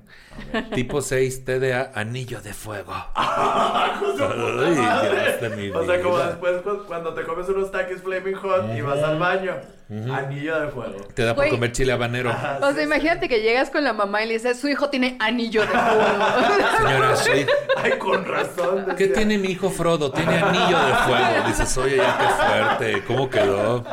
Tipo 0.73 1.01
6 1.01 1.43
TDA, 1.43 1.91
anillo 1.93 2.39
de 2.41 2.53
fuego. 2.53 2.93
ay, 3.15 3.91
Dios 4.15 5.41
de 5.41 5.49
mi 5.57 5.69
O 5.69 5.85
sea, 5.85 6.01
como 6.01 6.17
después 6.17 6.61
cu- 6.61 6.85
cuando 6.87 7.13
te 7.13 7.23
comes 7.23 7.49
unos 7.49 7.69
taquis 7.69 8.01
Flaming 8.01 8.35
Hot 8.35 8.73
y 8.73 8.79
vas 8.79 9.03
al 9.03 9.19
baño. 9.19 9.55
Anillo 9.89 10.61
de 10.61 10.67
fuego. 10.69 10.95
Te 11.13 11.23
da 11.25 11.35
por 11.35 11.43
Güey. 11.43 11.51
comer 11.51 11.73
chile 11.73 11.91
habanero. 11.91 12.31
O 12.61 12.71
sea, 12.71 12.81
imagínate 12.83 13.27
que 13.27 13.41
llegas 13.41 13.69
con 13.69 13.83
la 13.83 13.91
mamá 13.91 14.23
y 14.23 14.27
le 14.27 14.33
dices, 14.35 14.57
su 14.57 14.69
hijo 14.69 14.89
tiene 14.89 15.17
anillo 15.19 15.59
de 15.63 15.67
fuego. 15.67 16.03
Señora, 16.77 17.15
soy... 17.17 17.45
Ay, 17.75 17.91
con 17.99 18.23
razón. 18.23 18.85
¿Qué 18.95 19.07
decía. 19.07 19.13
tiene 19.15 19.37
mi 19.37 19.49
hijo 19.49 19.69
Frodo? 19.69 20.09
Tiene 20.13 20.37
anillo 20.37 20.77
de 20.85 20.93
fuego. 20.93 21.47
Dices, 21.47 21.77
oye, 21.77 21.97
ya 21.97 22.17
qué 22.17 22.27
fuerte. 22.87 23.03
¿Cómo 23.05 23.29
quedó? 23.29 23.83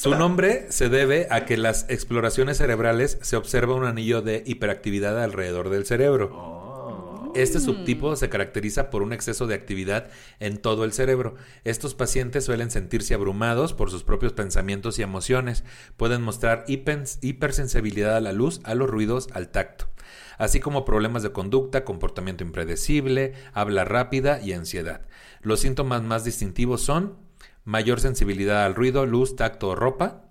Su 0.00 0.14
nombre 0.14 0.64
se 0.70 0.88
debe 0.88 1.26
a 1.28 1.44
que 1.44 1.58
las 1.58 1.84
exploraciones 1.90 2.56
cerebrales 2.56 3.18
se 3.20 3.36
observa 3.36 3.74
un 3.74 3.84
anillo 3.84 4.22
de 4.22 4.42
hiperactividad 4.46 5.22
alrededor 5.22 5.68
del 5.68 5.84
cerebro. 5.84 6.30
Oh. 6.32 7.32
Este 7.34 7.60
subtipo 7.60 8.16
se 8.16 8.30
caracteriza 8.30 8.88
por 8.88 9.02
un 9.02 9.12
exceso 9.12 9.46
de 9.46 9.54
actividad 9.54 10.08
en 10.38 10.56
todo 10.56 10.84
el 10.84 10.94
cerebro. 10.94 11.34
Estos 11.64 11.94
pacientes 11.94 12.46
suelen 12.46 12.70
sentirse 12.70 13.12
abrumados 13.12 13.74
por 13.74 13.90
sus 13.90 14.02
propios 14.02 14.32
pensamientos 14.32 14.98
y 14.98 15.02
emociones. 15.02 15.64
Pueden 15.98 16.22
mostrar 16.22 16.64
hipersensibilidad 16.66 18.16
a 18.16 18.22
la 18.22 18.32
luz, 18.32 18.62
a 18.64 18.74
los 18.74 18.88
ruidos, 18.88 19.28
al 19.34 19.50
tacto, 19.50 19.90
así 20.38 20.60
como 20.60 20.86
problemas 20.86 21.22
de 21.22 21.32
conducta, 21.32 21.84
comportamiento 21.84 22.42
impredecible, 22.42 23.34
habla 23.52 23.84
rápida 23.84 24.40
y 24.40 24.54
ansiedad. 24.54 25.02
Los 25.42 25.60
síntomas 25.60 26.02
más 26.02 26.24
distintivos 26.24 26.80
son 26.80 27.28
mayor 27.64 28.00
sensibilidad 28.00 28.64
al 28.64 28.74
ruido, 28.74 29.06
luz, 29.06 29.36
tacto 29.36 29.68
o 29.68 29.76
ropa, 29.76 30.24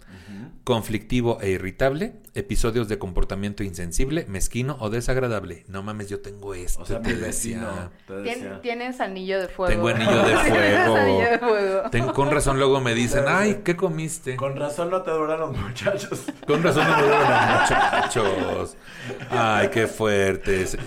conflictivo 0.63 1.39
e 1.41 1.49
irritable, 1.49 2.13
episodios 2.35 2.87
de 2.87 2.99
comportamiento 2.99 3.63
insensible, 3.63 4.25
mezquino 4.27 4.77
o 4.79 4.89
desagradable. 4.89 5.63
No 5.67 5.81
mames, 5.83 6.09
yo 6.09 6.21
tengo 6.21 6.53
esto, 6.53 6.83
O 6.83 6.85
sea, 6.85 7.01
te 7.01 7.13
mi 7.13 7.19
decía. 7.19 7.89
Te. 8.07 8.59
Tienes 8.61 9.01
anillo 9.01 9.39
de 9.41 9.47
fuego. 9.47 9.71
Tengo 9.73 9.87
anillo 9.89 10.17
de 10.27 10.35
Tienes 10.35 10.47
fuego. 10.83 10.95
anillo 10.95 11.31
de 11.31 11.39
fuego. 11.39 11.89
Ten- 11.89 12.07
con 12.09 12.29
razón 12.31 12.57
luego 12.59 12.79
me 12.81 12.93
dicen, 12.93 13.23
ay, 13.27 13.61
¿qué 13.63 13.75
comiste? 13.75 14.35
Con, 14.35 14.51
Con 14.53 14.59
razón 14.61 14.89
no 14.91 15.01
te 15.01 15.11
duran 15.11 15.39
los 15.39 15.57
muchachos. 15.57 16.25
razón 16.47 16.85
me 16.87 17.01
duran 17.01 17.21
los 17.21 17.61
muchachos. 17.63 18.77
Ay, 19.29 19.69
qué 19.69 19.87
fuertes. 19.87 20.77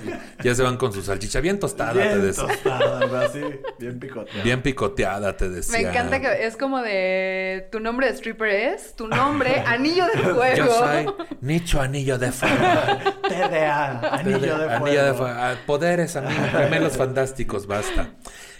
Ya 0.44 0.54
se 0.54 0.62
van 0.62 0.76
con 0.76 0.92
su 0.92 1.02
salchicha 1.02 1.40
bien 1.40 1.58
tostada, 1.58 1.92
te 1.92 1.98
bien 2.08 2.22
decía. 2.22 2.46
tostada, 2.46 3.24
así, 3.24 3.40
bien 3.78 3.98
picoteada. 3.98 4.42
Bien 4.44 4.62
picoteada, 4.62 5.36
te 5.36 5.48
decía. 5.48 5.78
Me 5.78 5.88
encanta 5.88 6.20
que 6.20 6.46
es 6.46 6.56
como 6.56 6.80
de 6.82 7.68
tu 7.72 7.80
nombre 7.80 8.06
de 8.06 8.12
stripper 8.14 8.48
es 8.48 8.94
tu 8.94 9.08
nombre 9.08 9.61
anillo 9.66 10.06
de 10.06 10.18
fuego. 10.18 10.56
Yo 10.56 10.66
soy 10.66 11.06
Nicho 11.40 11.80
Anillo 11.80 12.18
de 12.18 12.32
Fuego. 12.32 12.56
TDA, 13.28 14.14
anillo 14.14 14.38
de 14.38 14.66
fuego. 14.66 14.70
Anillo 14.70 15.04
de 15.04 15.14
fuego. 15.14 15.34
Ah, 15.36 15.54
Poderes, 15.66 16.16
amigos. 16.16 16.50
Gemelos 16.50 16.96
fantásticos, 16.96 17.66
basta. 17.66 18.10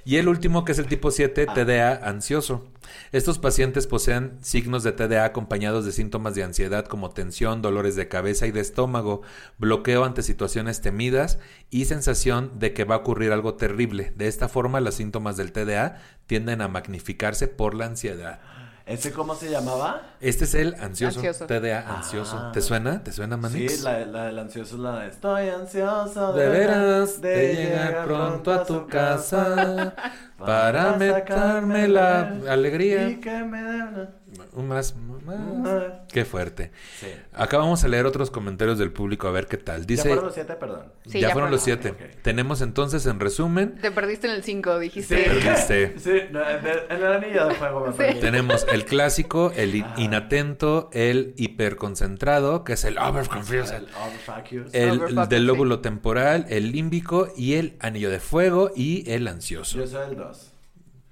Y 0.05 0.17
el 0.17 0.27
último, 0.27 0.65
que 0.65 0.73
es 0.73 0.79
el 0.79 0.87
tipo 0.87 1.13
7, 1.13 1.47
TDA 1.47 1.95
ansioso. 1.95 2.67
Estos 3.13 3.39
pacientes 3.39 3.87
poseen 3.87 4.37
signos 4.43 4.83
de 4.83 4.91
TDA 4.93 5.25
acompañados 5.25 5.85
de 5.85 5.93
síntomas 5.93 6.35
de 6.35 6.43
ansiedad 6.43 6.87
como 6.87 7.11
tensión, 7.11 7.63
dolores 7.63 7.95
de 7.95 8.09
cabeza 8.09 8.47
y 8.49 8.51
de 8.51 8.61
estómago, 8.61 9.23
bloqueo 9.59 10.05
ante 10.05 10.23
situaciones 10.23 10.81
temidas 10.81 11.39
y 11.71 11.85
sensación 11.85 12.59
de 12.59 12.73
que 12.73 12.85
va 12.85 12.97
a 12.97 12.99
ocurrir 12.99 13.31
algo 13.31 13.55
terrible. 13.55 14.13
De 14.17 14.27
esta 14.27 14.49
forma, 14.49 14.81
los 14.81 14.97
síntomas 14.97 15.37
del 15.37 15.53
TDA 15.53 16.01
tienden 16.27 16.63
a 16.63 16.69
magnificarse 16.69 17.47
por 17.47 17.75
la 17.75 17.87
ansiedad. 17.87 18.41
¿Ese 18.85 19.13
cómo 19.13 19.35
se 19.35 19.49
llamaba? 19.51 20.03
Este 20.21 20.45
es 20.45 20.55
el 20.55 20.75
ansioso, 20.75 21.19
Ansioso. 21.21 21.47
TDA 21.47 21.81
ansioso. 21.97 22.37
Ah. 22.37 22.51
¿Te 22.53 22.61
suena? 22.61 23.03
¿Te 23.05 23.13
suena, 23.13 23.37
Manix? 23.37 23.77
Sí, 23.79 23.83
la, 23.85 23.99
la 24.07 24.25
del 24.27 24.39
ansioso 24.41 24.75
es 24.75 24.81
la 24.81 24.99
de 25.01 25.09
Estoy 25.09 25.49
ansioso 25.51 26.33
De 26.33 26.49
veras 26.49 27.21
de 27.21 27.55
llegar 27.55 28.05
pronto 28.05 28.53
a 28.53 28.65
tu 28.65 28.87
casa 28.89 29.95
para 30.37 30.95
meterme 30.97 31.87
la 31.89 32.35
alegría. 32.49 33.09
Y 33.09 33.21
que 33.21 33.43
me 33.45 33.63
dé 33.63 33.83
una- 33.83 34.11
Un 34.22 34.22
Más, 34.57 34.95
más. 35.27 35.85
Qué 36.13 36.25
fuerte. 36.25 36.71
Sí. 36.99 37.07
Acá 37.33 37.59
vamos 37.59 37.85
a 37.85 37.89
leer 37.89 38.07
otros 38.07 38.31
comentarios 38.31 38.79
del 38.79 38.91
público 38.93 39.29
a 39.29 39.31
ver 39.31 39.47
qué 39.47 39.59
tal. 39.59 39.81
¿Ya 39.83 39.87
Dice, 39.87 40.03
fueron 40.09 40.25
los 40.25 40.35
siete? 40.35 40.55
Perdón. 40.55 40.93
Sí, 41.07 41.21
ya 41.21 41.29
ya 41.29 41.33
fueron 41.33 41.51
los 41.51 41.61
siete. 41.63 41.93
Tenemos 42.23 42.61
entonces 42.63 43.05
en 43.07 43.21
resumen, 43.21 43.79
Te 43.81 43.91
perdiste 43.91 44.27
en 44.29 44.35
el 44.35 44.43
5, 44.43 44.75
Sí, 44.75 44.81
dijiste. 44.81 45.17
Perdiste. 45.25 45.99
sí 45.99 46.11
no, 46.31 46.41
en, 46.49 46.67
el, 46.67 46.79
en 46.89 46.97
el 46.97 47.07
anillo 47.13 47.47
de 47.49 47.55
fuego 47.55 47.87
me 47.97 48.13
Sí. 48.13 48.21
tenemos 48.21 48.67
el 48.73 48.85
clásico, 48.85 49.53
el 49.55 49.75
in- 49.75 49.87
inatento, 49.99 50.89
el 50.93 51.35
hiperconcentrado, 51.37 52.65
que 52.65 52.75
es 52.75 52.85
el 52.85 52.99
overconfused, 52.99 53.83
El 54.73 55.01
el 55.03 55.29
del 55.29 55.41
sí. 55.41 55.47
lóbulo 55.47 55.81
temporal, 55.81 56.47
el 56.49 56.73
límbico 56.73 57.29
y 57.37 57.55
el 57.55 57.77
anillo 57.81 58.11
de 58.11 58.21
fuego 58.21 58.71
y 58.75 59.11
el 59.11 59.29
ansioso. 59.29 59.79
Yo 59.79 59.87
soy 59.87 60.11
el 60.11 60.17
dos. 60.17 60.52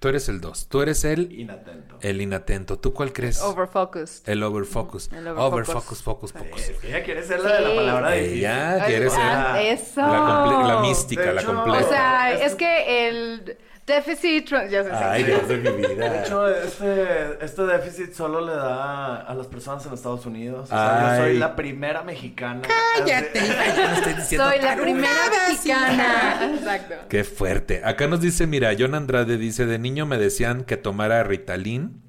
Tú 0.00 0.08
eres 0.08 0.28
el 0.30 0.40
2. 0.40 0.66
Tú 0.68 0.80
eres 0.80 1.04
el, 1.04 1.30
Inatento. 1.30 1.98
el 2.00 2.20
inatento. 2.22 2.78
¿Tú 2.78 2.94
cuál 2.94 3.12
crees? 3.12 3.40
Overfocused. 3.42 4.26
El 4.28 4.42
overfocus. 4.42 5.12
El 5.12 5.28
overfocus. 5.28 5.52
Overfocus, 5.68 6.02
focus, 6.02 6.32
focus. 6.32 6.60
Es 6.68 6.78
que 6.78 6.88
ella 6.88 7.02
quiere 7.04 7.22
ser 7.22 7.40
la 7.40 7.52
de 7.56 7.60
la 7.68 7.74
palabra 7.76 8.10
difícil. 8.12 8.38
Ella 8.38 8.84
quiere 8.86 9.10
ser 9.10 9.20
Ah, 9.22 9.50
la, 9.52 9.62
eso. 9.62 10.00
comple- 10.00 10.66
la 10.68 10.80
mística, 10.80 11.22
De 11.22 11.32
la 11.34 11.44
completa. 11.44 11.86
O 11.86 11.88
sea, 11.90 12.32
es 12.32 12.54
que 12.54 13.08
el 13.08 13.58
déficit... 13.90 14.48
Ya 14.70 14.82
sé, 14.84 14.90
Ay. 14.92 15.24
Dios 15.24 15.46
de 15.48 15.56
mi 15.58 15.64
De 15.82 15.94
vida. 15.94 16.22
hecho, 16.24 16.48
este, 16.48 17.44
este 17.44 17.62
déficit 17.66 18.12
solo 18.12 18.40
le 18.40 18.52
da 18.52 19.16
a 19.22 19.34
las 19.34 19.46
personas 19.46 19.84
en 19.86 19.92
Estados 19.92 20.24
Unidos. 20.26 20.64
O 20.64 20.66
sea, 20.66 21.12
Ay. 21.12 21.18
yo 21.18 21.24
soy 21.24 21.38
la 21.38 21.56
primera 21.56 22.02
mexicana. 22.02 22.62
Cállate. 22.96 23.40
no 23.40 23.94
estoy 23.96 24.14
diciendo 24.14 24.48
Soy 24.48 24.60
la 24.60 24.76
primera 24.76 25.08
mexicana. 25.48 26.50
Exacto. 26.54 26.94
Qué 27.08 27.24
fuerte. 27.24 27.82
Acá 27.84 28.06
nos 28.06 28.20
dice, 28.20 28.46
mira, 28.46 28.70
John 28.78 28.94
Andrade 28.94 29.36
dice, 29.36 29.66
de 29.66 29.78
niño 29.78 30.06
me 30.06 30.18
decían 30.18 30.64
que 30.64 30.76
tomara 30.76 31.22
Ritalin, 31.22 32.02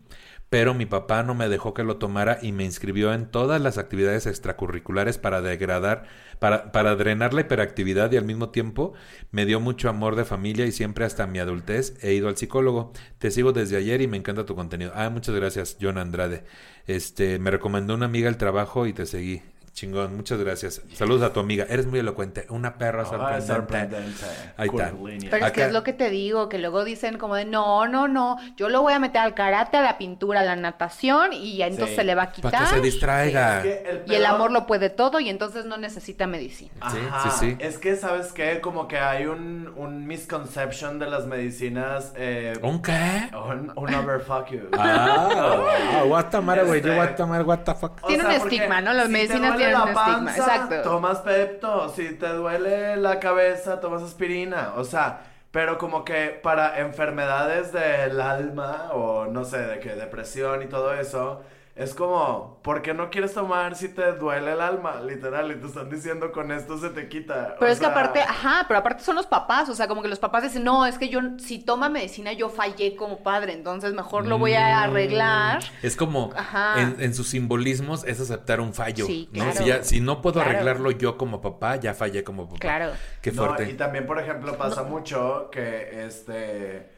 pero 0.52 0.74
mi 0.74 0.86
papá 0.86 1.24
no 1.24 1.34
me 1.34 1.48
dejó 1.48 1.74
que 1.74 1.86
lo 1.86 1.96
tomara 1.96 2.38
y 2.42 2.52
me 2.52 2.66
inscribió 2.66 3.14
en 3.14 3.32
todas 3.32 3.62
las 3.62 3.78
actividades 3.78 4.26
extracurriculares 4.26 5.18
para 5.18 5.42
degradar, 5.42 6.04
para, 6.40 6.74
para 6.74 6.98
drenar 6.98 7.34
la 7.34 7.40
hiperactividad 7.40 8.12
y 8.12 8.18
al 8.18 8.26
mismo 8.26 8.50
tiempo 8.50 8.92
me 9.32 9.46
dio 9.46 9.62
mucho 9.62 9.88
amor 9.88 10.18
de 10.18 10.26
familia 10.26 10.66
y 10.66 10.74
siempre 10.74 11.06
hasta 11.06 11.26
mi 11.26 11.40
adultez 11.40 11.96
he 12.04 12.14
ido 12.14 12.28
al 12.28 12.36
psicólogo. 12.36 12.92
Te 13.18 13.32
sigo 13.32 13.54
desde 13.54 13.78
ayer 13.78 14.02
y 14.02 14.08
me 14.08 14.18
encanta 14.18 14.46
tu 14.46 14.54
contenido. 14.54 14.92
Ah, 14.94 15.10
muchas 15.10 15.34
gracias, 15.36 15.78
John 15.80 15.98
Andrade. 15.98 16.44
Este, 16.86 17.40
me 17.40 17.50
recomendó 17.50 17.94
una 17.94 18.08
amiga 18.08 18.28
el 18.28 18.36
trabajo 18.36 18.88
y 18.88 18.92
te 18.92 19.06
seguí. 19.06 19.42
Chingón, 19.74 20.18
muchas 20.18 20.38
gracias. 20.38 20.82
Saludos 20.94 21.24
a 21.24 21.32
tu 21.34 21.40
amiga. 21.40 21.66
Eres 21.70 21.86
muy 21.88 22.00
elocuente. 22.00 22.46
Una 22.50 22.76
perra 22.78 23.04
Ah, 23.04 23.06
sorprendente. 23.06 23.48
sorprendente. 23.48 24.26
Ahí 24.58 24.68
está. 24.68 24.92
Pero 25.32 25.46
es 25.46 25.52
que 25.54 25.64
es 25.66 25.72
lo 25.72 25.82
que 25.84 25.94
te 25.94 26.10
digo, 26.10 26.50
que 26.50 26.58
luego 26.60 26.84
dicen 26.84 27.18
como 27.18 27.36
de, 27.36 27.46
no, 27.46 27.88
no, 27.88 28.08
no, 28.10 28.36
yo 28.58 28.68
lo 28.68 28.82
voy 28.82 28.92
a 28.94 29.00
meter 29.00 29.22
al 29.22 29.34
karate, 29.34 29.78
a 29.78 29.82
la 29.82 29.98
pintura, 29.98 30.42
a 30.42 30.44
la 30.44 30.58
natación 30.58 31.32
y 31.32 31.56
ya 31.58 31.68
entonces 31.68 31.92
Sí. 31.92 31.96
se 31.96 32.04
le 32.04 32.16
va 32.16 32.24
a 32.24 32.32
quitar. 32.32 32.52
Para 32.52 32.66
que 32.66 32.70
se 32.76 32.82
distraiga. 32.82 33.58
Es 33.60 33.64
que 33.64 33.90
el 33.90 34.04
Y 34.12 34.16
el 34.16 34.26
amor 34.26 34.52
lo 34.52 34.68
puede 34.68 34.90
todo 34.90 35.20
y 35.22 35.30
entonces 35.30 35.64
no 35.66 35.78
necesita 35.78 36.28
medicina. 36.28 36.72
Sí, 36.92 36.98
Ajá, 37.10 37.32
sí, 37.32 37.38
sí. 37.40 37.58
Es 37.60 37.78
que, 37.78 37.96
¿sabes 37.96 38.34
qué? 38.34 38.60
Como 38.60 38.90
que 38.90 39.00
hay 39.00 39.26
un, 39.26 39.72
un 39.78 40.06
misconception 40.06 41.00
de 41.00 41.10
las 41.10 41.26
medicinas. 41.28 42.12
Eh, 42.18 42.54
¿Un 42.62 42.82
qué? 42.82 43.30
un, 43.50 43.72
un 43.76 43.94
overfuck 43.96 44.50
you. 44.52 44.62
Ah, 44.78 46.04
what 46.08 46.26
the 46.26 46.42
matter, 46.42 46.66
güey. 46.66 46.82
Yo 46.82 46.90
Este- 46.92 47.00
what 47.00 47.16
the 47.16 47.26
matter, 47.26 47.46
what 47.48 47.60
the 47.60 47.74
fuck. 47.74 47.94
O 48.04 48.08
Tiene 48.08 48.26
un 48.26 48.32
estigma, 48.32 48.82
¿no? 48.82 48.92
Las 48.94 49.08
si 49.08 49.14
medicinas 49.14 49.61
tienen 49.62 49.74
la 49.74 49.84
un 49.84 49.90
estigma, 49.90 50.16
panza, 50.16 50.38
exacto. 50.38 50.82
Tomas 50.82 51.20
Pepto. 51.20 51.90
Si 51.90 52.14
te 52.16 52.28
duele 52.28 52.98
la 52.98 53.20
cabeza, 53.20 53.80
tomas 53.80 54.04
aspirina. 54.04 54.74
O 54.76 54.84
sea, 54.84 55.22
pero 55.52 55.78
como 55.78 56.06
que 56.06 56.40
para 56.42 56.80
enfermedades 56.80 57.72
del 57.72 58.20
alma 58.22 58.90
o 58.94 59.26
no 59.26 59.44
sé, 59.44 59.60
de 59.60 59.80
que 59.80 59.96
depresión 59.96 60.64
y 60.64 60.68
todo 60.68 60.94
eso, 60.94 61.42
es 61.74 61.96
como, 61.96 62.60
¿por 62.64 62.82
qué 62.82 62.94
no 62.94 63.10
quieres 63.10 63.34
tomar 63.34 63.76
si 63.76 63.88
te 63.90 64.12
duele 64.14 64.52
el 64.52 64.60
alma? 64.62 65.00
Literal, 65.02 65.52
y 65.52 65.56
te 65.56 65.68
están 65.68 65.90
diciendo 65.90 66.32
con 66.34 66.52
esto 66.52 66.78
se 66.78 66.90
te 66.90 67.08
quita. 67.08 67.56
Pero 67.58 67.70
O 67.72 67.74
es 67.74 67.80
que 67.80 67.86
aparte, 67.86 68.20
ajá, 68.22 68.66
pero 68.68 68.82
aparte 68.82 69.04
son 69.04 69.16
los 69.16 69.26
papás, 69.26 69.70
o 69.70 69.74
sea, 69.74 69.88
como 69.88 70.02
que 70.02 70.10
los 70.10 70.20
papás 70.20 70.44
dicen, 70.44 70.64
no, 70.66 70.86
es 70.86 70.98
que 70.98 71.08
yo, 71.08 71.22
si 71.40 71.60
toma 71.60 71.88
medicina, 71.90 72.34
yo 72.34 72.50
fallé 72.50 72.96
como 72.98 73.24
padre, 73.24 73.54
entonces 73.54 73.94
mejor 73.94 74.28
lo 74.28 74.38
voy 74.38 74.52
Mm. 74.52 74.58
a 74.58 74.84
arreglar. 74.84 75.64
Es 75.82 75.96
como, 75.96 76.32
Ajá. 76.36 76.82
en, 76.82 76.98
en 77.00 77.14
sus 77.16 77.30
simbolismos, 77.30 78.04
es 78.04 78.20
aceptar 78.20 78.60
un 78.60 78.74
fallo. 78.74 79.06
Sí, 79.06 79.30
¿no? 79.32 79.46
claro. 79.46 79.58
Si, 79.58 79.66
ya- 79.66 79.84
si 79.84 80.02
no 80.02 80.22
puedo 80.22 80.36
Claro. 80.42 80.50
arreglarlo 80.50 80.92
yo 80.92 81.18
como 81.18 81.40
papá, 81.42 81.78
ya 81.78 81.94
fallé 81.94 82.24
como 82.26 82.48
papá. 82.48 82.60
Claro. 82.60 82.92
Qué 83.22 83.32
No, 83.32 83.46
fuerte. 83.46 83.70
y 83.72 83.74
también, 83.76 84.06
por 84.06 84.20
ejemplo, 84.20 84.58
pasa 84.58 84.84
mucho 84.84 85.50
que 85.52 86.06
este 86.06 86.92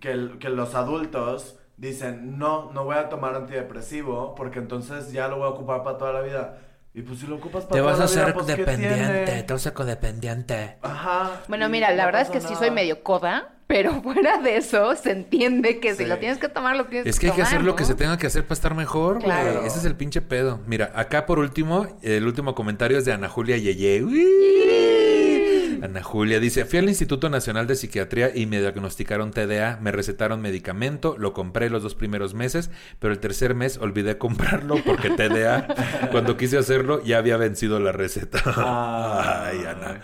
que, 0.00 0.30
que 0.38 0.48
los 0.48 0.74
adultos 0.74 1.59
dicen, 1.80 2.38
no, 2.38 2.70
no 2.72 2.84
voy 2.84 2.96
a 2.96 3.08
tomar 3.08 3.34
antidepresivo 3.34 4.34
porque 4.34 4.58
entonces 4.58 5.12
ya 5.12 5.28
lo 5.28 5.38
voy 5.38 5.46
a 5.46 5.50
ocupar 5.50 5.82
para 5.82 5.96
toda 5.96 6.12
la 6.12 6.20
vida. 6.20 6.58
Y 6.92 7.02
pues 7.02 7.20
si 7.20 7.26
lo 7.26 7.36
ocupas 7.36 7.64
para 7.64 7.76
Te 7.76 7.78
toda 7.78 7.92
vas 7.92 8.00
a 8.00 8.04
la 8.04 8.10
vida, 8.10 8.22
hacer 8.22 8.34
pues, 8.34 8.46
¿qué 8.46 8.56
dependiente, 8.56 9.42
te 9.44 9.52
vas 9.52 9.66
a 9.66 9.74
codependiente. 9.74 10.76
Ajá. 10.82 11.40
Bueno, 11.48 11.68
mira, 11.68 11.90
la 11.92 12.02
no 12.02 12.06
verdad 12.06 12.22
es 12.22 12.30
que 12.30 12.40
sí 12.40 12.54
soy 12.56 12.70
medio 12.70 13.02
coda, 13.02 13.54
pero 13.66 13.92
fuera 14.02 14.38
de 14.38 14.56
eso 14.56 14.94
se 14.96 15.12
entiende 15.12 15.78
que 15.78 15.94
si 15.94 16.04
lo 16.04 16.18
tienes 16.18 16.38
que 16.38 16.48
tomar, 16.48 16.76
lo 16.76 16.86
tienes 16.86 17.06
Es 17.06 17.18
que 17.18 17.26
hay 17.26 17.32
que 17.32 17.38
tomar, 17.38 17.54
hacer 17.54 17.62
lo 17.62 17.76
que 17.76 17.84
se 17.84 17.94
tenga 17.94 18.18
que 18.18 18.26
hacer 18.26 18.42
para 18.42 18.54
estar 18.54 18.74
mejor, 18.74 19.14
güey. 19.14 19.26
Claro. 19.26 19.64
Ese 19.64 19.78
es 19.78 19.84
el 19.84 19.94
pinche 19.94 20.20
pedo. 20.20 20.60
Mira, 20.66 20.92
acá 20.94 21.24
por 21.24 21.38
último, 21.38 21.86
el 22.02 22.26
último 22.26 22.54
comentario 22.54 22.98
es 22.98 23.04
de 23.04 23.12
Ana 23.12 23.28
Julia 23.28 23.56
Yeye. 23.56 24.02
Uy. 24.02 24.59
Ana 25.82 26.02
Julia 26.02 26.40
dice, 26.40 26.64
fui 26.64 26.78
al 26.78 26.88
Instituto 26.88 27.28
Nacional 27.30 27.66
de 27.66 27.76
Psiquiatría 27.76 28.30
y 28.34 28.46
me 28.46 28.60
diagnosticaron 28.60 29.30
TDA, 29.30 29.78
me 29.80 29.92
recetaron 29.92 30.40
medicamento, 30.40 31.16
lo 31.18 31.32
compré 31.32 31.70
los 31.70 31.82
dos 31.82 31.94
primeros 31.94 32.34
meses, 32.34 32.70
pero 32.98 33.12
el 33.12 33.18
tercer 33.18 33.54
mes 33.54 33.78
olvidé 33.78 34.18
comprarlo 34.18 34.76
porque 34.84 35.10
TDA, 35.10 35.66
cuando 36.12 36.36
quise 36.36 36.58
hacerlo, 36.58 37.02
ya 37.04 37.18
había 37.18 37.36
vencido 37.36 37.80
la 37.80 37.92
receta. 37.92 38.42
Ah. 38.46 39.46
Ay, 39.50 39.64
Ana. 39.64 40.00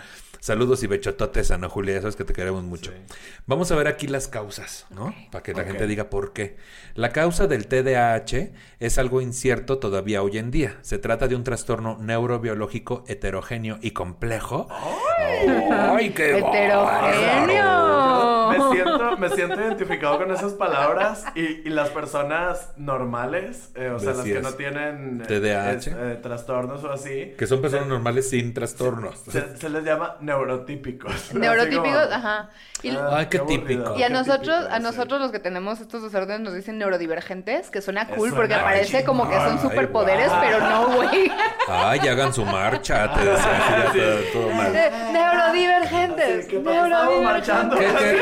Saludos 0.47 0.85
y 0.85 0.87
bechototes, 0.87 1.51
Ana 1.51 1.69
Julia, 1.69 1.95
ya 1.95 2.03
sabes 2.03 2.15
que 2.15 2.23
te 2.23 2.33
queremos 2.33 2.63
mucho. 2.63 2.93
Sí. 2.93 2.99
Vamos 3.47 3.73
a 3.73 3.75
ver 3.75 3.89
aquí 3.89 4.07
las 4.07 4.29
causas, 4.29 4.87
¿no? 4.91 5.13
Para 5.33 5.43
que 5.43 5.53
la 5.53 5.65
gente 5.65 5.89
diga 5.89 6.09
por 6.09 6.33
qué. 6.33 6.57
La 6.95 7.11
causa 7.11 7.49
del 7.49 7.67
TDAH 7.67 8.53
es 8.79 8.99
algo 8.99 9.21
incierto 9.21 9.79
todavía 9.79 10.23
hoy 10.23 10.39
en 10.39 10.53
día. 10.53 10.79
Se 10.83 10.99
trata 10.99 11.27
de 11.27 11.35
un 11.35 11.43
trastorno 11.43 11.99
neurobiológico 12.01 13.03
heterogéneo 13.09 13.81
y 13.83 13.91
complejo. 13.91 14.69
¡Ay, 14.71 16.11
qué 16.11 16.39
¡Heterogéneo! 16.39 18.46
Me 18.59 18.71
siento, 18.75 19.17
me 19.19 19.29
siento 19.31 19.55
identificado 19.61 20.19
con 20.19 20.31
esas 20.33 20.53
palabras 20.55 21.25
y, 21.35 21.41
y 21.41 21.71
las 21.71 21.91
personas 21.91 22.71
normales, 22.77 23.71
eh, 23.75 23.91
o 23.91 23.99
sea, 23.99 24.13
las 24.15 24.25
que 24.25 24.41
no 24.41 24.53
tienen 24.53 25.23
eh, 25.23 25.27
TDAH. 25.27 25.73
es- 25.77 25.87
eh, 25.89 26.19
trastornos 26.23 26.83
o 26.85 26.93
así, 26.93 27.35
Que 27.39 27.47
son 27.47 27.61
personas 27.61 27.87
normales 27.87 28.31
sin 28.31 28.53
trastornos. 28.55 29.19
se, 29.31 29.57
se 29.57 29.69
les 29.71 29.85
llama 29.85 30.17
neurotípicos. 30.21 31.35
Neurotípicos, 31.35 32.03
como, 32.03 32.15
ajá. 32.15 32.51
Y, 32.83 32.91
ah, 32.91 33.09
Ay, 33.13 33.27
qué 33.27 33.39
aburrido, 33.39 33.63
típico. 33.63 33.95
y 33.99 34.03
a 34.03 34.07
qué 34.09 34.13
nosotros, 34.13 34.57
típico, 34.59 34.73
a 34.75 34.77
sí. 34.77 34.83
nosotros 34.83 35.21
los 35.21 35.33
que 35.33 35.39
tenemos 35.39 35.81
estos 35.81 36.03
desórdenes 36.03 36.41
nos 36.41 36.55
dicen 36.55 36.79
neurodivergentes, 36.79 37.71
que 37.71 37.81
suena 37.81 38.07
cool 38.09 38.31
Suena 38.31 38.37
porque 38.37 38.55
parece 38.57 39.05
como 39.05 39.29
que 39.29 39.35
son 39.37 39.53
Ay, 39.53 39.59
superpoderes, 39.63 40.31
pero 40.41 40.61
no, 40.61 40.87
güey. 40.95 41.33
Ay, 41.69 42.01
hagan 42.01 42.33
su 42.33 42.45
marcha, 42.45 43.13
te 43.15 43.25
decía. 43.25 43.93
Sí. 43.93 43.99
todo- 44.33 44.43
todo 44.45 44.51
mal. 44.55 44.73
Neurodivergentes. 45.13 46.45
Sí, 46.45 46.51
¿qué? 46.51 46.57
Estamos 46.59 47.23
marchando. 47.23 47.77
¿Qué, 47.77 47.87
qué- 47.87 48.19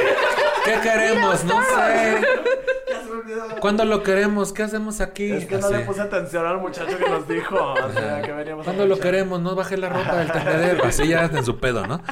qué 0.65 0.81
queremos? 0.81 1.45
No 1.45 1.61
sé. 1.63 2.21
Olvidó. 3.25 3.61
¿Cuándo 3.61 3.85
lo 3.85 4.03
queremos? 4.03 4.53
¿Qué 4.53 4.63
hacemos 4.63 5.01
aquí? 5.01 5.31
Es 5.31 5.47
que 5.47 5.57
no 5.59 5.71
le 5.71 5.81
puse 5.81 6.03
atención 6.03 6.47
al 6.47 6.61
muchacho 6.61 6.99
que 6.99 7.09
nos 7.09 7.27
dijo. 7.27 7.57
O 7.57 7.93
sea, 7.93 8.21
que 8.23 8.33
veníamos 8.33 8.65
¿Cuándo 8.65 8.87
lo 8.87 8.99
queremos? 8.99 9.41
No 9.41 9.55
baje 9.55 9.77
la 9.77 9.89
ropa 9.89 10.17
del 10.17 10.31
tendedero. 10.31 10.85
Así 10.85 11.09
ya 11.09 11.25
en 11.25 11.45
su 11.45 11.59
pedo, 11.59 11.87
¿no? 11.87 12.03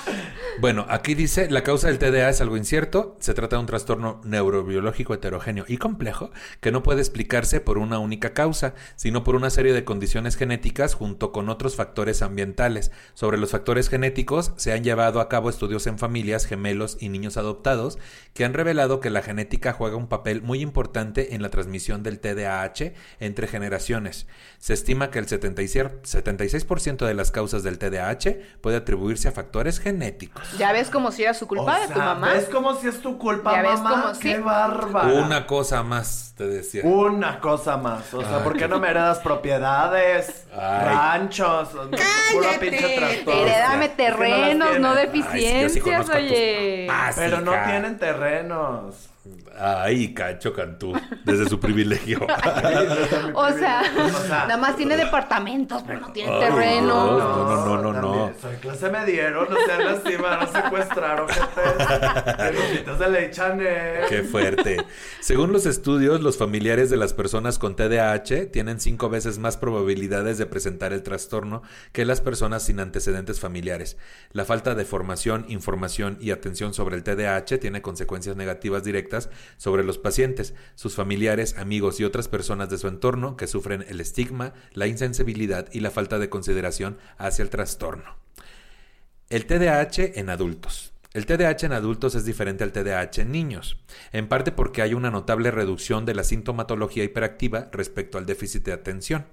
Bueno, 0.60 0.86
aquí 0.88 1.14
dice, 1.14 1.50
la 1.50 1.62
causa 1.62 1.88
del 1.88 1.98
TDA 1.98 2.30
es 2.30 2.40
algo 2.40 2.56
incierto. 2.56 3.16
Se 3.20 3.34
trata 3.34 3.56
de 3.56 3.60
un 3.60 3.66
trastorno 3.66 4.20
neurobiológico 4.24 5.14
heterogéneo 5.14 5.64
y 5.68 5.76
complejo 5.76 6.30
que 6.60 6.72
no 6.72 6.82
puede 6.82 7.00
explicarse 7.00 7.60
por 7.60 7.78
una 7.78 7.98
única 7.98 8.32
causa, 8.32 8.74
sino 8.96 9.24
por 9.24 9.34
una 9.34 9.50
serie 9.50 9.72
de 9.74 9.84
condiciones 9.84 10.36
genéticas 10.36 10.94
junto 10.94 11.32
con 11.32 11.48
otros 11.48 11.76
factores 11.76 12.22
ambientales. 12.22 12.90
Sobre 13.14 13.38
los 13.38 13.50
factores 13.50 13.88
genéticos 13.88 14.52
se 14.56 14.72
han 14.72 14.84
llevado 14.84 15.20
a 15.20 15.28
cabo 15.28 15.50
estudios 15.50 15.86
en 15.86 15.98
familias, 15.98 16.46
gemelos 16.46 16.96
y 17.00 17.08
niños 17.08 17.36
adoptados 17.36 17.98
que 18.34 18.44
han 18.44 18.54
revelado 18.54 19.00
que 19.00 19.10
la 19.10 19.22
genética 19.22 19.72
juega 19.72 19.96
un 19.96 20.08
papel 20.08 20.42
muy 20.42 20.60
importante 20.60 21.01
en 21.16 21.42
la 21.42 21.48
transmisión 21.50 22.02
del 22.02 22.20
TDAH 22.20 22.92
entre 23.20 23.46
generaciones. 23.46 24.26
Se 24.58 24.72
estima 24.74 25.10
que 25.10 25.18
el 25.18 25.26
76%, 25.26 26.02
76% 26.02 27.06
de 27.06 27.14
las 27.14 27.30
causas 27.32 27.62
del 27.62 27.78
TDAH 27.78 28.36
puede 28.60 28.76
atribuirse 28.76 29.28
a 29.28 29.32
factores 29.32 29.80
genéticos. 29.80 30.42
Ya 30.58 30.72
ves 30.72 30.88
como 30.88 31.10
si 31.10 31.24
era 31.24 31.34
su 31.34 31.46
culpa 31.48 31.76
O 31.76 31.80
de 31.80 31.86
sea, 31.86 31.94
tu 31.94 32.00
mamá. 32.00 32.32
¿Ves 32.34 32.44
como 32.46 32.74
si 32.76 32.86
es 32.88 33.00
tu 33.00 33.18
culpa, 33.18 33.52
Ya 33.56 33.62
ves 33.62 33.80
mamá? 33.80 34.02
como 34.02 34.18
¡Qué 34.20 34.36
sí. 34.36 34.40
bárbara! 34.42 35.08
Una 35.24 35.46
cosa 35.46 35.82
más, 35.82 36.34
te 36.36 36.46
decía. 36.46 36.82
Una 36.84 37.40
cosa 37.40 37.76
más. 37.76 38.14
O 38.14 38.20
sea, 38.22 38.38
Ay, 38.38 38.44
¿por 38.44 38.56
qué 38.56 38.68
no 38.68 38.78
me 38.78 38.88
heredas 38.90 39.18
propiedades, 39.18 40.46
Ay. 40.52 40.84
ranchos? 40.94 41.68
Puro 42.32 42.48
pinche 42.60 42.94
trastorno. 42.96 43.40
Heredame 43.42 43.88
no 43.88 43.94
terrenos, 43.96 44.78
no. 44.80 44.92
Ay, 44.92 44.96
sí, 45.12 45.22
sí 45.22 45.22
deficiencias, 45.22 46.08
oye. 46.10 46.86
papás, 46.88 47.16
Pero 47.16 47.40
no 47.40 47.52
tienen 47.64 47.98
terrenos. 47.98 49.08
Ay, 49.56 50.12
Cacho 50.14 50.52
Cantú, 50.52 50.92
desde 51.24 51.48
su 51.48 51.60
privilegio. 51.60 52.18
O 53.34 53.50
sea, 53.50 53.82
nada 54.28 54.56
más 54.56 54.76
tiene 54.76 54.96
departamentos, 54.96 55.82
pero 55.86 56.00
no 56.00 56.12
tiene 56.12 56.38
terreno. 56.38 57.18
No, 57.18 57.66
no, 57.66 57.82
no, 57.82 57.92
no, 57.92 58.00
no. 58.00 58.32
Soy 58.40 58.56
clase 58.56 58.90
mediero, 58.90 59.46
no 59.48 59.56
sean 59.66 59.84
lastima, 59.84 60.36
no 60.36 60.52
secuestraron, 60.52 61.28
gente. 61.28 62.92
De 63.02 63.08
ley 63.08 63.30
Chanel. 63.30 64.06
Qué 64.08 64.22
fuerte. 64.22 64.84
Según 65.20 65.52
los 65.52 65.66
estudios, 65.66 66.20
los 66.20 66.36
familiares 66.36 66.90
de 66.90 66.96
las 66.96 67.14
personas 67.14 67.58
con 67.58 67.74
TDAH 67.74 68.50
tienen 68.50 68.80
cinco 68.80 69.08
veces 69.08 69.38
más 69.38 69.56
probabilidades 69.56 70.38
de 70.38 70.46
presentar 70.46 70.92
el 70.92 71.02
trastorno 71.02 71.62
que 71.92 72.04
las 72.04 72.20
personas 72.20 72.64
sin 72.64 72.80
antecedentes 72.80 73.40
familiares. 73.40 73.96
La 74.32 74.44
falta 74.44 74.74
de 74.74 74.84
formación, 74.84 75.46
información 75.48 76.18
y 76.20 76.30
atención 76.30 76.74
sobre 76.74 76.96
el 76.96 77.02
TDAH 77.02 77.58
tiene 77.58 77.82
consecuencias 77.82 78.36
negativas 78.36 78.84
directas 78.84 79.11
sobre 79.56 79.84
los 79.84 79.98
pacientes, 79.98 80.54
sus 80.74 80.94
familiares, 80.94 81.56
amigos 81.58 82.00
y 82.00 82.04
otras 82.04 82.28
personas 82.28 82.70
de 82.70 82.78
su 82.78 82.88
entorno 82.88 83.36
que 83.36 83.46
sufren 83.46 83.84
el 83.88 84.00
estigma, 84.00 84.54
la 84.72 84.86
insensibilidad 84.86 85.68
y 85.72 85.80
la 85.80 85.90
falta 85.90 86.18
de 86.18 86.28
consideración 86.28 86.98
hacia 87.18 87.42
el 87.42 87.50
trastorno. 87.50 88.16
El 89.28 89.46
TDAH 89.46 90.18
en 90.18 90.30
adultos. 90.30 90.92
El 91.14 91.26
TDAH 91.26 91.66
en 91.66 91.72
adultos 91.72 92.14
es 92.14 92.24
diferente 92.24 92.64
al 92.64 92.72
TDAH 92.72 93.20
en 93.20 93.32
niños, 93.32 93.76
en 94.12 94.28
parte 94.28 94.50
porque 94.50 94.80
hay 94.80 94.94
una 94.94 95.10
notable 95.10 95.50
reducción 95.50 96.06
de 96.06 96.14
la 96.14 96.24
sintomatología 96.24 97.04
hiperactiva 97.04 97.68
respecto 97.70 98.16
al 98.16 98.24
déficit 98.24 98.64
de 98.64 98.72
atención. 98.72 99.26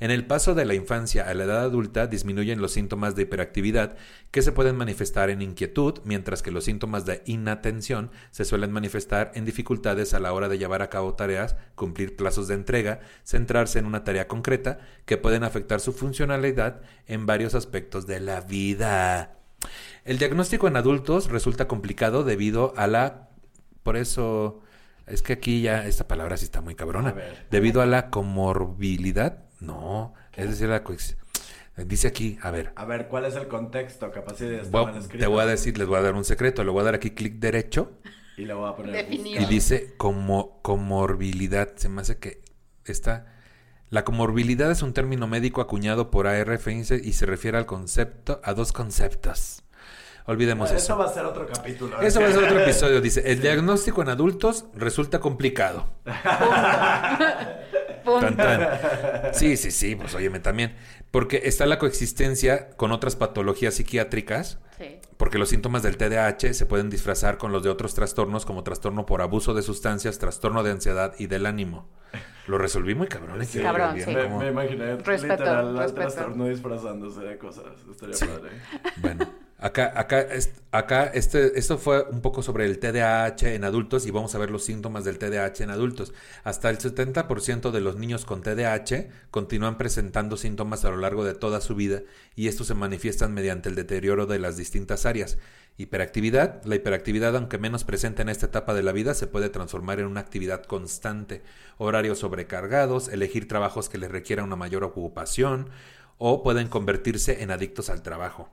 En 0.00 0.10
el 0.10 0.26
paso 0.26 0.54
de 0.54 0.64
la 0.64 0.74
infancia 0.74 1.28
a 1.28 1.34
la 1.34 1.44
edad 1.44 1.60
adulta 1.60 2.06
disminuyen 2.06 2.60
los 2.60 2.72
síntomas 2.72 3.14
de 3.14 3.22
hiperactividad 3.22 3.96
que 4.30 4.42
se 4.42 4.52
pueden 4.52 4.76
manifestar 4.76 5.30
en 5.30 5.42
inquietud, 5.42 6.00
mientras 6.04 6.42
que 6.42 6.50
los 6.50 6.64
síntomas 6.64 7.06
de 7.06 7.22
inatención 7.26 8.10
se 8.30 8.44
suelen 8.44 8.72
manifestar 8.72 9.30
en 9.34 9.44
dificultades 9.44 10.14
a 10.14 10.20
la 10.20 10.32
hora 10.32 10.48
de 10.48 10.58
llevar 10.58 10.82
a 10.82 10.90
cabo 10.90 11.14
tareas, 11.14 11.56
cumplir 11.74 12.16
plazos 12.16 12.48
de 12.48 12.54
entrega, 12.54 13.00
centrarse 13.24 13.78
en 13.78 13.86
una 13.86 14.04
tarea 14.04 14.28
concreta, 14.28 14.78
que 15.04 15.16
pueden 15.16 15.44
afectar 15.44 15.80
su 15.80 15.92
funcionalidad 15.92 16.80
en 17.06 17.26
varios 17.26 17.54
aspectos 17.54 18.06
de 18.06 18.20
la 18.20 18.40
vida. 18.40 19.36
El 20.04 20.18
diagnóstico 20.18 20.68
en 20.68 20.76
adultos 20.76 21.30
resulta 21.30 21.68
complicado 21.68 22.24
debido 22.24 22.74
a 22.76 22.86
la... 22.86 23.28
Por 23.82 23.96
eso... 23.96 24.60
Es 25.06 25.20
que 25.20 25.34
aquí 25.34 25.60
ya 25.60 25.86
esta 25.86 26.08
palabra 26.08 26.38
sí 26.38 26.46
está 26.46 26.62
muy 26.62 26.74
cabrona. 26.74 27.14
Debido 27.50 27.82
a 27.82 27.86
la 27.86 28.08
comorbilidad. 28.08 29.43
No, 29.60 30.14
es 30.34 30.48
decir, 30.48 30.68
la 30.68 30.82
Dice 31.76 32.06
aquí, 32.06 32.38
a 32.40 32.50
ver. 32.52 32.72
A 32.76 32.84
ver, 32.84 33.08
¿cuál 33.08 33.24
es 33.24 33.34
el 33.34 33.48
contexto? 33.48 34.12
Capaz 34.12 34.38
de 34.38 34.58
Te 34.58 35.26
voy 35.26 35.42
a 35.42 35.46
decir, 35.46 35.76
les 35.76 35.88
voy 35.88 35.98
a 35.98 36.02
dar 36.02 36.14
un 36.14 36.24
secreto. 36.24 36.62
Le 36.62 36.70
voy 36.70 36.82
a 36.82 36.84
dar 36.84 36.94
aquí 36.94 37.10
clic 37.10 37.34
derecho. 37.34 37.98
Y 38.36 38.44
le 38.44 38.54
voy 38.54 38.70
a 38.70 38.76
poner. 38.76 39.12
Y 39.12 39.44
dice 39.46 39.94
como 39.96 40.62
comorbilidad. 40.62 41.74
Se 41.74 41.88
me 41.88 42.02
hace 42.02 42.18
que 42.18 42.42
está. 42.84 43.26
La 43.90 44.04
comorbilidad 44.04 44.70
es 44.70 44.82
un 44.82 44.92
término 44.92 45.26
médico 45.26 45.60
acuñado 45.60 46.10
por 46.10 46.28
ARF 46.28 46.68
y 46.68 47.12
se 47.12 47.26
refiere 47.26 47.58
al 47.58 47.66
concepto, 47.66 48.40
a 48.44 48.54
dos 48.54 48.72
conceptos. 48.72 49.63
Olvidemos 50.26 50.70
eso. 50.70 50.78
Eso 50.78 50.98
va 50.98 51.04
a 51.04 51.12
ser 51.12 51.24
otro 51.26 51.46
capítulo. 51.46 52.00
Eso 52.00 52.20
va 52.20 52.28
a 52.28 52.32
ser 52.32 52.44
otro 52.44 52.60
episodio. 52.62 53.00
Dice, 53.00 53.30
el 53.30 53.40
diagnóstico 53.40 54.00
en 54.02 54.08
adultos 54.08 54.64
resulta 54.74 55.20
complicado. 55.20 55.86
Sí, 59.32 59.56
sí, 59.56 59.70
sí, 59.70 59.96
pues 59.96 60.14
óyeme 60.14 60.40
también. 60.40 60.76
Porque 61.10 61.42
está 61.44 61.66
la 61.66 61.78
coexistencia 61.78 62.70
con 62.70 62.92
otras 62.92 63.16
patologías 63.16 63.74
psiquiátricas. 63.74 64.58
Sí. 64.78 64.98
Porque 65.16 65.38
los 65.38 65.48
síntomas 65.48 65.82
del 65.82 65.96
TDAH 65.96 66.54
se 66.54 66.66
pueden 66.66 66.90
disfrazar 66.90 67.38
con 67.38 67.52
los 67.52 67.62
de 67.62 67.70
otros 67.70 67.94
trastornos 67.94 68.44
como 68.44 68.64
trastorno 68.64 69.06
por 69.06 69.22
abuso 69.22 69.54
de 69.54 69.62
sustancias, 69.62 70.18
trastorno 70.18 70.62
de 70.62 70.72
ansiedad 70.72 71.14
y 71.18 71.26
del 71.26 71.46
ánimo. 71.46 71.88
Lo 72.46 72.58
resolví 72.58 72.94
muy 72.94 73.08
cabrón. 73.08 73.40
¿eh? 73.40 73.46
Sí, 73.46 73.60
cabrón, 73.60 73.96
sí. 73.98 74.10
Me, 74.12 74.28
me, 74.28 74.48
imaginé 74.48 74.96
respeto, 74.96 75.34
literal 75.34 75.78
respeto. 75.78 76.00
trastorno 76.00 76.46
disfrazándose 76.46 77.20
de 77.20 77.38
cosas. 77.38 77.64
Estaría 77.90 78.16
padre. 78.18 78.50
Bueno. 78.96 79.43
Acá, 79.64 79.94
acá, 79.96 80.26
acá 80.72 81.06
este, 81.14 81.58
esto 81.58 81.78
fue 81.78 82.02
un 82.10 82.20
poco 82.20 82.42
sobre 82.42 82.66
el 82.66 82.78
TDAH 82.78 83.54
en 83.54 83.64
adultos 83.64 84.04
y 84.04 84.10
vamos 84.10 84.34
a 84.34 84.38
ver 84.38 84.50
los 84.50 84.62
síntomas 84.62 85.04
del 85.04 85.16
TDAH 85.16 85.62
en 85.62 85.70
adultos. 85.70 86.12
Hasta 86.42 86.68
el 86.68 86.76
70% 86.76 87.70
de 87.70 87.80
los 87.80 87.96
niños 87.96 88.26
con 88.26 88.42
TDAH 88.42 89.08
continúan 89.30 89.78
presentando 89.78 90.36
síntomas 90.36 90.84
a 90.84 90.90
lo 90.90 90.98
largo 90.98 91.24
de 91.24 91.32
toda 91.32 91.62
su 91.62 91.74
vida 91.74 92.02
y 92.36 92.48
estos 92.48 92.66
se 92.66 92.74
manifiestan 92.74 93.32
mediante 93.32 93.70
el 93.70 93.74
deterioro 93.74 94.26
de 94.26 94.38
las 94.38 94.58
distintas 94.58 95.06
áreas. 95.06 95.38
Hiperactividad. 95.78 96.62
La 96.66 96.74
hiperactividad, 96.74 97.34
aunque 97.34 97.56
menos 97.56 97.84
presente 97.84 98.20
en 98.20 98.28
esta 98.28 98.44
etapa 98.44 98.74
de 98.74 98.82
la 98.82 98.92
vida, 98.92 99.14
se 99.14 99.28
puede 99.28 99.48
transformar 99.48 99.98
en 99.98 100.08
una 100.08 100.20
actividad 100.20 100.62
constante. 100.64 101.40
Horarios 101.78 102.18
sobrecargados, 102.18 103.08
elegir 103.08 103.48
trabajos 103.48 103.88
que 103.88 103.96
les 103.96 104.10
requieran 104.10 104.44
una 104.44 104.56
mayor 104.56 104.84
ocupación 104.84 105.70
o 106.18 106.42
pueden 106.42 106.68
convertirse 106.68 107.42
en 107.42 107.50
adictos 107.50 107.88
al 107.88 108.02
trabajo. 108.02 108.50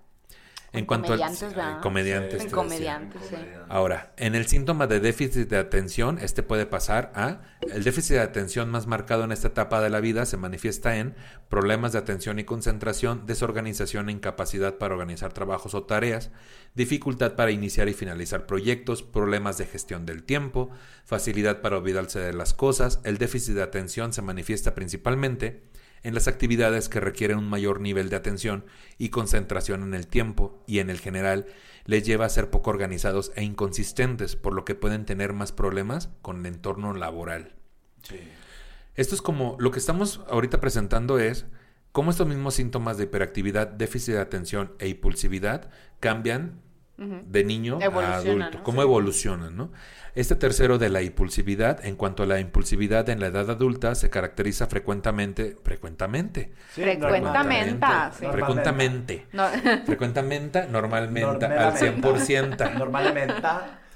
En 0.73 0.85
cuanto 0.85 1.09
comediantes, 1.09 1.57
a 1.57 1.81
comediantes, 1.81 2.45
comediantes, 2.45 3.21
sí. 3.29 3.35
Ahora, 3.67 4.13
en 4.15 4.35
el 4.35 4.47
síntoma 4.47 4.87
de 4.87 5.01
déficit 5.01 5.49
de 5.49 5.57
atención, 5.57 6.17
este 6.19 6.43
puede 6.43 6.65
pasar 6.65 7.11
a 7.13 7.41
el 7.69 7.83
déficit 7.83 8.15
de 8.15 8.21
atención 8.21 8.71
más 8.71 8.87
marcado 8.87 9.25
en 9.25 9.33
esta 9.33 9.49
etapa 9.49 9.81
de 9.81 9.89
la 9.89 9.99
vida 9.99 10.25
se 10.25 10.37
manifiesta 10.37 10.97
en 10.97 11.13
problemas 11.49 11.91
de 11.91 11.99
atención 11.99 12.39
y 12.39 12.45
concentración, 12.45 13.25
desorganización 13.25 14.07
e 14.07 14.13
incapacidad 14.13 14.77
para 14.77 14.93
organizar 14.93 15.33
trabajos 15.33 15.73
o 15.75 15.83
tareas, 15.83 16.31
dificultad 16.73 17.35
para 17.35 17.51
iniciar 17.51 17.89
y 17.89 17.93
finalizar 17.93 18.45
proyectos, 18.45 19.03
problemas 19.03 19.57
de 19.57 19.65
gestión 19.65 20.05
del 20.05 20.23
tiempo, 20.23 20.69
facilidad 21.03 21.61
para 21.61 21.77
olvidarse 21.77 22.19
de 22.19 22.33
las 22.33 22.53
cosas. 22.53 23.01
El 23.03 23.17
déficit 23.17 23.55
de 23.55 23.63
atención 23.63 24.13
se 24.13 24.21
manifiesta 24.21 24.73
principalmente 24.73 25.63
en 26.03 26.13
las 26.13 26.27
actividades 26.27 26.89
que 26.89 26.99
requieren 26.99 27.37
un 27.37 27.49
mayor 27.49 27.79
nivel 27.79 28.09
de 28.09 28.15
atención 28.15 28.65
y 28.97 29.09
concentración 29.09 29.83
en 29.83 29.93
el 29.93 30.07
tiempo 30.07 30.63
y 30.67 30.79
en 30.79 30.89
el 30.89 30.99
general 30.99 31.45
les 31.85 32.03
lleva 32.03 32.25
a 32.25 32.29
ser 32.29 32.49
poco 32.49 32.69
organizados 32.69 33.31
e 33.35 33.43
inconsistentes, 33.43 34.35
por 34.35 34.53
lo 34.53 34.65
que 34.65 34.75
pueden 34.75 35.05
tener 35.05 35.33
más 35.33 35.51
problemas 35.51 36.09
con 36.21 36.39
el 36.39 36.45
entorno 36.47 36.93
laboral. 36.93 37.55
Esto 38.95 39.15
es 39.15 39.21
como 39.21 39.55
lo 39.59 39.71
que 39.71 39.79
estamos 39.79 40.21
ahorita 40.29 40.59
presentando 40.59 41.19
es 41.19 41.45
cómo 41.91 42.11
estos 42.11 42.27
mismos 42.27 42.55
síntomas 42.55 42.97
de 42.97 43.05
hiperactividad, 43.05 43.67
déficit 43.67 44.15
de 44.15 44.21
atención 44.21 44.73
e 44.79 44.87
impulsividad 44.89 45.69
cambian 45.99 46.61
de 47.01 47.43
niño 47.43 47.79
a 47.81 48.15
adulto, 48.15 48.61
cómo 48.63 48.81
evolucionan, 48.81 49.57
¿no? 49.57 49.71
Este 50.13 50.35
tercero 50.35 50.77
de 50.77 50.89
la 50.89 51.01
impulsividad, 51.01 51.85
en 51.85 51.95
cuanto 51.95 52.23
a 52.23 52.25
la 52.25 52.39
impulsividad 52.39 53.07
en 53.09 53.21
la 53.21 53.27
edad 53.27 53.49
adulta, 53.49 53.95
se 53.95 54.09
caracteriza 54.09 54.67
frecuentemente, 54.67 55.57
frecuentemente. 55.63 56.51
frecuentemente. 56.67 57.87
Frecuentemente. 58.11 59.27
Frecuentemente, 59.85 60.67
normalmente, 60.67 61.45
al 61.45 61.73
100%. 61.75 62.73
Normalmente. 62.77 63.33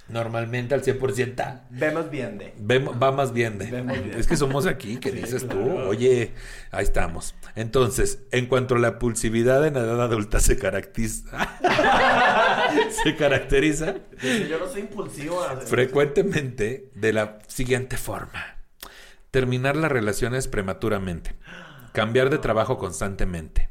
Normalmente 0.08 0.76
al 0.76 0.84
100%. 0.84 1.62
Vemos 1.72 2.12
bien 2.12 2.38
de. 2.38 2.54
va 2.80 3.12
más 3.12 3.34
bien 3.34 3.58
de. 3.58 4.16
Es 4.18 4.28
que 4.28 4.38
somos 4.38 4.68
aquí, 4.68 4.98
¿qué 4.98 5.12
dices 5.12 5.48
tú? 5.48 5.60
Oye, 5.60 6.34
ahí 6.72 6.84
estamos. 6.84 7.34
Entonces, 7.56 8.20
en 8.32 8.46
cuanto 8.46 8.76
a 8.76 8.80
la 8.80 9.00
pulsividad 9.00 9.66
en 9.66 9.74
la 9.74 9.82
edad 9.82 10.02
adulta 10.02 10.40
se 10.40 10.58
caracteriza. 10.58 11.58
se 13.04 13.16
caracteriza. 13.16 13.96
Yo 14.48 14.60
no 14.60 14.68
soy 14.70 14.82
impulsivo. 14.82 15.42
Frecuentemente 15.66 16.92
de 16.94 17.14
la 17.14 17.40
siguiente 17.48 17.98
forma: 17.98 18.58
terminar 19.32 19.76
las 19.76 19.92
relaciones 19.92 20.48
prematuramente, 20.48 21.36
cambiar 21.94 22.30
de 22.30 22.38
trabajo 22.38 22.78
constantemente 22.78 23.70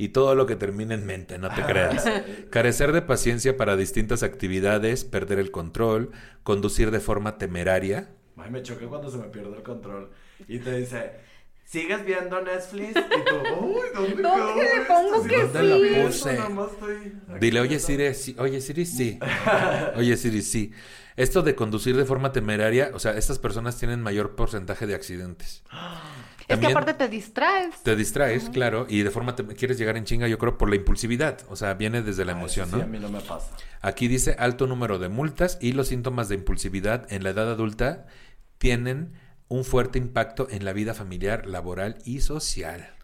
y 0.00 0.08
todo 0.08 0.34
lo 0.34 0.46
que 0.46 0.56
termine 0.56 0.94
en 0.94 1.04
mente, 1.04 1.36
no 1.36 1.54
te 1.54 1.62
creas. 1.62 2.10
Carecer 2.50 2.92
de 2.92 3.02
paciencia 3.02 3.58
para 3.58 3.76
distintas 3.76 4.22
actividades, 4.22 5.04
perder 5.04 5.38
el 5.38 5.50
control, 5.50 6.10
conducir 6.42 6.90
de 6.90 7.00
forma 7.00 7.36
temeraria. 7.36 8.08
Ay, 8.38 8.50
me 8.50 8.62
choqué 8.62 8.86
cuando 8.86 9.10
se 9.10 9.18
me 9.18 9.24
pierde 9.24 9.58
el 9.58 9.62
control. 9.62 10.10
Y 10.48 10.58
te 10.60 10.74
dice, 10.74 11.20
¿sigues 11.66 12.02
viendo 12.06 12.40
Netflix? 12.40 12.96
Y 12.96 13.24
tú, 13.26 13.54
uy, 13.66 13.82
¿dónde, 13.94 14.22
¿Dónde 14.22 14.64
le 14.64 14.84
pongo 14.86 15.22
que 15.22 15.36
¿Dónde 15.36 15.62
la 15.64 16.06
puse? 16.06 16.38
Dile, 17.38 17.60
oye 17.60 17.78
Siri, 17.78 18.14
sí. 18.14 18.34
Oye 18.38 18.62
Siri, 18.62 18.86
sí. 18.86 19.18
Oye 19.96 20.16
Siri, 20.16 20.40
sí. 20.40 20.72
Esto 21.20 21.42
de 21.42 21.54
conducir 21.54 21.98
de 21.98 22.06
forma 22.06 22.32
temeraria, 22.32 22.92
o 22.94 22.98
sea, 22.98 23.12
estas 23.12 23.38
personas 23.38 23.76
tienen 23.76 24.00
mayor 24.00 24.36
porcentaje 24.36 24.86
de 24.86 24.94
accidentes. 24.94 25.62
es 26.48 26.58
que 26.58 26.66
aparte 26.66 26.94
te 26.94 27.08
distraes. 27.08 27.82
Te 27.82 27.94
distraes, 27.94 28.48
claro, 28.48 28.86
y 28.88 29.02
de 29.02 29.10
forma 29.10 29.36
te 29.36 29.44
quieres 29.48 29.76
llegar 29.76 29.98
en 29.98 30.04
chinga, 30.04 30.28
yo 30.28 30.38
creo, 30.38 30.56
por 30.56 30.70
la 30.70 30.76
impulsividad. 30.76 31.40
O 31.50 31.56
sea, 31.56 31.74
viene 31.74 32.00
desde 32.00 32.24
la 32.24 32.32
emoción, 32.32 32.70
¿no? 32.70 32.78
Sí, 32.78 32.84
a 32.84 32.86
mí 32.86 32.98
no 32.98 33.10
me 33.10 33.20
pasa. 33.20 33.54
Aquí 33.82 34.08
dice 34.08 34.34
alto 34.38 34.66
número 34.66 34.98
de 34.98 35.10
multas 35.10 35.58
y 35.60 35.72
los 35.72 35.88
síntomas 35.88 36.30
de 36.30 36.36
impulsividad 36.36 37.12
en 37.12 37.22
la 37.22 37.30
edad 37.30 37.50
adulta 37.50 38.06
tienen 38.56 39.12
un 39.48 39.64
fuerte 39.64 39.98
impacto 39.98 40.48
en 40.48 40.64
la 40.64 40.72
vida 40.72 40.94
familiar, 40.94 41.46
laboral 41.46 41.98
y 42.06 42.22
social. 42.22 42.94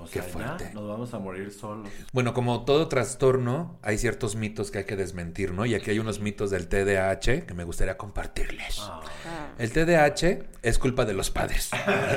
O 0.00 0.08
Qué 0.08 0.22
fuerte. 0.22 0.70
nos 0.74 0.86
vamos 0.86 1.12
a 1.12 1.18
morir 1.18 1.50
solos. 1.50 1.88
Bueno, 2.12 2.32
como 2.34 2.64
todo 2.64 2.88
trastorno, 2.88 3.78
hay 3.82 3.98
ciertos 3.98 4.36
mitos 4.36 4.70
que 4.70 4.78
hay 4.78 4.84
que 4.84 4.96
desmentir, 4.96 5.52
¿no? 5.52 5.66
Y 5.66 5.74
aquí 5.74 5.90
hay 5.90 5.98
unos 5.98 6.20
mitos 6.20 6.50
del 6.50 6.68
TDAH 6.68 7.46
que 7.46 7.54
me 7.54 7.64
gustaría 7.64 7.96
compartirles. 7.96 8.78
Ah. 8.80 9.02
El 9.58 9.72
TDAH 9.72 10.38
es 10.62 10.78
culpa 10.78 11.04
de 11.04 11.14
los 11.14 11.30
padres. 11.30 11.70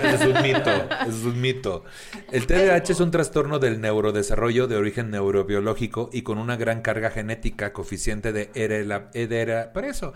es 0.04 0.22
un 0.22 0.42
mito, 0.42 0.72
es 1.08 1.16
un 1.24 1.42
mito. 1.42 1.84
El 2.32 2.46
TDAH 2.46 2.92
es 2.92 3.00
un 3.00 3.10
trastorno 3.10 3.58
del 3.60 3.82
neurodesarrollo 3.82 4.68
de 4.68 4.76
origen 4.76 5.10
neurobiológico 5.10 6.10
y 6.14 6.22
con 6.22 6.38
una 6.38 6.56
gran 6.58 6.82
carga 6.82 7.10
genética, 7.10 7.74
coeficiente 7.74 8.32
de 8.32 8.52
heredera, 8.54 9.74
por 9.74 9.86
eso, 9.86 10.14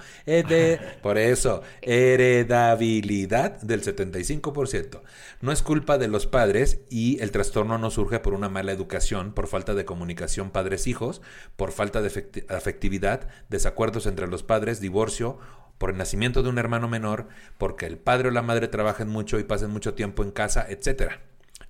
por 1.01 1.18
eso, 1.18 1.61
heredabilidad 1.82 3.59
del 3.61 3.82
75%. 3.82 5.01
No 5.41 5.51
es 5.51 5.61
culpa 5.61 5.97
de 5.97 6.07
los 6.07 6.28
padres 6.28 6.82
y 6.89 7.20
el 7.22 7.32
trastorno 7.32 7.55
no 7.64 7.89
surge 7.89 8.20
por 8.20 8.34
una 8.34 8.49
mala 8.49 8.72
educación, 8.72 9.34
por 9.34 9.47
falta 9.47 9.74
de 9.74 9.86
comunicación 9.86 10.49
padres-hijos, 10.49 11.22
por 11.56 11.72
falta 11.72 12.01
de 12.01 12.45
afectividad, 12.49 13.30
desacuerdos 13.49 14.06
entre 14.06 14.28
los 14.28 14.43
padres, 14.43 14.82
divorcio 14.82 15.39
por 15.78 15.89
el 15.89 15.97
nacimiento 15.97 16.43
de 16.43 16.49
un 16.49 16.58
hermano 16.58 16.88
menor, 16.88 17.28
porque 17.58 17.86
el 17.86 17.97
padre 17.97 18.30
o 18.30 18.32
la 18.32 18.41
madre 18.41 18.68
trabajen 18.68 19.10
mucho 19.10 19.39
y 19.39 19.43
pasen 19.43 19.72
mucho 19.72 19.93
tiempo 19.93 20.24
en 20.24 20.32
casa, 20.32 20.66
etcétera. 20.70 21.22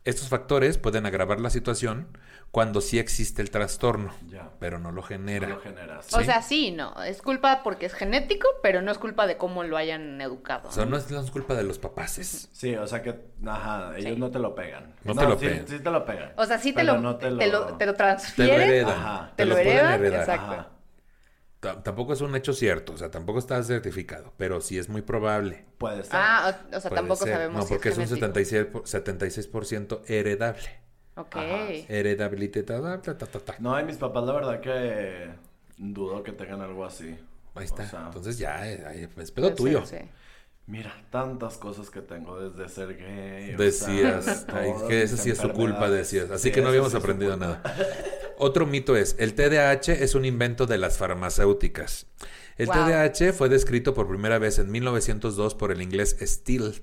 Estos 0.06 0.30
factores 0.30 0.78
pueden 0.78 1.06
agravar 1.08 1.40
la 1.40 1.50
situación 1.50 2.08
cuando 2.52 2.80
sí 2.80 3.00
existe 3.00 3.42
el 3.42 3.50
trastorno, 3.50 4.14
Ya. 4.28 4.52
pero 4.60 4.80
no 4.80 4.92
lo 4.92 5.02
genera. 5.02 5.48
No 5.50 5.56
lo. 5.56 6.18
O 6.18 6.24
sea, 6.24 6.42
sí, 6.42 6.72
no. 6.72 7.04
Es 7.04 7.22
culpa 7.22 7.64
porque 7.64 7.88
es 7.88 7.94
genético, 7.94 8.48
pero 8.64 8.82
no 8.82 8.92
es 8.92 8.98
culpa 8.98 9.28
de 9.28 9.36
cómo 9.36 9.64
lo 9.64 9.76
hayan 9.78 10.22
educado. 10.22 10.70
O 10.70 10.72
sea, 10.72 10.86
¿no? 10.86 10.96
es, 10.96 11.10
no 11.12 11.20
es 11.20 11.32
culpa 11.32 11.56
de 11.56 11.64
los 11.64 11.80
papaces. 11.80 12.48
Sí, 12.54 12.76
o 12.76 12.88
sea 12.88 13.02
que, 13.02 13.20
ajá, 13.46 13.98
ellos 13.98 14.14
Sí. 14.14 14.20
no 14.20 14.30
te 14.32 14.40
lo 14.40 14.56
pegan. 14.56 14.94
No 15.04 15.16
te 15.16 15.24
lo 15.26 15.38
sí, 15.40 15.48
pegan. 15.48 15.68
Sí 15.68 15.80
te 15.80 15.92
lo 15.92 16.06
pegan. 16.06 16.32
O 16.38 16.46
sea, 16.46 16.60
sí 16.60 16.72
te 16.72 16.84
lo, 16.84 16.98
no 17.00 17.18
te, 17.18 17.32
lo... 17.32 17.38
te 17.40 17.48
lo 17.48 17.66
Te 17.78 17.86
lo 17.88 17.94
transfieren. 17.96 18.62
heredan. 18.62 18.92
Ajá. 19.00 19.32
Te, 19.36 19.46
lo 19.46 19.58
heredan. 19.58 19.94
heredar. 19.96 20.20
Exacto. 20.22 20.52
Ajá. 20.54 20.68
Ta- 21.60 21.82
Tampoco 21.82 22.14
es 22.14 22.22
un 22.22 22.36
hecho 22.36 22.54
cierto, 22.54 22.94
o 22.94 22.98
sea, 22.98 23.10
tampoco 23.10 23.40
está 23.40 23.62
certificado, 23.64 24.34
pero 24.38 24.62
sí 24.62 24.78
es 24.78 24.88
muy 24.90 25.02
probable. 25.02 25.66
Puede 25.78 26.04
ser. 26.04 26.12
Ah, 26.14 26.56
o, 26.72 26.78
o 26.78 26.80
sea, 26.80 26.90
Puede 26.90 26.96
tampoco 27.02 27.24
ser. 27.24 27.34
sabemos 27.34 27.56
No, 27.58 27.62
si 27.64 27.74
porque 27.74 27.90
es, 27.90 27.98
un 27.98 28.08
genético. 28.08 28.28
76%, 28.28 28.72
por- 28.72 28.84
76% 28.84 30.02
heredable. 30.08 30.70
Ok. 31.16 31.36
Heredabilidad. 31.90 33.02
ta, 33.02 33.18
ta, 33.18 33.26
ta, 33.26 33.40
ta. 33.40 33.56
No, 33.60 33.80
y 33.80 33.84
mis 33.84 33.98
papás 33.98 34.26
la 34.26 34.34
verdad 34.34 34.60
que 34.60 35.30
dudo 35.78 36.24
que 36.24 36.34
tengan 36.34 36.62
algo 36.62 36.86
así. 36.86 37.18
Ahí 37.56 37.66
está. 37.66 37.84
O 37.84 37.88
sea, 37.88 38.04
Entonces 38.08 38.38
ya, 38.38 38.70
eh, 38.70 38.84
ahí, 38.86 39.04
es 39.04 39.10
Puede 39.14 39.32
pedo 39.32 39.54
tuyo. 39.56 39.86
ser, 39.86 40.02
sí. 40.02 40.10
Mira, 40.68 41.06
tantas 41.12 41.58
cosas 41.58 41.92
que 41.92 42.02
tengo 42.02 42.40
desde 42.40 42.68
ser 42.70 42.98
gay. 42.98 43.54
o 43.54 43.58
Decías, 43.58 44.26
sea, 44.26 44.46
ay, 44.52 44.74
todas 44.74 44.84
que 44.84 45.04
esa 45.04 45.18
sí 45.18 45.30
es 45.30 45.38
su 45.38 45.52
culpa, 45.54 45.90
decías. 45.90 46.32
Así 46.32 46.50
Sí, 46.50 46.52
que 46.52 46.62
no 46.62 46.70
habíamos 46.70 46.92
sí 46.92 46.98
aprendido 46.98 47.38
nada. 47.38 47.62
Otro 48.38 48.66
mito 48.66 48.96
es, 48.96 49.16
el 49.20 49.36
TDAH 49.36 49.94
es 49.94 50.16
un 50.16 50.26
invento 50.26 50.66
de 50.66 50.78
las 50.80 50.98
farmacéuticas. 50.98 52.08
El 52.58 52.68
Wow. 52.68 52.76
TDAH 52.76 53.34
fue 53.34 53.50
descrito 53.50 53.94
por 53.94 54.08
primera 54.08 54.40
vez 54.40 54.60
en 54.60 54.72
1902 54.72 55.56
por 55.56 55.72
el 55.72 55.82
inglés 55.82 56.18
Steele. 56.22 56.74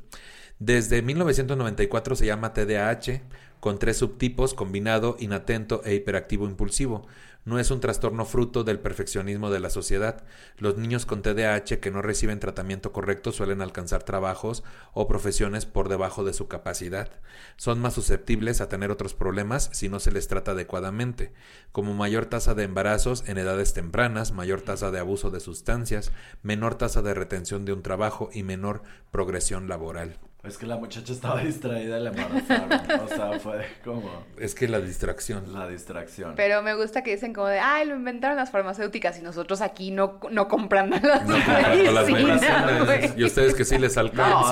Desde 0.59 1.03
1994 1.03 2.15
se 2.17 2.27
llama 2.27 2.53
TDAH, 2.55 3.23
con 3.61 3.79
tres 3.79 3.97
subtipos, 3.99 4.55
combinado, 4.55 5.17
inatento 5.19 5.83
e 5.85 5.95
hiperactivo 5.95 6.47
impulsivo. 6.47 7.07
No 7.45 7.59
es 7.59 7.73
un 7.73 7.81
trastorno 7.81 8.25
fruto 8.25 8.63
del 8.63 8.79
perfeccionismo 8.79 9.51
de 9.51 9.59
la 9.59 9.69
sociedad. 9.69 10.23
Los 10.59 10.77
niños 10.79 11.07
con 11.07 11.23
TDAH 11.23 11.81
que 11.81 11.91
no 11.91 12.01
reciben 12.01 12.39
tratamiento 12.39 12.93
correcto 12.93 13.33
suelen 13.33 13.63
alcanzar 13.63 14.05
trabajos 14.05 14.63
o 14.93 15.09
profesiones 15.09 15.67
por 15.67 15.89
debajo 15.89 16.23
de 16.23 16.35
su 16.35 16.47
capacidad. 16.47 17.11
Son 17.57 17.81
más 17.81 17.95
susceptibles 17.95 18.61
a 18.61 18.69
tener 18.69 18.93
otros 18.93 19.15
problemas 19.15 19.71
si 19.73 19.89
no 19.89 19.99
se 19.99 20.13
les 20.13 20.29
trata 20.29 20.53
adecuadamente, 20.53 21.33
como 21.73 21.95
mayor 21.95 22.27
tasa 22.27 22.55
de 22.55 22.63
embarazos 22.63 23.25
en 23.27 23.39
edades 23.39 23.75
tempranas, 23.75 24.31
mayor 24.31 24.61
tasa 24.61 24.93
de 24.93 25.01
abuso 25.01 25.33
de 25.33 25.41
sustancias, 25.41 26.13
menor 26.43 26.77
tasa 26.77 27.03
de 27.03 27.13
retención 27.13 27.65
de 27.65 27.73
un 27.73 27.83
trabajo 27.83 28.31
y 28.33 28.45
menor 28.45 28.85
progresión 29.11 29.69
laboral. 29.69 30.21
Es 30.45 30.59
que 30.59 30.67
la 30.67 30.77
muchacha 30.77 31.13
estaba 31.13 31.41
distraída 31.45 31.99
y 32.01 32.03
la 32.03 32.11
embarazaron. 32.11 32.73
o 33.05 33.09
sea, 33.09 33.39
fue 33.39 33.65
como 33.85 34.11
Es 34.37 34.57
que 34.57 34.67
la 34.67 34.81
distracción. 34.81 35.53
la 35.53 35.69
distracción. 35.69 36.35
Pero 36.35 36.63
me 36.63 36.75
gusta 36.75 37.05
que 37.05 37.13
dicen 37.13 37.33
como 37.33 37.47
de, 37.47 37.61
ay, 37.61 37.87
lo 37.87 37.95
inventaron 37.95 38.37
las 38.37 38.51
farmacéuticas 38.51 39.17
y 39.21 39.23
nosotros 39.23 39.61
aquí 39.61 39.93
no, 39.93 40.19
no 40.33 40.49
comprando 40.49 40.97
las 41.01 41.25
No 41.29 41.35
comprando 41.37 41.93
las 41.93 42.07
medicinas, 42.11 42.41
medicinas. 42.41 42.85
güey. 42.87 43.21
Y 43.21 43.25
ustedes 43.25 43.55
que 43.55 43.65
sí 43.65 43.79
les 43.79 43.97
No, 43.97 44.03
o 44.03 44.07
alcanza. 44.09 44.51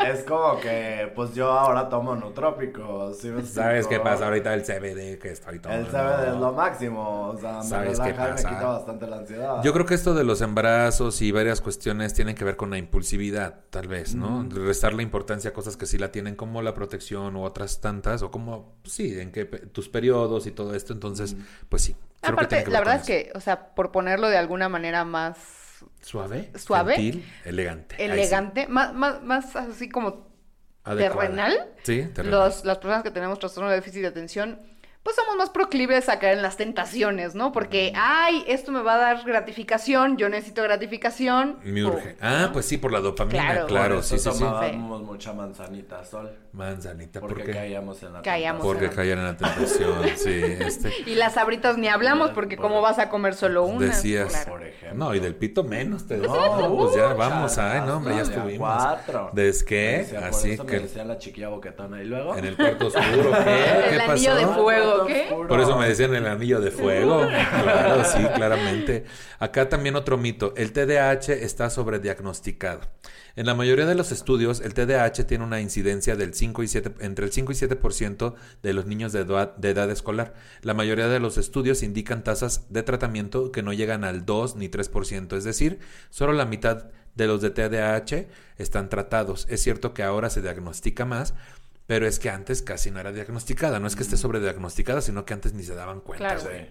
sea, 0.00 0.10
es 0.10 0.24
como 0.24 0.58
que, 0.58 1.12
pues 1.14 1.32
yo 1.34 1.52
ahora 1.52 1.88
tomo 1.88 2.16
nutrópicos. 2.16 3.18
¿sí 3.18 3.28
me 3.28 3.42
¿Sabes 3.44 3.86
qué 3.86 4.00
pasa 4.00 4.24
ahorita 4.26 4.52
el 4.54 4.62
CBD 4.62 5.18
que 5.20 5.30
estoy 5.30 5.60
tomando? 5.60 5.86
El 5.86 5.92
CBD 5.92 6.28
es 6.34 6.40
lo 6.40 6.52
máximo. 6.52 7.28
O 7.28 7.38
sea, 7.38 7.58
me 7.58 7.62
¿Sabes 7.64 8.00
qué 8.00 8.06
relaja 8.12 8.24
y 8.26 8.30
me 8.30 8.34
pasa? 8.42 8.48
quita 8.48 8.64
bastante 8.66 9.06
la 9.06 9.16
ansiedad. 9.18 9.62
Yo 9.62 9.72
creo 9.72 9.86
que 9.86 9.94
esto 9.94 10.14
de 10.14 10.24
los 10.24 10.40
embarazos 10.40 11.22
y 11.22 11.30
varias 11.30 11.60
cuestiones 11.60 12.12
tienen 12.12 12.34
que 12.34 12.44
ver 12.44 12.56
con 12.56 12.70
la 12.70 12.78
impulsividad, 12.78 13.60
tal 13.70 13.86
vez, 13.86 14.16
¿no? 14.16 14.44
Restarle 14.50 15.04
importancia 15.04 15.27
a 15.48 15.52
cosas 15.52 15.76
que 15.76 15.86
sí 15.86 15.98
la 15.98 16.10
tienen, 16.12 16.34
como 16.36 16.62
la 16.62 16.74
protección 16.74 17.36
u 17.36 17.42
otras 17.44 17.80
tantas, 17.80 18.22
o 18.22 18.30
como, 18.30 18.76
sí, 18.84 19.18
en 19.20 19.30
que 19.32 19.44
tus 19.44 19.88
periodos 19.88 20.46
y 20.46 20.50
todo 20.52 20.74
esto. 20.74 20.92
Entonces, 20.92 21.36
pues 21.68 21.82
sí. 21.82 21.96
creo 22.20 22.32
Aparte, 22.34 22.64
que 22.64 22.70
la 22.70 22.78
verdad 22.80 22.96
es 22.96 23.06
que, 23.06 23.32
o 23.34 23.40
sea, 23.40 23.74
por 23.74 23.92
ponerlo 23.92 24.28
de 24.28 24.36
alguna 24.38 24.68
manera 24.68 25.04
más. 25.04 25.36
Suave. 26.00 26.50
Suave. 26.56 26.94
gentil, 26.96 27.24
elegante. 27.44 27.96
Sí. 27.96 28.02
elegante, 28.02 28.66
más, 28.68 28.92
más, 28.94 29.22
más 29.22 29.54
así 29.56 29.88
como 29.88 30.26
Adecuada. 30.84 31.20
terrenal, 31.28 31.74
Sí, 31.82 32.02
terrenal. 32.14 32.40
los, 32.40 32.64
las 32.64 32.78
personas 32.78 33.02
que 33.02 33.10
tenemos 33.10 33.38
trastorno 33.38 33.68
de 33.70 33.76
déficit 33.76 34.00
de 34.02 34.08
atención, 34.08 34.60
pues 35.02 35.16
somos 35.16 35.36
más 35.36 35.48
proclives 35.48 36.08
a 36.10 36.18
caer 36.18 36.36
en 36.36 36.42
las 36.42 36.56
tentaciones, 36.58 37.34
¿no? 37.34 37.50
Porque, 37.50 37.92
ay, 37.96 38.44
esto 38.46 38.72
me 38.72 38.82
va 38.82 38.94
a 38.94 38.98
dar 38.98 39.24
gratificación, 39.24 40.18
yo 40.18 40.28
necesito 40.28 40.62
gratificación. 40.62 41.58
Me 41.64 41.82
urge. 41.84 42.16
Ah, 42.20 42.50
pues 42.52 42.66
sí, 42.66 42.76
por 42.76 42.92
la 42.92 43.00
dopamina, 43.00 43.42
Claro. 43.52 43.66
claro, 43.66 44.02
sí, 44.02 44.18
sí, 44.18 44.30
sí. 44.30 44.38
tomábamos 44.38 45.02
mucha 45.02 45.32
manzanita 45.32 46.04
sol. 46.04 46.30
Manzanita, 46.52 47.20
¿por 47.20 47.30
Porque 47.34 47.52
caíamos 47.52 48.02
en 48.02 48.12
la 48.14 48.22
Caíamos 48.22 48.62
tentación. 48.62 48.80
Porque 48.90 48.96
caían 48.96 49.18
en 49.20 49.24
la 49.26 49.36
tentación, 49.36 50.02
sí, 50.16 50.42
este. 50.60 50.92
Y 51.06 51.14
las 51.14 51.34
sabritas 51.34 51.78
ni 51.78 51.88
hablamos 51.88 52.30
porque 52.30 52.56
Por- 52.56 52.66
cómo 52.66 52.80
vas 52.82 52.98
a 52.98 53.08
comer 53.08 53.34
solo 53.34 53.64
una. 53.64 53.86
Decías. 53.86 54.28
Claro. 54.28 54.50
Por 54.52 54.64
ejemplo. 54.66 54.98
No, 55.06 55.14
y 55.14 55.20
del 55.20 55.34
pito 55.36 55.64
menos 55.64 56.06
te 56.06 56.16
No, 56.18 56.76
pues 56.76 56.94
ya 56.96 57.14
vamos, 57.14 57.56
ay, 57.58 57.80
no, 57.86 57.96
hombre, 57.98 58.16
ya 58.16 58.22
estuvimos. 58.22 58.58
cuatro. 58.58 59.30
¿Des 59.32 59.62
qué? 59.64 59.98
Decía, 59.98 60.20
por 60.20 60.28
Así 60.28 60.50
eso 60.52 60.64
me 60.64 60.70
que 60.70 60.78
decían 60.80 61.08
la 61.08 61.18
chiquilla 61.18 61.48
boquetona. 61.48 62.02
Y 62.02 62.06
luego... 62.06 62.36
en 62.36 62.44
el 62.44 62.56
cuarto 62.56 62.88
oscuro, 62.88 63.30
¿qué? 63.44 63.88
El 63.90 63.96
¿Qué 63.96 64.02
anillo 64.02 64.34
de 64.34 64.46
pasó? 64.46 64.54
Fuego, 64.90 65.06
¿qué? 65.06 65.22
Oscuro. 65.30 65.48
Por 65.48 65.60
eso 65.60 65.78
me 65.78 65.88
decían 65.88 66.14
el 66.14 66.26
anillo 66.26 66.60
de 66.60 66.70
fuego. 66.70 67.26
Claro, 67.58 68.04
sí, 68.04 68.18
claramente. 68.34 69.04
Acá 69.38 69.68
también 69.68 69.96
otro 69.96 70.16
mito. 70.16 70.54
El 70.56 70.72
TDAH 70.72 71.32
está 71.32 71.70
sobrediagnosticado. 71.70 72.80
En 73.36 73.46
la 73.46 73.54
mayoría 73.54 73.86
de 73.86 73.94
los 73.94 74.10
estudios, 74.10 74.60
el 74.60 74.74
TDAH 74.74 75.24
tiene 75.24 75.44
una 75.44 75.60
incidencia 75.60 76.16
del 76.16 76.34
5 76.34 76.62
y 76.62 76.68
7, 76.68 76.94
entre 77.00 77.24
el 77.24 77.32
5 77.32 77.52
y 77.52 77.54
7% 77.54 78.34
de 78.62 78.72
los 78.72 78.86
niños 78.86 79.12
de 79.12 79.20
edad, 79.20 79.54
de 79.56 79.70
edad 79.70 79.90
escolar. 79.90 80.34
La 80.62 80.74
mayoría 80.74 81.08
de 81.08 81.20
los 81.20 81.38
estudios 81.38 81.82
indican 81.82 82.24
tasas 82.24 82.66
de 82.72 82.82
tratamiento 82.82 83.52
que 83.52 83.62
no 83.62 83.72
llegan 83.72 84.04
al 84.04 84.26
2 84.26 84.56
ni 84.56 84.68
3%. 84.68 85.36
Es 85.36 85.44
decir, 85.44 85.78
solo 86.10 86.32
la 86.32 86.46
mitad 86.46 86.86
de 87.14 87.26
los 87.26 87.40
de 87.40 87.50
TDAH 87.50 88.26
están 88.58 88.88
tratados. 88.88 89.46
Es 89.50 89.62
cierto 89.62 89.92
que 89.92 90.02
ahora 90.02 90.30
se 90.30 90.42
diagnostica 90.42 91.04
más, 91.04 91.34
pero 91.88 92.06
es 92.06 92.18
que 92.18 92.28
antes 92.28 92.60
casi 92.60 92.90
no 92.90 93.00
era 93.00 93.12
diagnosticada. 93.12 93.80
No 93.80 93.86
es 93.86 93.96
que 93.96 94.02
esté 94.02 94.18
sobrediagnosticada, 94.18 95.00
sino 95.00 95.24
que 95.24 95.32
antes 95.32 95.54
ni 95.54 95.62
se 95.62 95.74
daban 95.74 96.00
cuenta. 96.00 96.36
Claro. 96.36 96.40
Sí. 96.42 96.66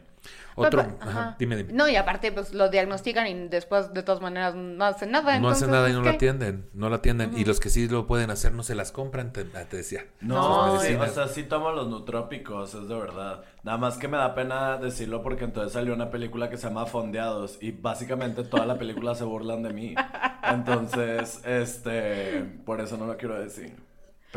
Otro, 0.53 0.83
Papá, 0.83 0.95
ajá, 1.01 1.09
ajá. 1.09 1.35
dime, 1.39 1.55
dime. 1.55 1.73
No, 1.73 1.89
y 1.89 1.95
aparte, 1.95 2.31
pues 2.31 2.53
lo 2.53 2.69
diagnostican 2.69 3.25
y 3.25 3.47
después, 3.47 3.91
de 3.95 4.03
todas 4.03 4.21
maneras, 4.21 4.53
no 4.53 4.85
hacen 4.85 5.09
nada. 5.09 5.39
No 5.39 5.49
hacen 5.49 5.71
nada 5.71 5.89
y 5.89 5.93
no 5.93 6.03
¿qué? 6.03 6.09
lo 6.09 6.15
atienden, 6.15 6.69
no 6.75 6.89
lo 6.89 6.97
atienden. 6.97 7.35
Y 7.35 7.45
los 7.45 7.59
que 7.59 7.71
sí 7.71 7.87
lo 7.87 8.05
pueden 8.05 8.29
hacer 8.29 8.53
no 8.53 8.61
se 8.61 8.75
las 8.75 8.91
compran, 8.91 9.33
te, 9.33 9.43
te 9.43 9.77
decía. 9.77 10.05
No, 10.21 10.75
Sus 10.75 10.83
sí, 10.83 10.93
o 10.93 11.07
sea, 11.07 11.27
sí 11.27 11.43
tomo 11.43 11.71
los 11.71 11.87
nutrópicos, 11.87 12.75
es 12.75 12.87
de 12.87 12.95
verdad. 12.95 13.43
Nada 13.63 13.79
más 13.79 13.97
que 13.97 14.07
me 14.07 14.17
da 14.17 14.35
pena 14.35 14.77
decirlo 14.77 15.23
porque 15.23 15.45
entonces 15.45 15.73
salió 15.73 15.95
una 15.95 16.11
película 16.11 16.47
que 16.47 16.57
se 16.57 16.67
llama 16.67 16.85
Fondeados 16.85 17.57
y 17.59 17.71
básicamente 17.71 18.43
toda 18.43 18.67
la 18.67 18.77
película 18.77 19.15
se 19.15 19.23
burlan 19.23 19.63
de 19.63 19.73
mí. 19.73 19.95
Entonces, 20.43 21.41
este, 21.43 22.43
por 22.65 22.81
eso 22.81 22.97
no 22.97 23.07
lo 23.07 23.17
quiero 23.17 23.39
decir. 23.39 23.86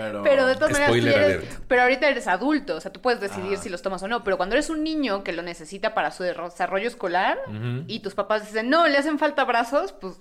Pero, 0.00 0.22
Pero 0.22 0.46
de 0.46 0.54
todas 0.54 0.72
maneras, 0.72 0.90
tú 0.92 1.06
eres- 1.06 1.44
pero 1.68 1.82
ahorita 1.82 2.08
eres 2.08 2.26
adulto, 2.26 2.76
o 2.76 2.80
sea, 2.80 2.92
tú 2.92 3.00
puedes 3.00 3.20
decidir 3.20 3.56
Ah. 3.58 3.62
si 3.62 3.68
los 3.68 3.82
tomas 3.82 4.02
o 4.02 4.08
no, 4.08 4.24
pero 4.24 4.36
cuando 4.36 4.54
eres 4.54 4.70
un 4.70 4.82
niño 4.82 5.22
que 5.24 5.32
lo 5.32 5.42
necesita 5.42 5.94
para 5.94 6.10
su 6.10 6.22
desarrollo 6.22 6.88
escolar 6.88 7.38
y 7.86 8.00
tus 8.00 8.14
papás 8.14 8.46
dicen, 8.46 8.70
no, 8.70 8.86
le 8.88 8.96
hacen 8.98 9.18
falta 9.18 9.44
brazos, 9.44 9.92
pues, 9.92 10.14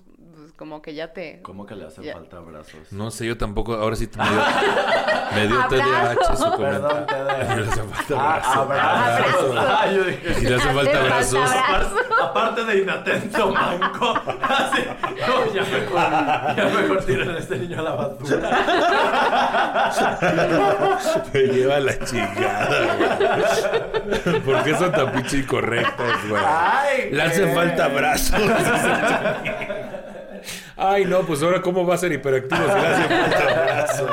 como 0.60 0.82
que 0.82 0.93
ya 0.93 1.14
te... 1.14 1.41
¿Cómo 1.41 1.66
que 1.66 1.74
le 1.74 1.86
hacen 1.86 2.03
Ya. 2.03 2.12
falta 2.16 2.38
brazos? 2.41 2.91
No 2.91 3.12
sé, 3.12 3.26
yo 3.26 3.38
tampoco, 3.38 3.76
ahora 3.76 3.95
sí 3.95 4.10
me 4.18 4.24
dio, 4.30 4.41
me 5.36 5.47
dio 5.47 5.68
TDAH 5.70 6.36
su 6.36 6.57
Perdón, 6.57 7.05
comentario. 7.05 7.45
te 7.47 7.55
Le 7.55 7.64
hace 7.70 7.82
falta 7.82 8.16
Ah, 8.20 8.36
brazos. 8.36 8.57
abrazos. 8.57 9.55
Ah, 9.80 9.88
yo 9.89 10.03
dije. 10.03 10.36
Y 10.41 10.45
le 10.45 10.55
hace 10.55 10.70
falta 10.74 10.91
Te 10.91 10.99
brazos. 10.99 11.49
Aparte, 12.22 12.66
de 12.66 12.78
inatento, 12.82 13.51
manco. 13.51 14.14
Así, 14.41 14.84
no, 15.26 15.53
ya 15.53 15.62
mejor, 15.64 16.55
ya 16.57 16.66
mejor 16.82 17.05
tiren 17.05 17.30
a 17.30 17.38
este 17.38 17.57
niño 17.57 17.80
a 17.80 17.82
la 17.82 17.91
basura. 17.91 18.49
Me 21.34 21.39
lleva 21.41 21.80
la 21.80 21.99
chingada, 22.03 22.95
güey. 22.97 24.39
¿Por 24.41 24.64
qué 24.64 24.76
son 24.76 24.91
tan 24.91 25.12
pinche 25.14 25.38
incorrectos, 25.38 26.28
güey? 26.28 26.43
Ay, 26.45 27.12
Le 27.12 27.24
hacen 27.24 27.55
falta 27.55 27.88
brazos. 27.88 28.41
Ay, 30.80 31.05
no, 31.05 31.21
pues 31.23 31.43
ahora 31.43 31.61
cómo 31.61 31.86
va 31.86 31.95
a 31.95 31.97
ser 31.97 32.11
hiperactivo 32.13 32.61
si 32.61 32.80
le 32.80 32.88
hacen 32.88 33.09
falta 33.09 33.63
brazos. 33.65 34.11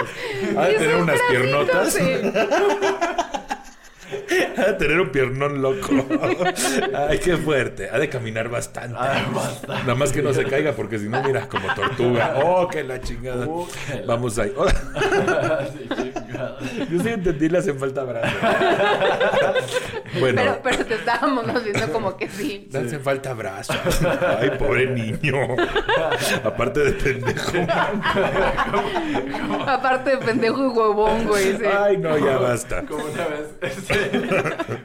Ha 0.57 0.67
de 0.67 0.75
tener 0.75 0.97
unas 0.97 1.21
piernotas. 1.31 1.93
sí. 1.93 2.03
Ha 4.57 4.63
de 4.67 4.73
tener 4.75 5.01
un 5.01 5.11
piernón 5.11 5.61
loco. 5.61 5.89
Ay, 7.09 7.19
qué 7.19 7.37
fuerte. 7.37 7.89
Ha 7.91 7.99
de 7.99 8.09
caminar 8.09 8.49
bastante. 8.49 8.97
Ah, 8.99 9.25
bastante. 9.35 9.83
Nada 9.83 9.95
más 9.95 10.13
que 10.13 10.23
no 10.23 10.33
se 10.33 10.45
caiga, 10.45 10.73
porque 10.73 10.99
si 10.99 11.09
no, 11.09 11.23
mira, 11.23 11.49
como 11.49 11.67
tortuga. 11.75 12.35
Oh, 12.45 12.69
que 12.69 12.85
la 12.85 13.01
chingada. 13.01 13.47
Uh, 13.47 13.67
que 13.87 14.01
la- 14.01 14.07
Vamos 14.07 14.39
ahí. 14.39 14.53
Sí, 15.73 15.89
chingada. 16.15 16.59
Yo 16.91 17.03
sí 17.03 17.09
entendí, 17.09 17.49
le 17.49 17.59
hacen 17.59 17.79
falta 17.79 18.05
brazos. 18.05 18.33
bueno, 20.21 20.41
Pero, 20.43 20.61
pero 20.63 20.85
te 20.87 20.95
estábamos 20.95 21.49
haciendo 21.49 21.93
como 21.93 22.17
que 22.17 22.29
sí. 22.29 22.69
le 22.71 22.79
hacen 22.79 23.01
falta 23.01 23.35
brazos. 23.35 23.77
Ay, 24.41 24.51
pobre 24.59 24.87
niño. 24.91 25.35
Aparte 26.45 26.81
de 26.81 26.93
pendejo. 26.93 27.53
Aparte 29.67 30.11
de 30.11 30.17
pendejo 30.19 30.65
y 30.65 30.69
huevón, 30.69 31.27
güey. 31.27 31.57
sí. 31.57 31.65
Ay, 31.65 31.97
no, 31.99 32.17
ya 32.19 32.39
basta. 32.39 32.83
Como 32.83 33.05
una 33.05 33.27
vez, 33.27 33.75
sí, 33.87 33.95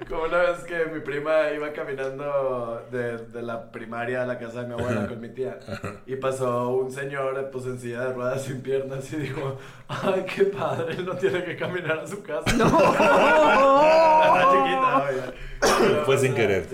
como 0.09 0.24
una 0.24 0.38
vez 0.38 0.59
que 0.68 0.86
mi 0.93 0.99
prima 0.99 1.51
iba 1.55 1.72
caminando 1.74 2.86
de, 2.91 3.18
de 3.18 3.41
la 3.41 3.72
primaria 3.72 4.24
a 4.24 4.26
la 4.26 4.38
casa 4.38 4.62
de 4.62 4.68
mi 4.68 4.74
abuela 4.74 5.07
con 5.07 5.20
mi 5.20 5.30
tía 5.30 5.59
y 6.05 6.16
pasó 6.16 6.70
un 6.70 6.91
señor 6.91 7.49
pues 7.51 7.66
en 7.66 7.80
silla 7.80 8.05
de 8.05 8.14
ruedas 8.14 8.43
sin 8.43 8.62
piernas 8.62 9.12
y 9.14 9.18
dijo, 9.18 9.57
ay, 9.88 10.26
qué 10.34 10.45
padre, 10.45 10.95
él 10.97 11.05
no 11.05 11.16
tiene 11.16 11.43
que 11.43 11.55
caminar 11.55 11.99
a 11.99 12.07
su 12.07 12.22
casa. 12.24 12.55
No. 12.55 12.66
chiquita, 14.51 15.07
oye. 15.09 15.51
Pero, 15.62 16.05
Fue 16.05 16.18
sin 16.18 16.34
querer. 16.34 16.66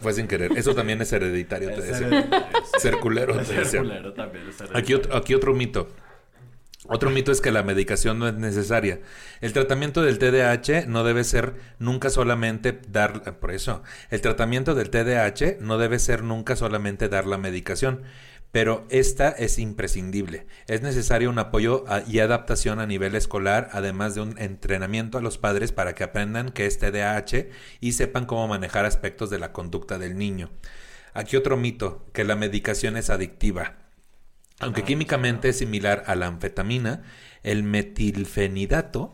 Fue 0.00 0.12
sin 0.12 0.28
querer. 0.28 0.52
Eso 0.56 0.74
también 0.74 1.00
es 1.00 1.12
hereditario, 1.12 1.74
te 1.74 1.80
decía. 1.82 2.28
Ser 2.78 2.98
culero, 2.98 3.34
te 3.38 3.54
decía. 3.54 3.82
Aquí 4.74 4.94
otro, 4.94 5.16
aquí 5.16 5.34
otro 5.34 5.54
mito. 5.54 5.88
Otro 6.88 7.10
mito 7.10 7.30
es 7.30 7.40
que 7.40 7.52
la 7.52 7.62
medicación 7.62 8.18
no 8.18 8.26
es 8.26 8.34
necesaria. 8.34 9.00
El 9.40 9.52
tratamiento 9.52 10.02
del 10.02 10.18
TDAH 10.18 10.86
no 10.88 11.04
debe 11.04 11.22
ser 11.22 11.54
nunca 11.78 12.10
solamente 12.10 12.80
dar, 12.88 13.38
por 13.38 13.52
eso, 13.52 13.84
el 14.10 14.20
tratamiento 14.20 14.74
del 14.74 14.90
TDAH 14.90 15.58
no 15.60 15.78
debe 15.78 16.00
ser 16.00 16.24
nunca 16.24 16.56
solamente 16.56 17.08
dar 17.08 17.26
la 17.26 17.38
medicación, 17.38 18.02
pero 18.50 18.84
esta 18.90 19.28
es 19.28 19.60
imprescindible. 19.60 20.46
Es 20.66 20.82
necesario 20.82 21.30
un 21.30 21.38
apoyo 21.38 21.84
a- 21.86 22.02
y 22.06 22.18
adaptación 22.18 22.80
a 22.80 22.86
nivel 22.86 23.14
escolar, 23.14 23.68
además 23.72 24.16
de 24.16 24.22
un 24.22 24.36
entrenamiento 24.38 25.18
a 25.18 25.22
los 25.22 25.38
padres 25.38 25.70
para 25.70 25.94
que 25.94 26.02
aprendan 26.02 26.50
qué 26.50 26.66
es 26.66 26.78
TDAH 26.78 27.48
y 27.80 27.92
sepan 27.92 28.26
cómo 28.26 28.48
manejar 28.48 28.86
aspectos 28.86 29.30
de 29.30 29.38
la 29.38 29.52
conducta 29.52 29.98
del 29.98 30.18
niño. 30.18 30.50
Aquí 31.14 31.36
otro 31.36 31.56
mito, 31.56 32.08
que 32.12 32.24
la 32.24 32.34
medicación 32.36 32.96
es 32.96 33.08
adictiva. 33.08 33.76
Aunque 34.62 34.84
químicamente 34.84 35.48
es 35.48 35.58
similar 35.58 36.04
a 36.06 36.14
la 36.14 36.28
anfetamina, 36.28 37.02
el 37.42 37.64
metilfenidato 37.64 39.12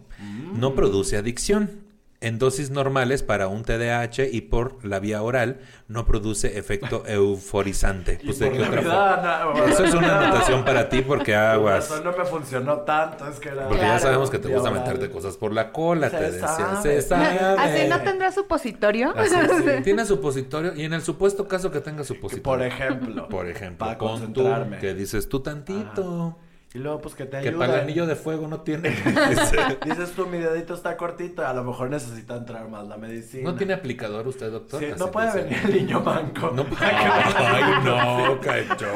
no 0.55 0.75
produce 0.75 1.17
adicción. 1.17 1.88
En 2.21 2.41
dosis 2.41 2.71
normales 2.71 3.23
para 3.23 3.47
un 3.47 3.63
TDAH 3.63 4.25
y 4.33 4.41
por 4.41 4.85
la 4.85 4.99
vía 4.99 5.23
oral 5.23 5.61
no 5.87 6.05
produce 6.05 6.59
efecto 6.59 7.05
euforizante. 7.07 8.19
Pues, 8.25 8.41
¿de 8.41 8.47
por 8.47 8.55
qué 8.57 8.61
la 8.61 8.67
otra 8.69 8.81
vida, 8.81 9.41
forma? 9.45 9.61
no, 9.61 9.67
Eso 9.69 9.85
es 9.85 9.95
una 9.95 10.19
anotación 10.27 10.65
para 10.65 10.89
ti 10.89 11.03
porque 11.03 11.33
Por 11.33 11.41
aguas. 11.41 11.89
razón 11.89 12.03
no 12.05 12.13
me 12.17 12.25
funcionó 12.25 12.79
tanto, 12.79 13.25
es 13.29 13.39
que 13.39 13.51
era... 13.51 13.69
Porque 13.69 13.83
ya 13.83 14.01
sabemos 14.01 14.31
que 14.31 14.41
te 14.41 14.49
gusta 14.49 14.69
oral. 14.69 14.83
meterte 14.83 15.11
cosas 15.11 15.37
por 15.37 15.53
la 15.53 15.71
cola, 15.71 16.11
Se 16.11 16.17
te 16.17 16.31
decía. 16.33 16.79
Se 16.83 17.03
sabe. 17.03 17.39
Así 17.39 17.87
no 17.89 18.01
tendrá 18.03 18.33
supositorio. 18.33 19.13
Así, 19.17 19.35
sí. 19.37 19.71
Tiene 19.85 20.05
supositorio 20.05 20.75
y 20.75 20.85
en 20.87 20.95
el 20.95 21.03
supuesto 21.03 21.47
caso 21.47 21.71
que 21.71 21.81
tenga 21.81 21.99
Que 21.99 22.05
supositorio. 22.05 22.43
por 22.43 22.63
ejemplo. 22.63 23.29
Por 23.29 23.47
ejemplo, 23.49 23.87
Para 23.87 23.97
pon 23.97 24.33
tú 24.33 24.43
concentrarme. 24.43 24.79
que 24.79 24.93
dices 24.95 25.29
tú 25.29 25.39
tantito. 25.41 26.37
Y 26.79 26.81
luego, 26.81 27.01
pues 27.01 27.17
que 27.17 27.25
te 27.25 27.41
Que 27.41 27.49
ayuda. 27.49 27.59
para 27.67 27.75
el 27.79 27.81
anillo 27.81 28.07
de 28.07 28.15
fuego 28.15 28.47
no 28.47 28.61
tiene. 28.61 28.91
Dice, 28.91 29.57
Dices 29.85 30.13
tú, 30.13 30.27
mi 30.27 30.39
dedito 30.39 30.75
está 30.75 30.97
cortito, 30.97 31.45
a 31.45 31.53
lo 31.53 31.65
mejor 31.65 31.91
necesita 31.91 32.37
entrar 32.37 32.69
más 32.69 32.87
la 32.87 32.97
medicina. 32.97 33.51
¿No 33.51 33.57
tiene 33.57 33.73
aplicador 33.75 34.29
usted, 34.29 34.53
doctor? 34.53 34.79
Sí, 34.79 34.87
no 34.97 35.11
puede 35.11 35.43
venir 35.43 35.59
el 35.65 35.73
niño 35.75 36.01
manco. 36.01 36.53
No, 36.55 36.65
ay, 36.79 37.85
no, 37.85 38.41
cacho. 38.41 38.87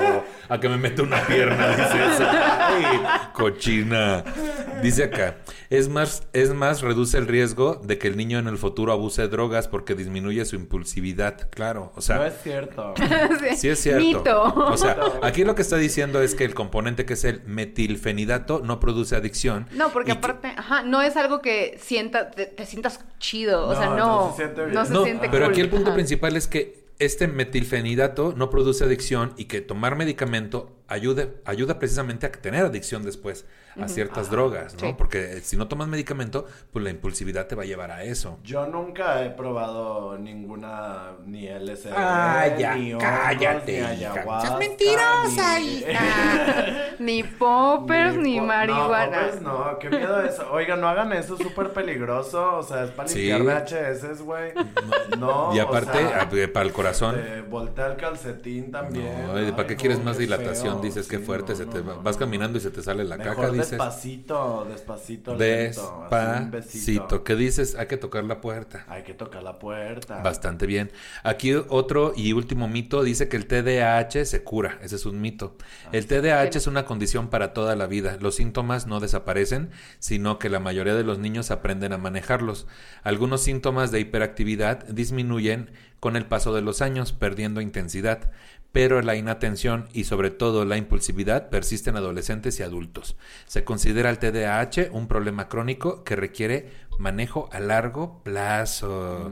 A 0.49 0.61
que 0.61 0.69
me 0.69 0.77
mete 0.77 1.03
una 1.03 1.21
pierna, 1.27 1.71
dice 1.71 2.05
eso. 2.15 2.25
Ay, 2.31 3.01
cochina. 3.33 4.23
Dice 4.81 5.05
acá, 5.05 5.39
es 5.71 5.89
más, 5.89 6.29
es 6.33 6.55
más, 6.55 6.83
reduce 6.83 7.19
el 7.19 7.27
riesgo 7.27 7.81
de 7.83 7.99
que 7.99 8.07
el 8.07 8.17
niño 8.17 8.39
en 8.39 8.47
el 8.47 8.59
futuro 8.59 8.93
abuse 8.93 9.23
de 9.23 9.29
drogas 9.29 9.67
porque 9.67 9.95
disminuye 9.97 10.45
su 10.45 10.55
impulsividad. 10.55 11.49
Claro, 11.51 11.93
o 11.97 12.01
sea, 12.01 12.17
No 12.17 12.25
es 12.27 12.35
cierto. 12.43 12.95
Sí 13.57 13.69
es 13.69 13.79
cierto. 13.83 14.01
Mito. 14.05 14.43
O 14.55 14.77
sea, 14.77 14.97
aquí 15.23 15.43
lo 15.45 15.55
que 15.57 15.63
está 15.63 15.77
diciendo 15.77 16.23
es 16.23 16.35
que 16.37 16.45
el 16.45 16.55
componente 16.55 17.05
que 17.07 17.15
es 17.15 17.25
el 17.25 17.43
metilfenidato 17.77 18.61
no 18.65 18.79
produce 18.81 19.17
adicción. 19.17 19.67
No, 19.73 19.91
porque 19.93 20.13
que- 20.13 20.19
aparte, 20.19 20.49
ajá, 20.57 20.83
no 20.83 21.03
es 21.03 21.17
algo 21.17 21.41
que 21.41 21.79
sienta, 21.81 22.31
te, 22.31 22.47
te 22.47 22.67
sientas 22.67 23.01
chido, 23.19 23.67
o 23.69 23.73
No, 23.75 23.79
sea, 23.81 23.89
no 23.91 23.97
no, 23.97 24.31
se 24.31 24.37
siente 24.45 24.63
bien. 24.63 24.75
no 24.75 24.85
se 24.85 24.93
no, 24.93 25.05
siente 25.05 25.29
pero 25.31 25.45
cool. 25.45 25.53
aquí 25.53 25.61
el 25.61 25.71
punto 25.71 25.87
Ajá. 25.89 25.95
principal 25.95 26.37
es 26.37 26.47
que 26.47 26.83
este 26.99 27.27
metilfenidato 27.27 28.35
no 28.37 28.51
produce 28.51 28.85
adicción 28.85 29.33
y 29.37 29.47
que 29.47 29.61
tomar 29.61 29.97
medicamento 29.97 30.71
ayuda, 30.87 31.29
ayuda 31.45 31.79
precisamente 31.79 32.27
a 32.27 32.33
tener 32.33 32.65
adicción 32.65 33.03
después 33.03 33.45
a 33.81 33.89
ciertas 33.89 34.31
drogas, 34.31 34.75
¿no? 34.75 34.81
Sí. 34.81 34.95
Porque 34.97 35.41
si 35.43 35.57
no 35.57 35.69
tomas 35.69 35.89
medicamento, 35.89 36.47
pues 36.73 36.83
la 36.85 36.91
impulsividad 36.91 37.47
te 37.47 37.55
va 37.55 37.63
a 37.63 37.67
llevar 37.67 37.91
a 37.91 38.03
eso. 38.05 38.39
Yo 38.45 38.67
nunca 38.67 39.25
he 39.25 39.31
probado 39.31 40.19
ninguna, 40.19 41.13
ni 41.27 41.47
LSD, 41.49 41.91
Ah, 41.97 42.47
ya, 42.59 42.75
ni 42.75 42.93
hongos, 42.95 43.09
cállate, 43.09 43.73
ni 43.81 43.87
ayahuasca, 43.87 44.47
Seas 44.49 44.59
mentirosa, 44.59 45.59
ni- 45.61 45.67
hija. 45.79 46.03
Ni 46.99 47.23
poppers, 47.23 48.17
ni, 48.17 48.39
po- 48.39 48.47
marihuana. 48.47 49.07
No, 49.07 49.13
poppers 49.23 49.43
no, 49.43 49.79
qué 49.79 49.91
miedo 49.91 50.23
eso. 50.23 50.47
Oigan, 50.53 50.81
no 50.81 50.89
hagan 50.89 51.13
eso, 51.13 51.35
es 51.37 51.43
súper 51.43 51.71
peligroso. 51.71 52.57
O 52.57 52.63
sea, 52.63 52.85
es 52.85 52.91
para 52.91 53.09
limpiar 53.09 53.43
VHS, 53.43 54.23
güey. 54.23 54.53
No, 55.19 55.55
y 55.55 55.59
o 55.61 55.63
aparte, 55.63 55.99
sea, 55.99 56.23
a- 56.23 56.29
para 56.53 56.67
el 56.67 56.73
corazón. 56.73 57.15
Te 57.17 57.41
voltea 57.43 57.87
el 57.89 57.97
calcetín 57.97 58.71
también. 58.71 59.27
No, 59.27 59.41
¿y 59.43 59.51
¿para 59.53 59.67
qué 59.67 59.77
quieres 59.77 59.99
no, 59.99 60.05
más 60.05 60.17
qué 60.17 60.23
dilatación? 60.25 60.75
feo. 60.75 60.83
Dices 60.83 61.09
que 61.09 61.19
Sí, 61.19 61.23
fuerte, 61.25 61.53
no, 61.53 61.59
se 61.59 61.67
te 61.67 61.79
no, 61.81 61.87
va- 61.87 61.95
no, 61.97 62.03
vas 62.03 62.17
caminando 62.17 62.59
y 62.59 62.61
se 62.61 62.71
te 62.71 62.83
sale 62.83 63.05
la 63.05 63.17
Mejor 63.17 63.37
caca, 63.37 63.49
dices. 63.65 63.79
despacito, 63.79 64.67
despacito, 64.69 65.35
lento, 65.35 66.07
así 66.11 66.43
un 66.43 66.51
besito. 66.51 66.91
Despacito. 66.91 67.25
¿Qué 67.25 67.37
dices? 67.37 67.75
Hay 67.75 67.87
que 67.87 67.97
tocar 67.97 68.25
la 68.25 68.41
puerta. 68.41 68.85
Hay 68.89 69.03
que 69.03 69.15
tocar 69.15 69.43
la 69.43 69.59
puerta. 69.59 70.23
Bastante 70.23 70.67
bien. 70.67 70.91
Aquí 71.23 71.55
otro 71.55 72.13
y 72.17 72.33
último 72.33 72.69
mito 72.69 73.03
dice 73.03 73.29
que 73.29 73.37
el 73.37 73.47
TDAH 73.47 74.25
se 74.25 74.43
cura. 74.45 74.79
Ese 74.83 74.97
es 74.97 75.07
un 75.07 75.21
mito. 75.21 75.57
El 75.93 76.07
TDAH 76.07 76.59
es 76.59 76.67
una 76.67 76.85
condición 76.85 77.29
para 77.29 77.53
toda 77.53 77.77
la 77.77 77.87
vida. 77.87 78.17
Los 78.21 78.37
síntomas 78.37 78.87
no 78.87 79.01
desaparecen, 79.01 79.71
sino 79.99 80.39
que 80.39 80.49
la 80.49 80.61
mayoría 80.61 80.95
de 80.95 81.05
los 81.05 81.19
niños 81.19 81.51
aprenden 81.51 81.93
a 81.93 81.99
manejarlos. 81.99 82.67
Algunos 83.03 83.43
síntomas 83.43 83.91
de 83.91 84.01
hiperactividad 84.01 84.85
disminuyen 84.87 85.71
con 86.03 86.17
el 86.17 86.27
paso 86.27 86.53
de 86.53 86.63
los 86.63 86.83
años, 86.83 87.13
perdiendo 87.13 87.61
intensidad. 87.61 88.33
Pero 88.73 89.03
la 89.03 89.17
inatención 89.17 89.87
y 89.93 90.05
sobre 90.05 90.31
todo 90.31 90.65
la 90.65 90.79
impulsividad 90.79 91.51
persiste 91.51 91.91
en 91.91 91.97
adolescentes 91.97 92.59
y 92.59 92.63
adultos. 92.63 93.17
Se 93.47 93.65
considera 93.65 94.09
el 94.11 94.19
TDAH 94.19 94.89
un 94.93 95.09
problema 95.09 95.49
crónico 95.49 96.05
que 96.05 96.17
requiere 96.17 96.71
manejo 96.99 97.49
a 97.53 97.61
largo 97.61 98.23
plazo. 98.23 99.31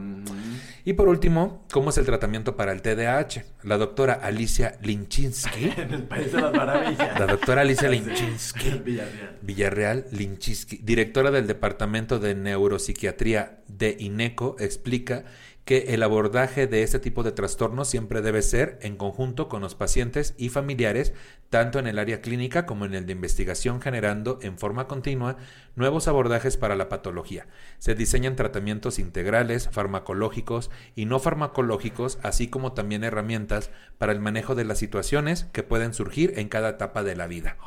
Y 0.83 0.93
por 0.93 1.07
último, 1.07 1.65
¿cómo 1.71 1.89
es 1.91 1.97
el 1.97 2.05
tratamiento 2.05 2.55
para 2.55 2.71
el 2.71 2.81
TDAH? 2.81 3.43
La 3.63 3.77
doctora 3.77 4.13
Alicia 4.13 4.77
Linchinsky, 4.81 5.71
En 5.77 5.93
el 5.93 6.03
país 6.03 6.31
de 6.31 6.41
las 6.41 6.53
maravillas. 6.53 7.19
la 7.19 7.27
doctora 7.27 7.61
Alicia 7.61 7.89
Sí. 7.89 7.95
Linchinsky, 7.95 8.69
Villarreal. 8.83 9.37
Villarreal 9.41 10.05
Linchinsky, 10.11 10.77
directora 10.83 11.31
del 11.31 11.47
Departamento 11.47 12.19
de 12.19 12.35
Neuropsiquiatría 12.35 13.59
de 13.67 13.95
INECO, 13.99 14.55
explica 14.59 15.23
que 15.65 15.93
el 15.93 16.01
abordaje 16.03 16.67
de 16.67 16.83
este 16.83 16.99
tipo 16.99 17.23
de 17.23 17.31
trastornos 17.31 17.87
siempre 17.87 18.21
debe 18.21 18.41
ser 18.41 18.79
en 18.81 18.97
conjunto 18.97 19.47
con 19.47 19.61
los 19.61 19.75
pacientes 19.75 20.33
y 20.37 20.49
familiares, 20.49 21.13
tanto 21.49 21.77
en 21.77 21.87
el 21.87 21.99
área 21.99 22.21
clínica 22.21 22.65
como 22.65 22.85
en 22.85 22.95
el 22.95 23.05
de 23.05 23.13
investigación, 23.13 23.81
generando 23.81 24.39
en 24.41 24.57
forma 24.57 24.87
continua 24.87 25.37
nuevos 25.75 26.07
abordajes 26.07 26.57
para 26.57 26.75
la 26.75 26.89
patología. 26.89 27.47
Se 27.77 27.93
diseñan 27.93 28.35
tratamientos 28.35 28.99
integrales, 28.99 29.69
farmacológicos 29.69 30.71
y 30.95 31.05
no 31.05 31.19
farmacológicos, 31.19 32.19
así 32.23 32.47
como 32.47 32.73
también 32.73 33.03
herramientas 33.03 33.69
para 33.97 34.13
el 34.13 34.19
manejo 34.19 34.55
de 34.55 34.65
las 34.65 34.79
situaciones 34.79 35.45
que 35.51 35.63
pueden 35.63 35.93
surgir 35.93 36.33
en 36.37 36.49
cada 36.49 36.69
etapa 36.69 37.03
de 37.03 37.15
la 37.15 37.27
vida. 37.27 37.57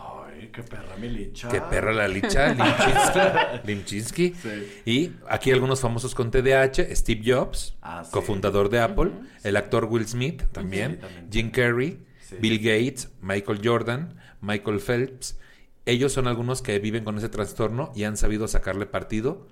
Ay, 0.45 0.51
qué 0.53 0.63
perra 0.63 0.97
mi 1.01 1.09
licha. 1.09 1.49
Qué 1.49 1.61
perra 1.61 1.93
la 1.93 2.07
licha, 2.09 2.49
Limchinsky. 2.55 3.67
Limchinsky. 3.67 4.35
Sí. 4.35 4.83
Y 4.85 5.13
aquí 5.29 5.51
algunos 5.53 5.81
famosos 5.81 6.15
con 6.15 6.31
TDAH, 6.31 6.95
Steve 6.95 7.23
Jobs, 7.25 7.77
Ah, 7.83 8.03
sí. 8.05 8.11
cofundador 8.13 8.69
de 8.69 8.81
Apple, 8.81 9.11
el 9.43 9.57
actor 9.57 9.85
Will 9.87 10.07
Smith 10.07 10.43
también, 10.53 10.99
también. 11.01 11.29
Jim 11.31 11.51
Carrey. 11.51 11.99
Bill 12.41 12.59
Gates, 12.59 13.11
Michael 13.21 13.61
Jordan, 13.63 14.17
Michael 14.41 14.81
Phelps. 14.81 15.39
Ellos 15.87 16.13
son 16.13 16.27
algunos 16.27 16.63
que 16.63 16.79
viven 16.81 17.05
con 17.05 17.17
ese 17.19 17.29
trastorno 17.29 17.93
y 17.95 18.05
han 18.05 18.17
sabido 18.17 18.49
sacarle 18.49 18.87
partido 18.87 19.47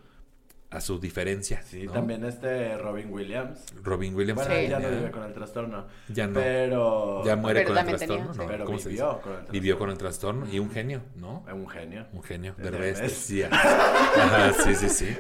a 0.73 0.81
su 0.81 0.99
diferencia. 0.99 1.63
Sí, 1.63 1.85
¿no? 1.85 1.93
también 1.93 2.25
este 2.25 2.77
Robin 2.79 3.13
Williams. 3.13 3.61
Robin 3.83 4.15
Williams. 4.15 4.41
Bueno, 4.47 4.61
Sí. 4.61 4.69
ya 4.69 4.79
no 4.79 4.89
vive 4.91 5.11
con 5.11 5.23
el 5.25 5.33
trastorno. 5.33 5.87
Ya 6.09 6.27
no. 6.27 6.35
Pero. 6.35 7.23
ya 7.25 7.37
muere 7.37 7.61
Pero 7.61 7.75
con 7.75 7.89
el 7.89 7.99
tenía. 7.99 8.25
¿no? 8.25 8.47
Pero 8.47 8.65
¿Cómo 8.65 8.79
se 8.79 8.89
vivió 8.89 9.07
con 9.07 9.17
el 9.17 9.23
trastorno. 9.23 9.53
Vivió 9.53 9.79
con 9.79 9.91
el 9.91 9.99
trastorno 9.99 10.47
y 10.51 10.59
un 10.59 10.71
genio, 10.71 11.03
¿no? 11.17 11.45
Es 11.47 11.55
un 11.55 11.69
genio. 11.69 12.07
Un 12.13 12.23
genio, 12.23 12.55
De 12.57 12.71
decía. 12.71 13.49
Ajá, 13.53 14.53
sí, 14.65 14.75
sí, 14.75 14.89
sí. 14.89 15.17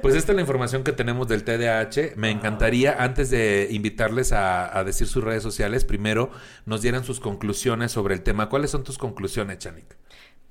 Pues 0.00 0.14
esta 0.14 0.32
es 0.32 0.36
la 0.36 0.42
información 0.42 0.84
que 0.84 0.92
tenemos 0.92 1.28
del 1.28 1.44
TDAH. 1.44 2.14
Me 2.16 2.30
encantaría, 2.30 2.96
antes 3.02 3.30
de 3.30 3.68
invitarles 3.70 4.32
a, 4.32 4.76
a 4.78 4.84
decir 4.84 5.06
sus 5.06 5.22
redes 5.24 5.42
sociales, 5.42 5.84
primero 5.84 6.30
nos 6.66 6.82
dieran 6.82 7.04
sus 7.04 7.20
conclusiones 7.20 7.92
sobre 7.92 8.14
el 8.14 8.22
tema. 8.22 8.48
¿Cuáles 8.48 8.70
son 8.70 8.84
tus 8.84 8.98
conclusiones, 8.98 9.58
Chanik? 9.58 9.96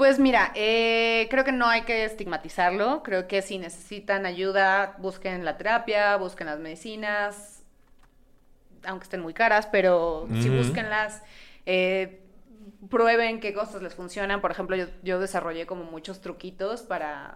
Pues 0.02 0.18
mira, 0.18 0.52
eh, 0.56 1.28
creo 1.30 1.44
que 1.44 1.52
no 1.52 1.68
hay 1.68 1.84
que 1.84 2.06
estigmatizarlo. 2.06 3.04
Creo 3.04 3.28
que 3.28 3.44
si 3.44 3.60
necesitan 3.60 4.26
ayuda, 4.26 4.96
busquen 4.98 5.46
la 5.46 5.58
terapia, 5.58 6.16
busquen 6.16 6.48
las 6.48 6.58
medicinas, 6.58 7.62
aunque 8.84 9.04
estén 9.04 9.22
muy 9.22 9.36
caras, 9.36 9.68
pero 9.72 10.28
sí 10.42 10.50
Ujú. 10.50 10.58
búsquenlas. 10.58 11.22
eh, 11.68 12.20
prueben 12.90 13.40
qué 13.40 13.54
cosas 13.54 13.84
les 13.84 13.94
funcionan. 13.94 14.42
Por 14.42 14.50
ejemplo, 14.50 14.76
yo, 14.76 14.88
yo 15.04 15.20
desarrollé 15.20 15.68
como 15.68 15.84
muchos 15.84 16.20
truquitos 16.20 16.82
para 16.82 17.36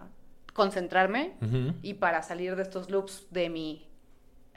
concentrarme 0.52 1.34
y 1.82 1.94
para 1.94 2.22
salir 2.22 2.56
de 2.56 2.62
estos 2.62 2.90
loops 2.90 3.28
de 3.30 3.48
mi 3.48 3.88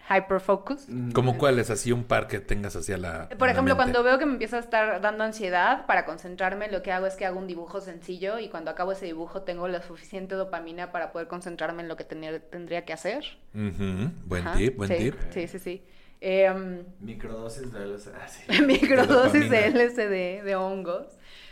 hyperfocus. 0.10 0.88
¿Como 1.14 1.38
cuáles? 1.38 1.70
Así 1.70 1.92
un 1.92 2.04
par 2.04 2.28
que 2.28 2.40
tengas 2.40 2.76
hacia 2.76 2.98
la. 2.98 3.30
Por 3.30 3.50
ejemplo, 3.50 3.76
cuando 3.76 4.02
veo 4.04 4.18
que 4.18 4.26
me 4.26 4.34
empieza 4.34 4.58
a 4.58 4.60
estar 4.60 5.02
dando 5.02 5.24
ansiedad 5.24 5.86
para 5.86 6.06
concentrarme, 6.06 6.70
lo 6.72 6.82
que 6.82 6.92
hago 6.92 7.06
es 7.06 7.16
que 7.16 7.26
hago 7.26 7.40
un 7.40 7.48
dibujo 7.48 7.82
sencillo 7.82 8.40
y 8.40 8.50
cuando 8.50 8.72
acabo 8.72 8.92
ese 8.92 9.06
dibujo 9.06 9.44
tengo 9.44 9.68
la 9.68 9.82
suficiente 9.82 10.36
dopamina 10.36 10.92
para 10.92 11.12
poder 11.12 11.28
concentrarme 11.28 11.84
en 11.84 11.88
lo 11.88 11.96
que 11.98 12.04
tenía- 12.04 12.40
tendría 12.40 12.86
que 12.86 12.94
hacer. 12.94 13.24
Buen 13.54 14.48
Ajá, 14.48 14.58
tip, 14.58 14.78
buen 14.78 14.90
sí, 14.90 14.96
tip. 14.98 15.16
Sí, 15.32 15.48
sí, 15.48 15.60
sí. 15.60 15.84
Em, 16.22 16.84
Microdosis 17.00 17.72
de 17.72 17.80
LSD. 17.86 18.12
Ah, 18.20 18.28
sí. 18.28 18.62
microdosis 18.66 19.50
de 19.50 19.58
dopamina. 19.72 19.84
LSD, 19.84 20.44
de 20.44 20.56
hongos. 20.56 21.08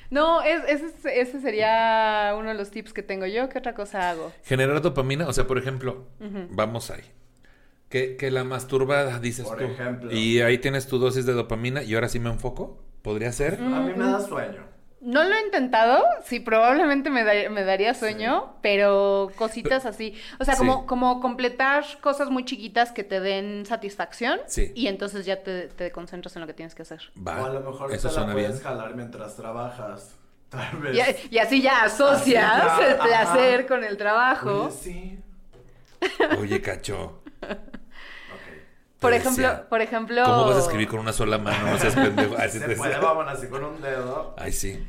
No, 0.10 0.42
es- 0.42 0.64
ese, 0.68 0.86
es- 0.88 1.06
ese 1.30 1.42
sería 1.42 2.34
uno 2.38 2.50
de 2.50 2.56
los 2.56 2.72
tips 2.72 2.94
que 2.94 3.04
tengo 3.04 3.26
yo. 3.26 3.50
¿Qué 3.50 3.60
otra 3.60 3.74
cosa 3.74 4.10
hago? 4.10 4.32
Generar 4.44 4.82
dopamina, 4.82 5.28
o 5.28 5.34
sea, 5.34 5.46
por 5.48 5.58
ejemplo, 5.58 6.08
vamos 6.50 6.92
ahí. 6.92 7.04
Que, 7.90 8.18
que 8.18 8.32
la 8.32 8.44
masturba, 8.44 9.20
dices 9.20 9.46
Por 9.46 9.58
tú. 9.60 9.64
ejemplo. 9.64 10.12
Y 10.12 10.42
ahí 10.42 10.58
tienes 10.58 10.88
tu 10.88 10.98
dosis 11.00 11.26
de 11.26 11.34
dopamina 11.34 11.84
y 11.84 11.96
ahora 11.96 12.10
sí 12.10 12.20
me 12.20 12.30
enfoco. 12.30 12.84
¿Podría 13.02 13.32
ser? 13.32 13.56
A 13.62 13.80
mí 13.80 13.94
me 13.96 14.06
da 14.06 14.20
sueño. 14.20 14.66
No 15.00 15.24
lo 15.24 15.34
he 15.36 15.46
intentado, 15.46 16.04
sí, 16.26 16.40
probablemente 16.40 17.10
me, 17.12 17.24
da- 17.24 17.50
me 17.50 17.64
daría 17.64 17.94
sueño, 17.94 18.56
pero 18.62 19.32
cositas 19.38 19.86
así. 19.86 20.16
O 20.40 20.44
sea, 20.44 20.56
Sí. 20.56 20.60
como, 20.60 20.86
como 20.88 21.22
completar 21.22 21.86
cosas 22.02 22.30
muy 22.32 22.44
chiquitas 22.44 22.92
que 22.92 23.04
te 23.06 23.20
den 23.22 23.66
satisfacción 23.68 24.40
Sí. 24.48 24.72
y 24.76 24.88
entonces 24.88 25.26
ya 25.26 25.44
te, 25.44 25.68
te 25.68 25.92
concentras 25.92 26.36
en 26.36 26.42
lo 26.42 26.48
que 26.48 26.54
tienes 26.56 26.74
que 26.76 26.82
hacer. 26.82 27.00
Va. 27.26 27.42
o 27.44 27.46
a 27.46 27.50
lo 27.54 27.62
mejor 27.62 27.94
Eso 27.94 28.10
te 28.10 28.16
la 28.16 28.20
suena 28.22 28.34
puedes 28.34 28.52
bien. 28.54 28.64
jalar 28.64 28.96
mientras 28.96 29.36
trabajas. 29.38 30.16
Tal 30.50 30.78
vez. 30.78 30.98
Y, 31.32 31.36
y 31.36 31.38
así 31.40 31.62
ya 31.62 31.84
asocias 31.84 32.64
Así 32.64 32.82
ya, 32.82 32.88
el 32.92 32.98
placer 32.98 33.68
con 33.68 33.84
el 33.84 33.96
trabajo. 33.98 34.64
Oye, 34.66 34.72
sí. 34.72 35.20
Oye, 36.40 36.60
cacho. 36.62 37.22
Por 39.00 39.14
ejemplo, 39.14 39.48
decía. 39.48 39.70
por 39.70 39.82
ejemplo. 39.82 40.24
¿Cómo 40.24 40.46
vas 40.46 40.56
a 40.58 40.60
escribir 40.60 40.88
con 40.88 41.00
una 41.00 41.14
sola 41.14 41.38
mano? 41.38 41.72
No 41.72 41.78
seas 41.78 41.94
pendejo. 41.96 42.36
Así 42.38 42.60
Se 42.60 42.68
te 42.68 42.76
puede, 42.76 42.98
vamos, 42.98 43.26
así 43.28 43.48
con 43.48 43.64
un 43.64 43.82
dedo. 43.82 44.36
Ay, 44.38 44.52
sí. 44.52 44.86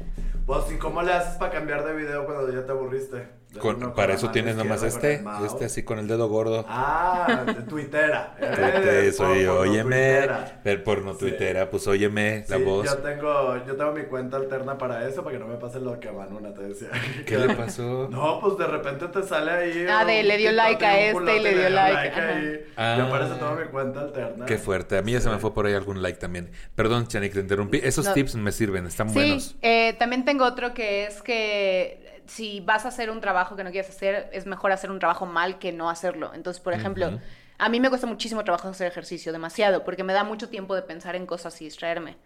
Pues, 0.47 0.73
¿y 0.73 0.79
cómo 0.79 1.03
le 1.03 1.13
haces 1.13 1.37
para 1.37 1.53
cambiar 1.53 1.85
de 1.85 1.95
video 1.95 2.25
cuando 2.25 2.51
ya 2.51 2.65
te 2.65 2.73
aburriste? 2.73 3.29
Con- 3.61 3.95
para 3.95 4.13
eso 4.15 4.31
tienes 4.31 4.57
nomás 4.57 4.83
este. 4.83 5.23
Este 5.45 5.65
así 5.65 5.83
con 5.83 5.99
el 5.99 6.07
dedo 6.07 6.29
gordo. 6.29 6.65
Ah, 6.69 7.45
de 7.47 7.55
tuitera. 7.63 8.37
Tuite, 8.39 8.99
Eres 8.99 9.17
soy 9.17 9.45
yo, 9.45 9.61
óyeme. 9.61 10.13
tuitera. 10.17 10.61
Ver 10.63 10.85
porno 10.85 11.13
Sí. 11.15 11.19
tuitera, 11.21 11.71
pues 11.71 11.87
óyeme 11.87 12.45
la 12.47 12.57
Sí, 12.59 12.63
voz. 12.63 12.85
Yo 12.87 12.99
tengo, 12.99 13.57
yo 13.67 13.75
tengo 13.77 13.93
mi 13.93 14.03
cuenta 14.05 14.37
alterna 14.37 14.77
para 14.77 15.09
eso, 15.09 15.25
para 15.25 15.39
que 15.39 15.43
no 15.43 15.49
me 15.49 15.57
pase 15.57 15.81
lo 15.81 15.99
que 15.99 16.09
a 16.09 16.13
Manuna 16.13 16.53
te 16.53 16.63
decía. 16.63 16.89
¿Qué 17.27 17.39
le 17.47 17.55
pasó? 17.55 18.09
No, 18.11 18.39
pues 18.41 18.59
de 18.59 18.67
repente 18.67 19.09
te 19.09 19.23
sale 19.23 19.51
ahí. 19.51 19.87
Ah, 19.89 20.05
de 20.05 20.23
le 20.23 20.37
dio 20.37 20.53
like 20.53 20.85
a 20.85 21.01
este 21.01 21.37
y 21.39 21.41
le 21.43 21.55
dio 21.59 21.71
like, 21.71 21.97
ahí. 21.99 22.09
ajá. 22.09 22.97
Yo 22.99 23.15
Ah. 23.15 23.29
tengo 23.39 23.55
mi 23.57 23.67
cuenta 23.69 24.01
alterna. 24.03 24.45
Qué 24.47 24.59
fuerte. 24.59 24.99
A 24.99 25.03
mí 25.03 25.13
ya 25.13 25.21
se 25.21 25.31
me 25.31 25.39
fue 25.39 25.55
por 25.55 25.65
ahí 25.67 25.73
algún 25.75 26.03
like 26.03 26.19
también. 26.19 26.51
Perdón, 26.75 27.07
Chanik, 27.09 27.33
te 27.33 27.41
interrumpí. 27.41 27.81
Esos 27.83 28.05
No. 28.07 28.13
tips 28.13 28.35
me 28.37 28.53
sirven, 28.53 28.87
están 28.87 29.09
Sí, 29.09 29.15
buenos. 29.15 29.57
eh, 29.63 29.95
también 29.99 30.25
tengo 30.27 30.45
otro 30.45 30.75
que 30.75 31.05
es 31.07 31.23
que 31.23 32.07
si 32.29 32.61
vas 32.61 32.85
a 32.85 32.89
hacer 32.89 33.11
un 33.11 33.21
trabajo 33.21 33.57
que 33.57 33.65
no 33.65 33.71
quieres 33.71 33.91
hacer, 33.91 34.29
es 34.33 34.47
mejor 34.47 34.71
hacer 34.71 34.91
un 34.91 35.01
trabajo 35.01 35.27
mal 35.27 35.59
que 35.59 35.73
no 35.73 35.91
hacerlo. 35.91 36.33
Entonces, 36.35 36.63
por 36.63 36.73
ejemplo. 36.73 37.19
A 37.61 37.69
mí 37.69 37.81
me 37.81 37.89
cuesta 37.89 38.07
muchísimo 38.07 38.45
trabajo 38.45 38.69
hacer 38.69 38.87
ejercicio, 38.87 39.33
demasiado, 39.33 39.85
porque 39.85 40.05
me 40.05 40.13
da 40.13 40.23
mucho 40.25 40.49
tiempo 40.49 40.75
de 40.77 40.83
pensar 40.83 41.17
en 41.17 41.27
cosas 41.27 41.61
y 41.61 41.65
distraerme. 41.65 42.17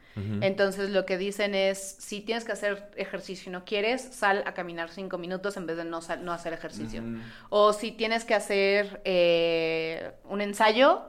Entonces, 0.42 0.90
lo 0.90 1.06
que 1.06 1.16
dicen 1.16 1.54
es, 1.54 1.96
si 1.98 2.20
tienes 2.20 2.44
que 2.44 2.52
hacer 2.52 2.90
ejercicio 2.96 3.48
y 3.48 3.52
no 3.52 3.64
quieres, 3.64 4.02
sal 4.02 4.42
a 4.46 4.52
caminar 4.52 4.90
cinco 4.90 5.16
minutos 5.16 5.56
en 5.56 5.64
vez 5.66 5.78
de 5.78 5.86
no, 5.86 6.02
sal- 6.02 6.22
no 6.22 6.32
hacer 6.32 6.52
ejercicio. 6.52 7.02
O 7.48 7.72
si 7.72 7.92
tienes 7.92 8.24
que 8.24 8.34
hacer 8.34 9.00
eh, 9.06 10.12
un 10.24 10.42
ensayo, 10.42 11.04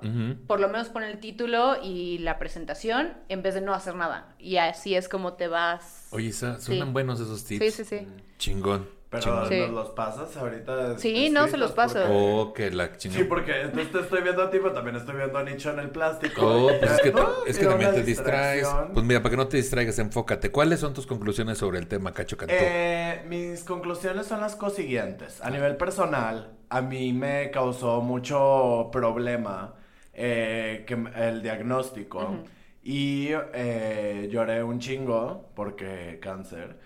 por 0.48 0.60
lo 0.62 0.70
menos 0.70 0.88
pon 0.88 1.04
el 1.04 1.20
título 1.20 1.76
y 1.84 2.20
la 2.20 2.40
presentación 2.40 3.14
en 3.28 3.42
vez 3.42 3.56
de 3.56 3.62
no 3.62 3.74
hacer 3.74 3.96
nada. 3.96 4.34
Y 4.40 4.56
así 4.56 4.96
es 4.96 5.10
como 5.10 5.34
te 5.34 5.50
vas. 5.50 6.08
Oye, 6.12 6.32
suenan 6.32 6.62
Sí. 6.62 6.82
buenos 6.94 7.20
esos 7.20 7.44
tips. 7.44 7.66
Sí, 7.76 7.84
sí, 7.84 8.00
sí. 8.00 8.08
Chingón. 8.38 8.88
Pero. 9.14 9.48
Sí. 9.48 9.60
nos 9.60 9.70
los 9.70 9.90
pasas 9.92 10.36
ahorita. 10.36 10.98
Sí, 10.98 11.30
no, 11.30 11.48
se 11.48 11.58
los 11.58 11.72
paso. 11.72 12.00
porque- 12.00 12.10
Oh, 12.12 12.54
que 12.54 12.72
la 12.72 12.98
chingón. 12.98 13.18
Sí, 13.20 13.24
porque 13.26 13.62
entonces 13.62 13.92
te 13.92 14.00
estoy 14.00 14.22
viendo 14.24 14.42
a 14.44 14.50
ti, 14.50 14.58
pero 14.62 14.74
también 14.74 14.96
estoy 14.96 15.16
viendo 15.16 15.38
a 15.38 15.44
Nicho 15.44 15.72
en 15.72 15.80
el 15.80 15.90
plástico. 15.90 16.42
Oh, 16.42 16.68
pues 16.80 16.92
es 16.92 17.02
que, 17.02 17.12
No, 17.14 17.30
es 17.46 17.58
que 17.60 17.66
también 17.66 17.92
te 17.94 18.04
distraes. 18.04 18.68
Pues 18.94 19.06
mira, 19.06 19.22
para 19.22 19.32
que 19.32 19.38
no 19.38 19.48
te 19.48 19.58
distraigas, 19.58 20.00
enfócate. 20.00 20.52
¿Cuáles 20.52 20.80
son 20.80 20.94
tus 20.94 21.06
conclusiones 21.08 21.58
sobre 21.58 21.80
el 21.80 21.88
tema 21.88 22.14
Cacho 22.14 22.38
Cantó? 22.38 22.54
Eh, 22.58 23.24
mis 23.28 23.64
conclusiones 23.64 24.28
son 24.28 24.42
las 24.42 24.58
siguientes. 24.74 25.42
A 25.42 25.50
nivel 25.50 25.76
personal, 25.78 26.58
a 26.70 26.82
mí 26.82 27.14
me 27.14 27.52
causó 27.52 28.02
mucho 28.02 28.90
problema 28.92 29.76
eh, 30.14 30.84
que, 30.88 30.94
el 31.16 31.42
diagnóstico. 31.42 32.44
Y 32.84 33.30
eh, 33.54 34.28
lloré 34.32 34.64
un 34.64 34.80
chingo 34.80 35.50
porque 35.56 36.20
cáncer. 36.22 36.78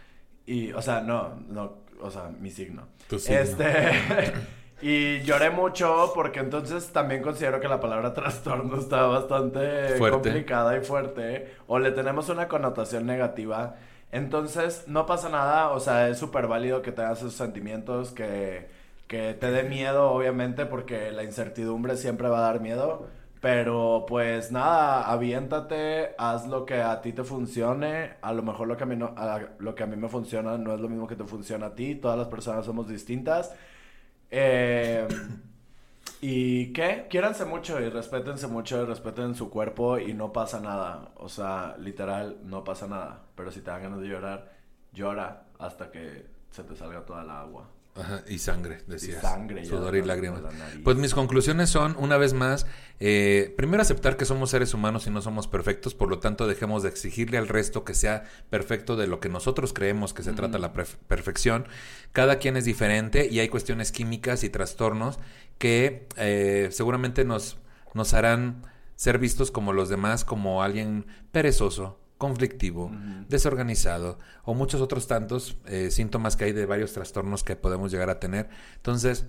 Y, 0.46 0.72
o 0.72 0.82
sea, 0.82 1.02
no, 1.02 1.36
no, 1.48 1.84
o 2.02 2.10
sea, 2.12 2.30
mi 2.40 2.50
signo. 2.52 2.88
Tu 3.10 3.20
signo. 3.20 3.40
Este. 3.40 4.34
Y 4.80 5.22
lloré 5.22 5.50
mucho 5.50 6.12
porque 6.14 6.40
entonces 6.40 6.92
también 6.94 7.24
considero 7.24 7.60
que 7.60 7.68
la 7.68 7.80
palabra 7.80 8.14
trastorno 8.14 8.78
está 8.80 9.08
bastante 9.08 9.96
Fuerte. 9.98 10.12
complicada 10.30 10.78
y 10.78 10.82
fuerte 10.82 11.56
o 11.66 11.80
le 11.80 11.92
tenemos 11.92 12.30
una 12.30 12.48
connotación 12.48 13.08
negativa. 13.08 13.76
Entonces 14.12 14.84
no 14.88 15.06
pasa 15.08 15.30
nada, 15.30 15.70
o 15.72 15.80
sea, 15.80 16.10
es 16.10 16.18
súper 16.20 16.46
válido 16.48 16.82
que 16.84 16.92
tengas 16.92 17.18
esos 17.20 17.34
sentimientos, 17.34 18.12
que, 18.12 18.70
que 19.08 19.34
te 19.34 19.50
dé 19.52 19.64
miedo, 19.64 20.12
obviamente, 20.12 20.66
porque 20.68 21.12
la 21.12 21.24
incertidumbre 21.24 21.98
siempre 21.98 22.30
va 22.30 22.38
a 22.38 22.42
dar 22.42 22.62
miedo. 22.62 23.08
Pero 23.42 24.06
pues 24.08 24.52
nada, 24.52 25.10
aviéntate, 25.12 26.16
haz 26.18 26.48
lo 26.48 26.66
que 26.66 26.82
a 26.82 27.02
ti 27.02 27.14
te 27.14 27.24
funcione. 27.24 28.16
A 28.22 28.34
lo 28.34 28.42
mejor 28.44 28.68
lo 28.68 28.78
que 28.78 28.84
a 28.84 28.88
mí, 28.88 28.96
no, 28.96 29.14
a- 29.16 29.42
lo 29.60 29.76
que 29.76 29.84
a 29.84 29.88
mí 29.88 29.96
me 29.96 30.10
funciona 30.10 30.58
no 30.58 30.74
es 30.74 30.80
lo 30.82 30.90
mismo 30.90 31.08
que 31.08 31.16
te 31.16 31.24
funciona 31.26 31.68
a 31.68 31.76
ti. 31.76 31.96
Todas 31.96 32.18
las 32.18 32.28
personas 32.30 32.66
somos 32.66 32.88
distintas. 32.88 33.54
Eh, 34.32 35.08
¿Y 36.22 36.74
qué? 36.74 37.08
Quiéranse 37.10 37.46
mucho 37.46 37.80
y 37.80 37.90
respétense 37.90 38.48
mucho 38.48 38.82
y 38.82 38.86
respeten 38.86 39.36
su 39.36 39.50
cuerpo 39.50 40.00
y 40.00 40.14
no 40.14 40.34
pasa 40.34 40.60
nada. 40.60 41.12
O 41.18 41.30
sea, 41.30 41.76
literal, 41.80 42.40
no 42.44 42.64
pasa 42.64 42.88
nada. 42.88 43.22
Pero 43.36 43.52
si 43.52 43.62
te 43.62 43.70
dan 43.72 43.84
ganas 43.84 44.00
de 44.02 44.08
llorar, 44.08 44.52
llora 44.94 45.46
hasta 45.60 45.92
que 45.92 46.26
se 46.52 46.64
te 46.64 46.76
salga 46.76 47.06
toda 47.06 47.24
la 47.24 47.42
agua. 47.42 47.68
Ajá, 47.98 48.24
y 48.28 48.38
sangre, 48.40 48.80
decías. 48.88 49.22
sangre, 49.22 49.64
ya, 49.64 49.70
Sudor 49.70 49.96
y 49.96 50.04
lágrimas. 50.04 50.42
Pues 50.84 50.98
mis 50.98 51.14
conclusiones 51.14 51.70
son, 51.70 51.96
una 51.98 52.18
vez 52.18 52.34
más, 52.34 52.68
eh, 53.00 53.54
primero 53.58 53.82
aceptar 53.82 54.18
que 54.18 54.26
somos 54.26 54.52
seres 54.52 54.74
humanos 54.74 55.08
y 55.08 55.10
no 55.10 55.22
somos 55.22 55.48
perfectos, 55.48 55.96
por 55.96 56.10
lo 56.10 56.20
tanto 56.20 56.48
dejemos 56.48 56.84
de 56.84 56.90
exigirle 56.90 57.38
al 57.38 57.48
resto 57.48 57.84
que 57.84 57.94
sea 57.94 58.24
perfecto 58.50 58.96
de 58.96 59.08
lo 59.08 59.20
que 59.20 59.30
nosotros 59.30 59.74
creemos 59.74 60.14
que 60.14 60.24
se 60.24 60.34
trata 60.34 60.60
la 60.60 60.74
perfección. 60.74 61.68
Cada 62.12 62.38
quien 62.38 62.56
es 62.58 62.66
diferente 62.66 63.28
y 63.30 63.40
hay 63.40 63.50
cuestiones 63.50 63.92
químicas 63.92 64.44
y 64.44 64.50
trastornos 64.50 65.20
que 65.58 66.08
eh, 66.18 66.70
seguramente 66.72 67.26
nos, 67.26 67.58
nos 67.94 68.14
harán 68.14 68.64
ser 68.96 69.20
vistos 69.20 69.52
como 69.52 69.74
los 69.74 69.90
demás, 69.90 70.26
como 70.26 70.64
alguien 70.64 71.08
perezoso, 71.32 72.00
conflictivo, 72.18 72.92
desorganizado 73.30 74.18
o 74.44 74.54
muchos 74.54 74.82
otros 74.82 75.08
tantos 75.08 75.58
eh, 75.66 75.92
síntomas 75.92 76.36
que 76.36 76.46
hay 76.46 76.52
de 76.52 76.66
varios 76.66 76.94
trastornos 76.94 77.44
que 77.44 77.56
podemos 77.56 77.92
llegar 77.92 78.10
a 78.10 78.20
tener. 78.20 78.50
Entonces, 78.76 79.26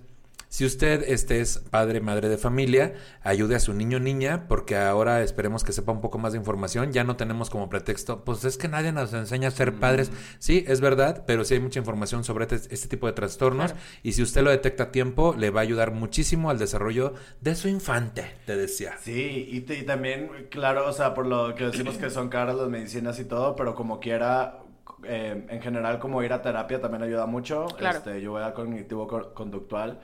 si 0.49 0.65
usted 0.65 1.03
este 1.07 1.41
es 1.41 1.59
padre, 1.59 2.01
madre 2.01 2.27
de 2.27 2.37
familia, 2.39 2.95
ayude 3.21 3.55
a 3.55 3.59
su 3.59 3.71
niño 3.73 3.97
o 3.97 3.99
niña, 3.99 4.47
porque 4.47 4.75
ahora 4.75 5.21
esperemos 5.21 5.63
que 5.63 5.71
sepa 5.71 5.91
un 5.91 6.01
poco 6.01 6.17
más 6.17 6.33
de 6.33 6.39
información. 6.39 6.91
Ya 6.91 7.03
no 7.03 7.15
tenemos 7.17 7.51
como 7.51 7.69
pretexto, 7.69 8.25
pues 8.25 8.43
es 8.45 8.57
que 8.57 8.67
nadie 8.67 8.91
nos 8.91 9.13
enseña 9.13 9.49
a 9.49 9.51
ser 9.51 9.75
padres. 9.75 10.11
Sí, 10.39 10.65
es 10.67 10.81
verdad, 10.81 11.23
pero 11.27 11.45
sí 11.45 11.53
hay 11.53 11.59
mucha 11.59 11.77
información 11.77 12.23
sobre 12.23 12.45
este, 12.45 12.73
este 12.73 12.87
tipo 12.87 13.05
de 13.05 13.13
trastornos. 13.13 13.75
Y 14.01 14.13
si 14.13 14.23
usted 14.23 14.41
lo 14.41 14.49
detecta 14.49 14.85
a 14.85 14.91
tiempo, 14.91 15.35
le 15.37 15.51
va 15.51 15.59
a 15.59 15.63
ayudar 15.63 15.91
muchísimo 15.91 16.49
al 16.49 16.57
desarrollo 16.57 17.13
de 17.41 17.53
su 17.55 17.67
infante, 17.67 18.25
te 18.47 18.57
decía. 18.57 18.95
Sí, 18.99 19.47
y, 19.51 19.61
te- 19.61 19.77
y 19.77 19.83
también, 19.83 20.31
claro, 20.49 20.89
o 20.89 20.93
sea, 20.93 21.13
por 21.13 21.27
lo 21.27 21.53
que 21.53 21.65
decimos 21.65 21.97
que 21.97 22.09
son 22.09 22.29
caras 22.29 22.55
las 22.55 22.69
medicinas 22.69 23.19
y 23.19 23.25
todo, 23.25 23.55
pero 23.55 23.75
como 23.75 23.99
quiera, 23.99 24.57
eh, 25.03 25.45
en 25.47 25.61
general, 25.61 25.99
como 25.99 26.23
ir 26.23 26.33
a 26.33 26.41
terapia 26.41 26.81
también 26.81 27.03
ayuda 27.03 27.27
mucho. 27.27 27.67
Claro. 27.77 27.99
Este, 27.99 28.19
yo 28.19 28.31
voy 28.31 28.41
a 28.41 28.53
cognitivo-conductual 28.55 29.99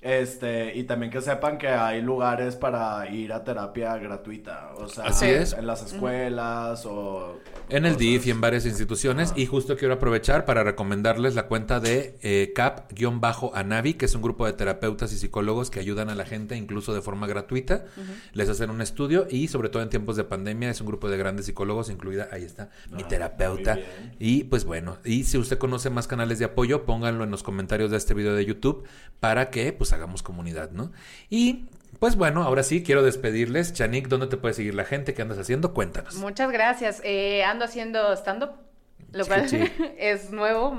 Este, 0.00 0.76
y 0.76 0.84
también 0.84 1.10
que 1.10 1.20
sepan 1.20 1.58
que 1.58 1.66
hay 1.68 2.00
lugares 2.02 2.54
para 2.54 3.08
ir 3.10 3.32
a 3.32 3.42
terapia 3.42 3.96
gratuita. 3.96 4.70
O 4.76 4.88
sea, 4.88 5.06
Así 5.06 5.26
es. 5.26 5.52
en 5.54 5.66
las 5.66 5.82
escuelas 5.84 6.86
o. 6.86 7.40
En 7.68 7.84
el 7.84 7.92
cosas. 7.94 7.98
DIF 7.98 8.26
y 8.28 8.30
en 8.30 8.40
varias 8.40 8.64
instituciones. 8.64 9.32
Y 9.34 9.46
justo 9.46 9.76
quiero 9.76 9.94
aprovechar 9.94 10.44
para 10.44 10.62
recomendarles 10.62 11.34
la 11.34 11.48
cuenta 11.48 11.80
de 11.80 12.16
eh, 12.22 12.52
CAP-Anavi, 12.54 13.94
que 13.94 14.04
es 14.06 14.14
un 14.14 14.22
grupo 14.22 14.46
de 14.46 14.52
terapeutas 14.52 15.12
y 15.12 15.18
psicólogos 15.18 15.68
que 15.70 15.80
ayudan 15.80 16.10
a 16.10 16.14
la 16.14 16.24
gente 16.24 16.56
incluso 16.56 16.94
de 16.94 17.02
forma 17.02 17.26
gratuita. 17.26 17.84
Les 18.32 18.48
hacen 18.48 18.70
un 18.70 18.80
estudio 18.80 19.26
y 19.28 19.48
sobre 19.48 19.68
todo 19.68 19.82
en 19.82 19.88
tiempos 19.90 20.16
de 20.16 20.24
pandemia 20.24 20.70
es 20.70 20.80
un 20.80 20.86
grupo 20.86 21.08
de 21.10 21.18
grandes 21.18 21.46
psicólogos, 21.46 21.90
incluida, 21.90 22.28
ahí 22.30 22.44
está, 22.44 22.70
mi 22.92 23.02
Ah, 23.02 23.08
terapeuta. 23.08 23.74
muy 23.74 23.82
bien. 23.82 24.12
Y 24.20 24.44
pues 24.44 24.64
bueno, 24.64 24.98
y 25.04 25.24
si 25.24 25.38
usted 25.38 25.58
conoce 25.58 25.90
más 25.90 26.06
canales 26.06 26.38
de 26.38 26.44
apoyo, 26.44 26.84
pónganlo 26.84 27.24
en 27.24 27.30
los 27.30 27.42
comentarios 27.42 27.90
de 27.90 27.96
este 27.96 28.14
video 28.14 28.34
de 28.34 28.44
YouTube 28.44 28.84
para 29.20 29.50
que 29.50 29.72
pues 29.72 29.87
hagamos 29.92 30.22
comunidad, 30.22 30.70
¿no? 30.70 30.92
Y 31.30 31.66
pues 31.98 32.16
bueno, 32.16 32.42
ahora 32.42 32.62
sí 32.62 32.82
quiero 32.82 33.02
despedirles. 33.02 33.72
Chanik, 33.72 34.08
¿dónde 34.08 34.26
te 34.28 34.36
puede 34.36 34.54
seguir 34.54 34.74
la 34.74 34.84
gente? 34.84 35.14
¿Qué 35.14 35.22
andas 35.22 35.38
haciendo? 35.38 35.74
Cuéntanos. 35.74 36.14
Muchas 36.16 36.50
gracias. 36.50 37.00
Eh, 37.04 37.42
ando 37.44 37.64
haciendo 37.64 38.12
stand-up, 38.14 38.50
lo 39.12 39.26
cual 39.26 39.48
sí. 39.48 39.58
es 39.98 40.30
nuevo, 40.30 40.70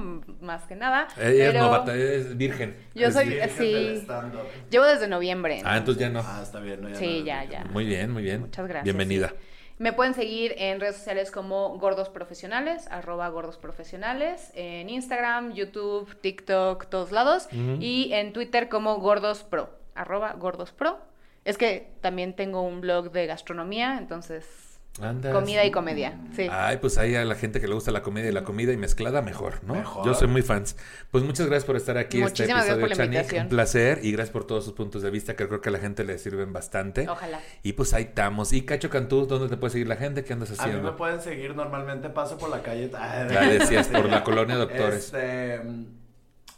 más 0.41 0.63
que 0.63 0.75
nada. 0.75 1.07
Ella 1.19 1.49
es 1.49 1.53
novata, 1.55 1.95
es 1.95 2.37
virgen. 2.37 2.75
Yo 2.95 3.07
Es 3.07 3.13
soy- 3.13 3.29
virgen. 3.29 3.57
Del 3.57 3.95
sí. 3.97 4.01
stand-up. 4.03 4.43
Llevo 4.69 4.85
desde 4.85 5.07
noviembre. 5.07 5.61
Ah, 5.65 5.77
entonces 5.77 5.99
ya 6.01 6.09
no. 6.09 6.21
Ah, 6.23 6.39
está 6.43 6.59
bien. 6.59 6.81
no, 6.81 6.95
Sí, 6.95 7.19
no, 7.21 7.25
ya, 7.25 7.43
ya. 7.45 7.63
Muy 7.65 7.85
bien, 7.85 8.11
muy 8.11 8.23
bien. 8.23 8.41
Muchas 8.41 8.65
gracias. 8.67 8.83
Bienvenida. 8.85 9.29
sí. 9.29 9.45
Me 9.79 9.93
pueden 9.93 10.13
seguir 10.13 10.55
en 10.57 10.81
redes 10.81 10.97
sociales 10.97 11.31
como 11.31 11.77
Gordos 11.77 12.09
Profesionales, 12.09 12.85
arroba 12.91 13.29
Gordos 13.29 13.57
Profesionales, 13.57 14.51
en 14.53 14.89
Instagram, 14.89 15.53
YouTube, 15.53 16.19
TikTok, 16.19 16.87
todos 16.87 17.13
lados, 17.13 17.47
y 17.79 18.11
en 18.11 18.33
Twitter 18.33 18.67
como 18.67 18.97
Gordos 18.99 19.45
Pro, 19.45 19.69
arroba 19.95 20.33
Gordos 20.33 20.73
Pro. 20.73 20.99
Es 21.45 21.57
que 21.57 21.93
también 22.01 22.35
tengo 22.35 22.61
un 22.61 22.81
blog 22.81 23.11
de 23.11 23.25
gastronomía, 23.25 23.97
entonces 23.97 24.68
Andas. 25.01 25.33
comida 25.33 25.63
y 25.63 25.71
comedia, 25.71 26.19
sí. 26.35 26.47
Ay, 26.51 26.77
pues 26.77 26.97
ahí 26.97 27.15
a 27.15 27.23
la 27.23 27.35
gente 27.35 27.61
que 27.61 27.67
le 27.69 27.73
gusta 27.73 27.89
la 27.91 28.01
comedia 28.01 28.29
y 28.29 28.33
la 28.33 28.43
comida 28.43 28.73
y 28.73 28.77
mezclada, 28.77 29.21
mejor, 29.21 29.63
¿no? 29.63 29.75
Mejor. 29.75 30.05
Yo 30.05 30.13
soy 30.13 30.27
muy 30.27 30.41
fans. 30.41 30.75
Pues 31.09 31.23
muchas 31.23 31.45
gracias 31.47 31.63
por 31.63 31.77
estar 31.77 31.97
aquí 31.97 32.17
este 32.17 32.29
Muchísimas 32.43 32.65
gracias 32.65 32.77
episodio, 32.77 32.89
por 32.89 32.97
la 32.97 33.05
invitación. 33.05 33.43
Un 33.43 33.49
placer 33.49 33.99
y 34.03 34.11
gracias 34.11 34.33
por 34.33 34.45
todos 34.45 34.65
sus 34.65 34.73
puntos 34.73 35.01
de 35.01 35.09
vista 35.09 35.35
que 35.37 35.47
creo 35.47 35.61
que 35.61 35.69
a 35.69 35.71
la 35.71 35.79
gente 35.79 36.03
le 36.03 36.17
sirven 36.17 36.51
bastante. 36.51 37.07
Ojalá. 37.07 37.39
Y 37.63 37.73
pues 37.73 37.93
ahí 37.93 38.03
estamos. 38.03 38.51
Y 38.51 38.63
Cacho 38.63 38.89
Cantú, 38.89 39.25
¿dónde 39.25 39.47
te 39.47 39.55
puede 39.55 39.71
seguir 39.71 39.87
la 39.87 39.95
gente? 39.95 40.25
¿Qué 40.25 40.33
andas 40.33 40.49
A 40.49 40.53
mí 40.53 40.57
me 40.57 40.63
haciendo? 40.65 40.97
pueden 40.97 41.21
seguir 41.21 41.55
normalmente, 41.55 42.09
paso 42.09 42.37
por 42.37 42.49
la 42.49 42.61
calle. 42.61 42.91
Ah, 42.93 43.25
La 43.29 43.41
decías, 43.47 43.87
por 43.87 44.05
la 44.09 44.23
colonia 44.25 44.55
Doctores. 44.55 45.05
Este. 45.13 45.61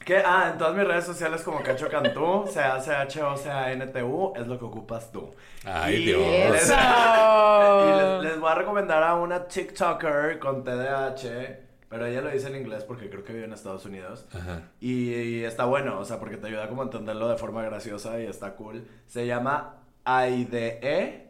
¿Qué? 0.06 0.18
Ah, 0.18 0.50
en 0.52 0.58
todas 0.58 0.76
mis 0.76 0.86
redes 0.86 1.06
sociales 1.06 1.42
como 1.44 1.62
Cacho 1.62 1.88
Cantú, 1.88 2.46
C-A-C-H-O-C-A-N-T-U, 2.48 4.34
es 4.36 4.48
lo 4.48 4.58
que 4.58 4.66
ocupas 4.66 5.12
tú. 5.12 5.34
Ay, 5.64 5.96
Y 5.96 6.06
Dios. 6.06 6.20
Les, 6.22 6.64
¡Eso! 6.64 6.74
y 7.88 8.24
les, 8.24 8.32
les 8.32 8.40
voy 8.40 8.52
a 8.52 8.56
recomendar 8.56 9.04
a 9.04 9.16
una 9.16 9.48
TikToker 9.48 10.40
con 10.40 10.64
TDAH, 10.64 11.60
pero 11.88 12.06
ella 12.06 12.22
lo 12.22 12.30
dice 12.30 12.48
en 12.48 12.56
inglés 12.56 12.84
porque 12.84 13.10
creo 13.10 13.24
que 13.24 13.34
vive 13.34 13.46
en 13.46 13.54
Estados 13.54 13.86
Unidos. 13.86 14.26
Ajá. 14.34 14.64
Y, 14.80 15.14
y 15.14 15.44
está 15.46 15.66
bueno, 15.66 16.00
o 16.00 16.06
sea, 16.06 16.20
porque 16.20 16.38
te 16.38 16.48
ayuda 16.48 16.68
como 16.68 16.82
a 16.82 16.86
entenderlo 16.86 17.28
de 17.30 17.38
forma 17.38 17.62
graciosa 17.64 18.20
y 18.20 18.26
está 18.26 18.56
cool. 18.56 18.88
Se 19.08 19.28
llama 19.28 19.84
Aide 20.04 21.30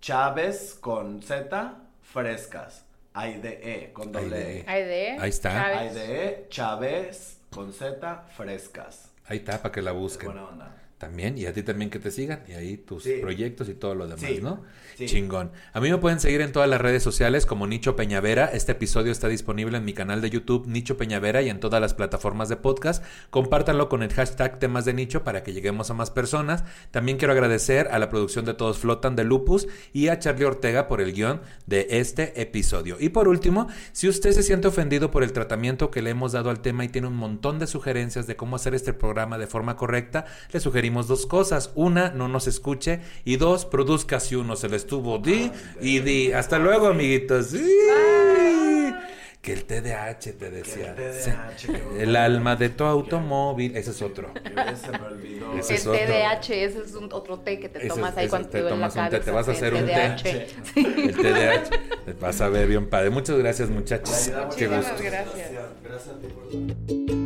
Chávez 0.00 0.76
con 0.80 1.22
Z 1.22 1.74
Frescas. 2.02 2.84
Aide 3.14 3.90
con 3.94 4.12
doble 4.12 4.64
Aide. 4.66 5.14
E. 5.14 5.18
Ahí 5.18 5.30
está. 5.30 5.50
Chávez. 5.50 5.96
Aide 5.96 6.46
Chávez 6.50 7.35
con 7.50 7.72
Z 7.72 8.24
Frescas. 8.36 9.10
Ahí 9.26 9.38
está, 9.38 9.60
para 9.62 9.72
que 9.72 9.82
la 9.82 9.92
busquen. 9.92 10.26
buena 10.30 10.44
onda. 10.48 10.74
También, 10.98 11.36
y 11.36 11.44
a 11.44 11.52
ti 11.52 11.62
también 11.62 11.90
que 11.90 11.98
te 11.98 12.10
sigan, 12.10 12.42
y 12.48 12.52
ahí 12.52 12.78
tus 12.78 13.02
Sí. 13.02 13.18
proyectos 13.20 13.68
y 13.68 13.74
todo 13.74 13.94
lo 13.94 14.06
demás, 14.06 14.24
Sí. 14.30 14.40
¿no? 14.42 14.62
Sí. 14.96 15.04
Chingón. 15.04 15.50
A 15.74 15.80
mí 15.82 15.90
me 15.90 15.98
pueden 15.98 16.20
seguir 16.20 16.40
en 16.40 16.52
todas 16.52 16.70
las 16.70 16.80
redes 16.80 17.02
sociales 17.02 17.44
como 17.44 17.66
Nicho 17.66 17.96
Peñavera. 17.96 18.46
Este 18.46 18.72
episodio 18.72 19.12
está 19.12 19.28
disponible 19.28 19.76
en 19.76 19.84
mi 19.84 19.92
canal 19.92 20.22
de 20.22 20.30
YouTube 20.30 20.66
Nicho 20.66 20.96
Peñavera 20.96 21.42
y 21.42 21.50
en 21.50 21.60
todas 21.60 21.82
las 21.82 21.92
plataformas 21.92 22.48
de 22.48 22.56
podcast. 22.56 23.04
Compártanlo 23.28 23.90
con 23.90 24.02
el 24.02 24.10
hashtag 24.14 24.58
temas 24.58 24.86
de 24.86 24.94
nicho 24.94 25.22
para 25.22 25.42
que 25.42 25.52
lleguemos 25.52 25.90
a 25.90 25.94
más 25.94 26.10
personas. 26.10 26.64
También 26.92 27.18
quiero 27.18 27.32
agradecer 27.34 27.88
a 27.90 27.98
la 27.98 28.08
producción 28.08 28.46
de 28.46 28.54
Todos 28.54 28.78
Flotan 28.78 29.16
de 29.16 29.24
Lupus 29.24 29.68
y 29.92 30.08
a 30.08 30.18
Charlie 30.18 30.46
Ortega 30.46 30.88
por 30.88 31.02
el 31.02 31.12
guion 31.12 31.42
de 31.66 31.88
este 31.90 32.40
episodio. 32.40 32.96
Y 32.98 33.10
por 33.10 33.28
último, 33.28 33.68
si 33.92 34.08
usted 34.08 34.32
se 34.32 34.42
siente 34.42 34.68
ofendido 34.68 35.10
por 35.10 35.22
el 35.22 35.34
tratamiento 35.34 35.90
que 35.90 36.00
le 36.00 36.08
hemos 36.08 36.32
dado 36.32 36.48
al 36.48 36.60
tema 36.62 36.86
y 36.86 36.88
tiene 36.88 37.08
un 37.08 37.16
montón 37.16 37.58
de 37.58 37.66
sugerencias 37.66 38.26
de 38.26 38.36
cómo 38.36 38.56
hacer 38.56 38.74
este 38.74 38.94
programa 38.94 39.36
de 39.36 39.46
forma 39.46 39.76
correcta, 39.76 40.24
le 40.52 40.58
sugerimos 40.58 40.85
dos 40.90 41.26
cosas. 41.26 41.70
Una, 41.74 42.10
no 42.10 42.28
nos 42.28 42.46
escuche. 42.46 43.00
Y 43.24 43.36
dos, 43.36 43.64
produzca 43.64 44.20
si 44.20 44.34
uno 44.34 44.56
se 44.56 44.68
le 44.68 44.76
estuvo 44.76 45.18
di 45.18 45.50
y 45.80 46.00
di. 46.00 46.32
Hasta 46.32 46.58
luego, 46.58 46.86
amiguitos. 46.88 47.46
Sí. 47.48 47.62
Que 49.42 49.52
el 49.52 49.64
TDAH 49.64 50.32
te 50.36 50.50
decía. 50.50 50.96
Que 50.96 52.02
el 52.02 52.10
Sí. 52.10 52.16
Alma 52.16 52.56
de 52.56 52.68
tu 52.70 52.82
automóvil. 52.82 53.76
Ese 53.76 53.90
es 53.92 54.02
otro. 54.02 54.32
Que 54.34 54.40
se 54.76 54.90
me 54.90 54.98
olvidó. 55.06 55.52
Ese 55.56 55.74
El 55.74 55.78
es 55.78 55.86
otro. 55.86 56.00
TDAH, 56.00 56.54
ese 56.64 56.78
es 56.84 56.94
un, 56.96 57.12
otro 57.12 57.38
té 57.38 57.60
que 57.60 57.68
te 57.68 57.78
Ese 57.78 57.88
tomas 57.88 58.10
es- 58.12 58.18
ahí 58.18 58.24
ese 58.24 58.30
cuando 58.30 58.48
te 58.48 58.58
te 58.58 58.64
la 58.64 58.70
tomas 58.70 58.92
té, 58.94 58.98
cabeza. 58.98 59.24
te 59.24 59.30
vas 59.30 59.48
a 59.48 59.50
hacer 59.52 59.74
un 59.74 59.86
té. 59.86 59.92
TDAH. 59.92 60.46
El 60.74 61.16
TDAH. 61.16 61.70
Vas 62.20 62.40
a 62.40 62.48
ver 62.48 62.66
bien 62.66 62.88
padre. 62.90 63.10
Muchas 63.10 63.38
gracias, 63.38 63.70
muchachos. 63.70 64.30
Muchísimas 64.46 65.00
gracias. 65.00 65.50
Gracias 65.84 66.08
a 66.08 66.18
ti 66.18 66.26
por 66.26 67.25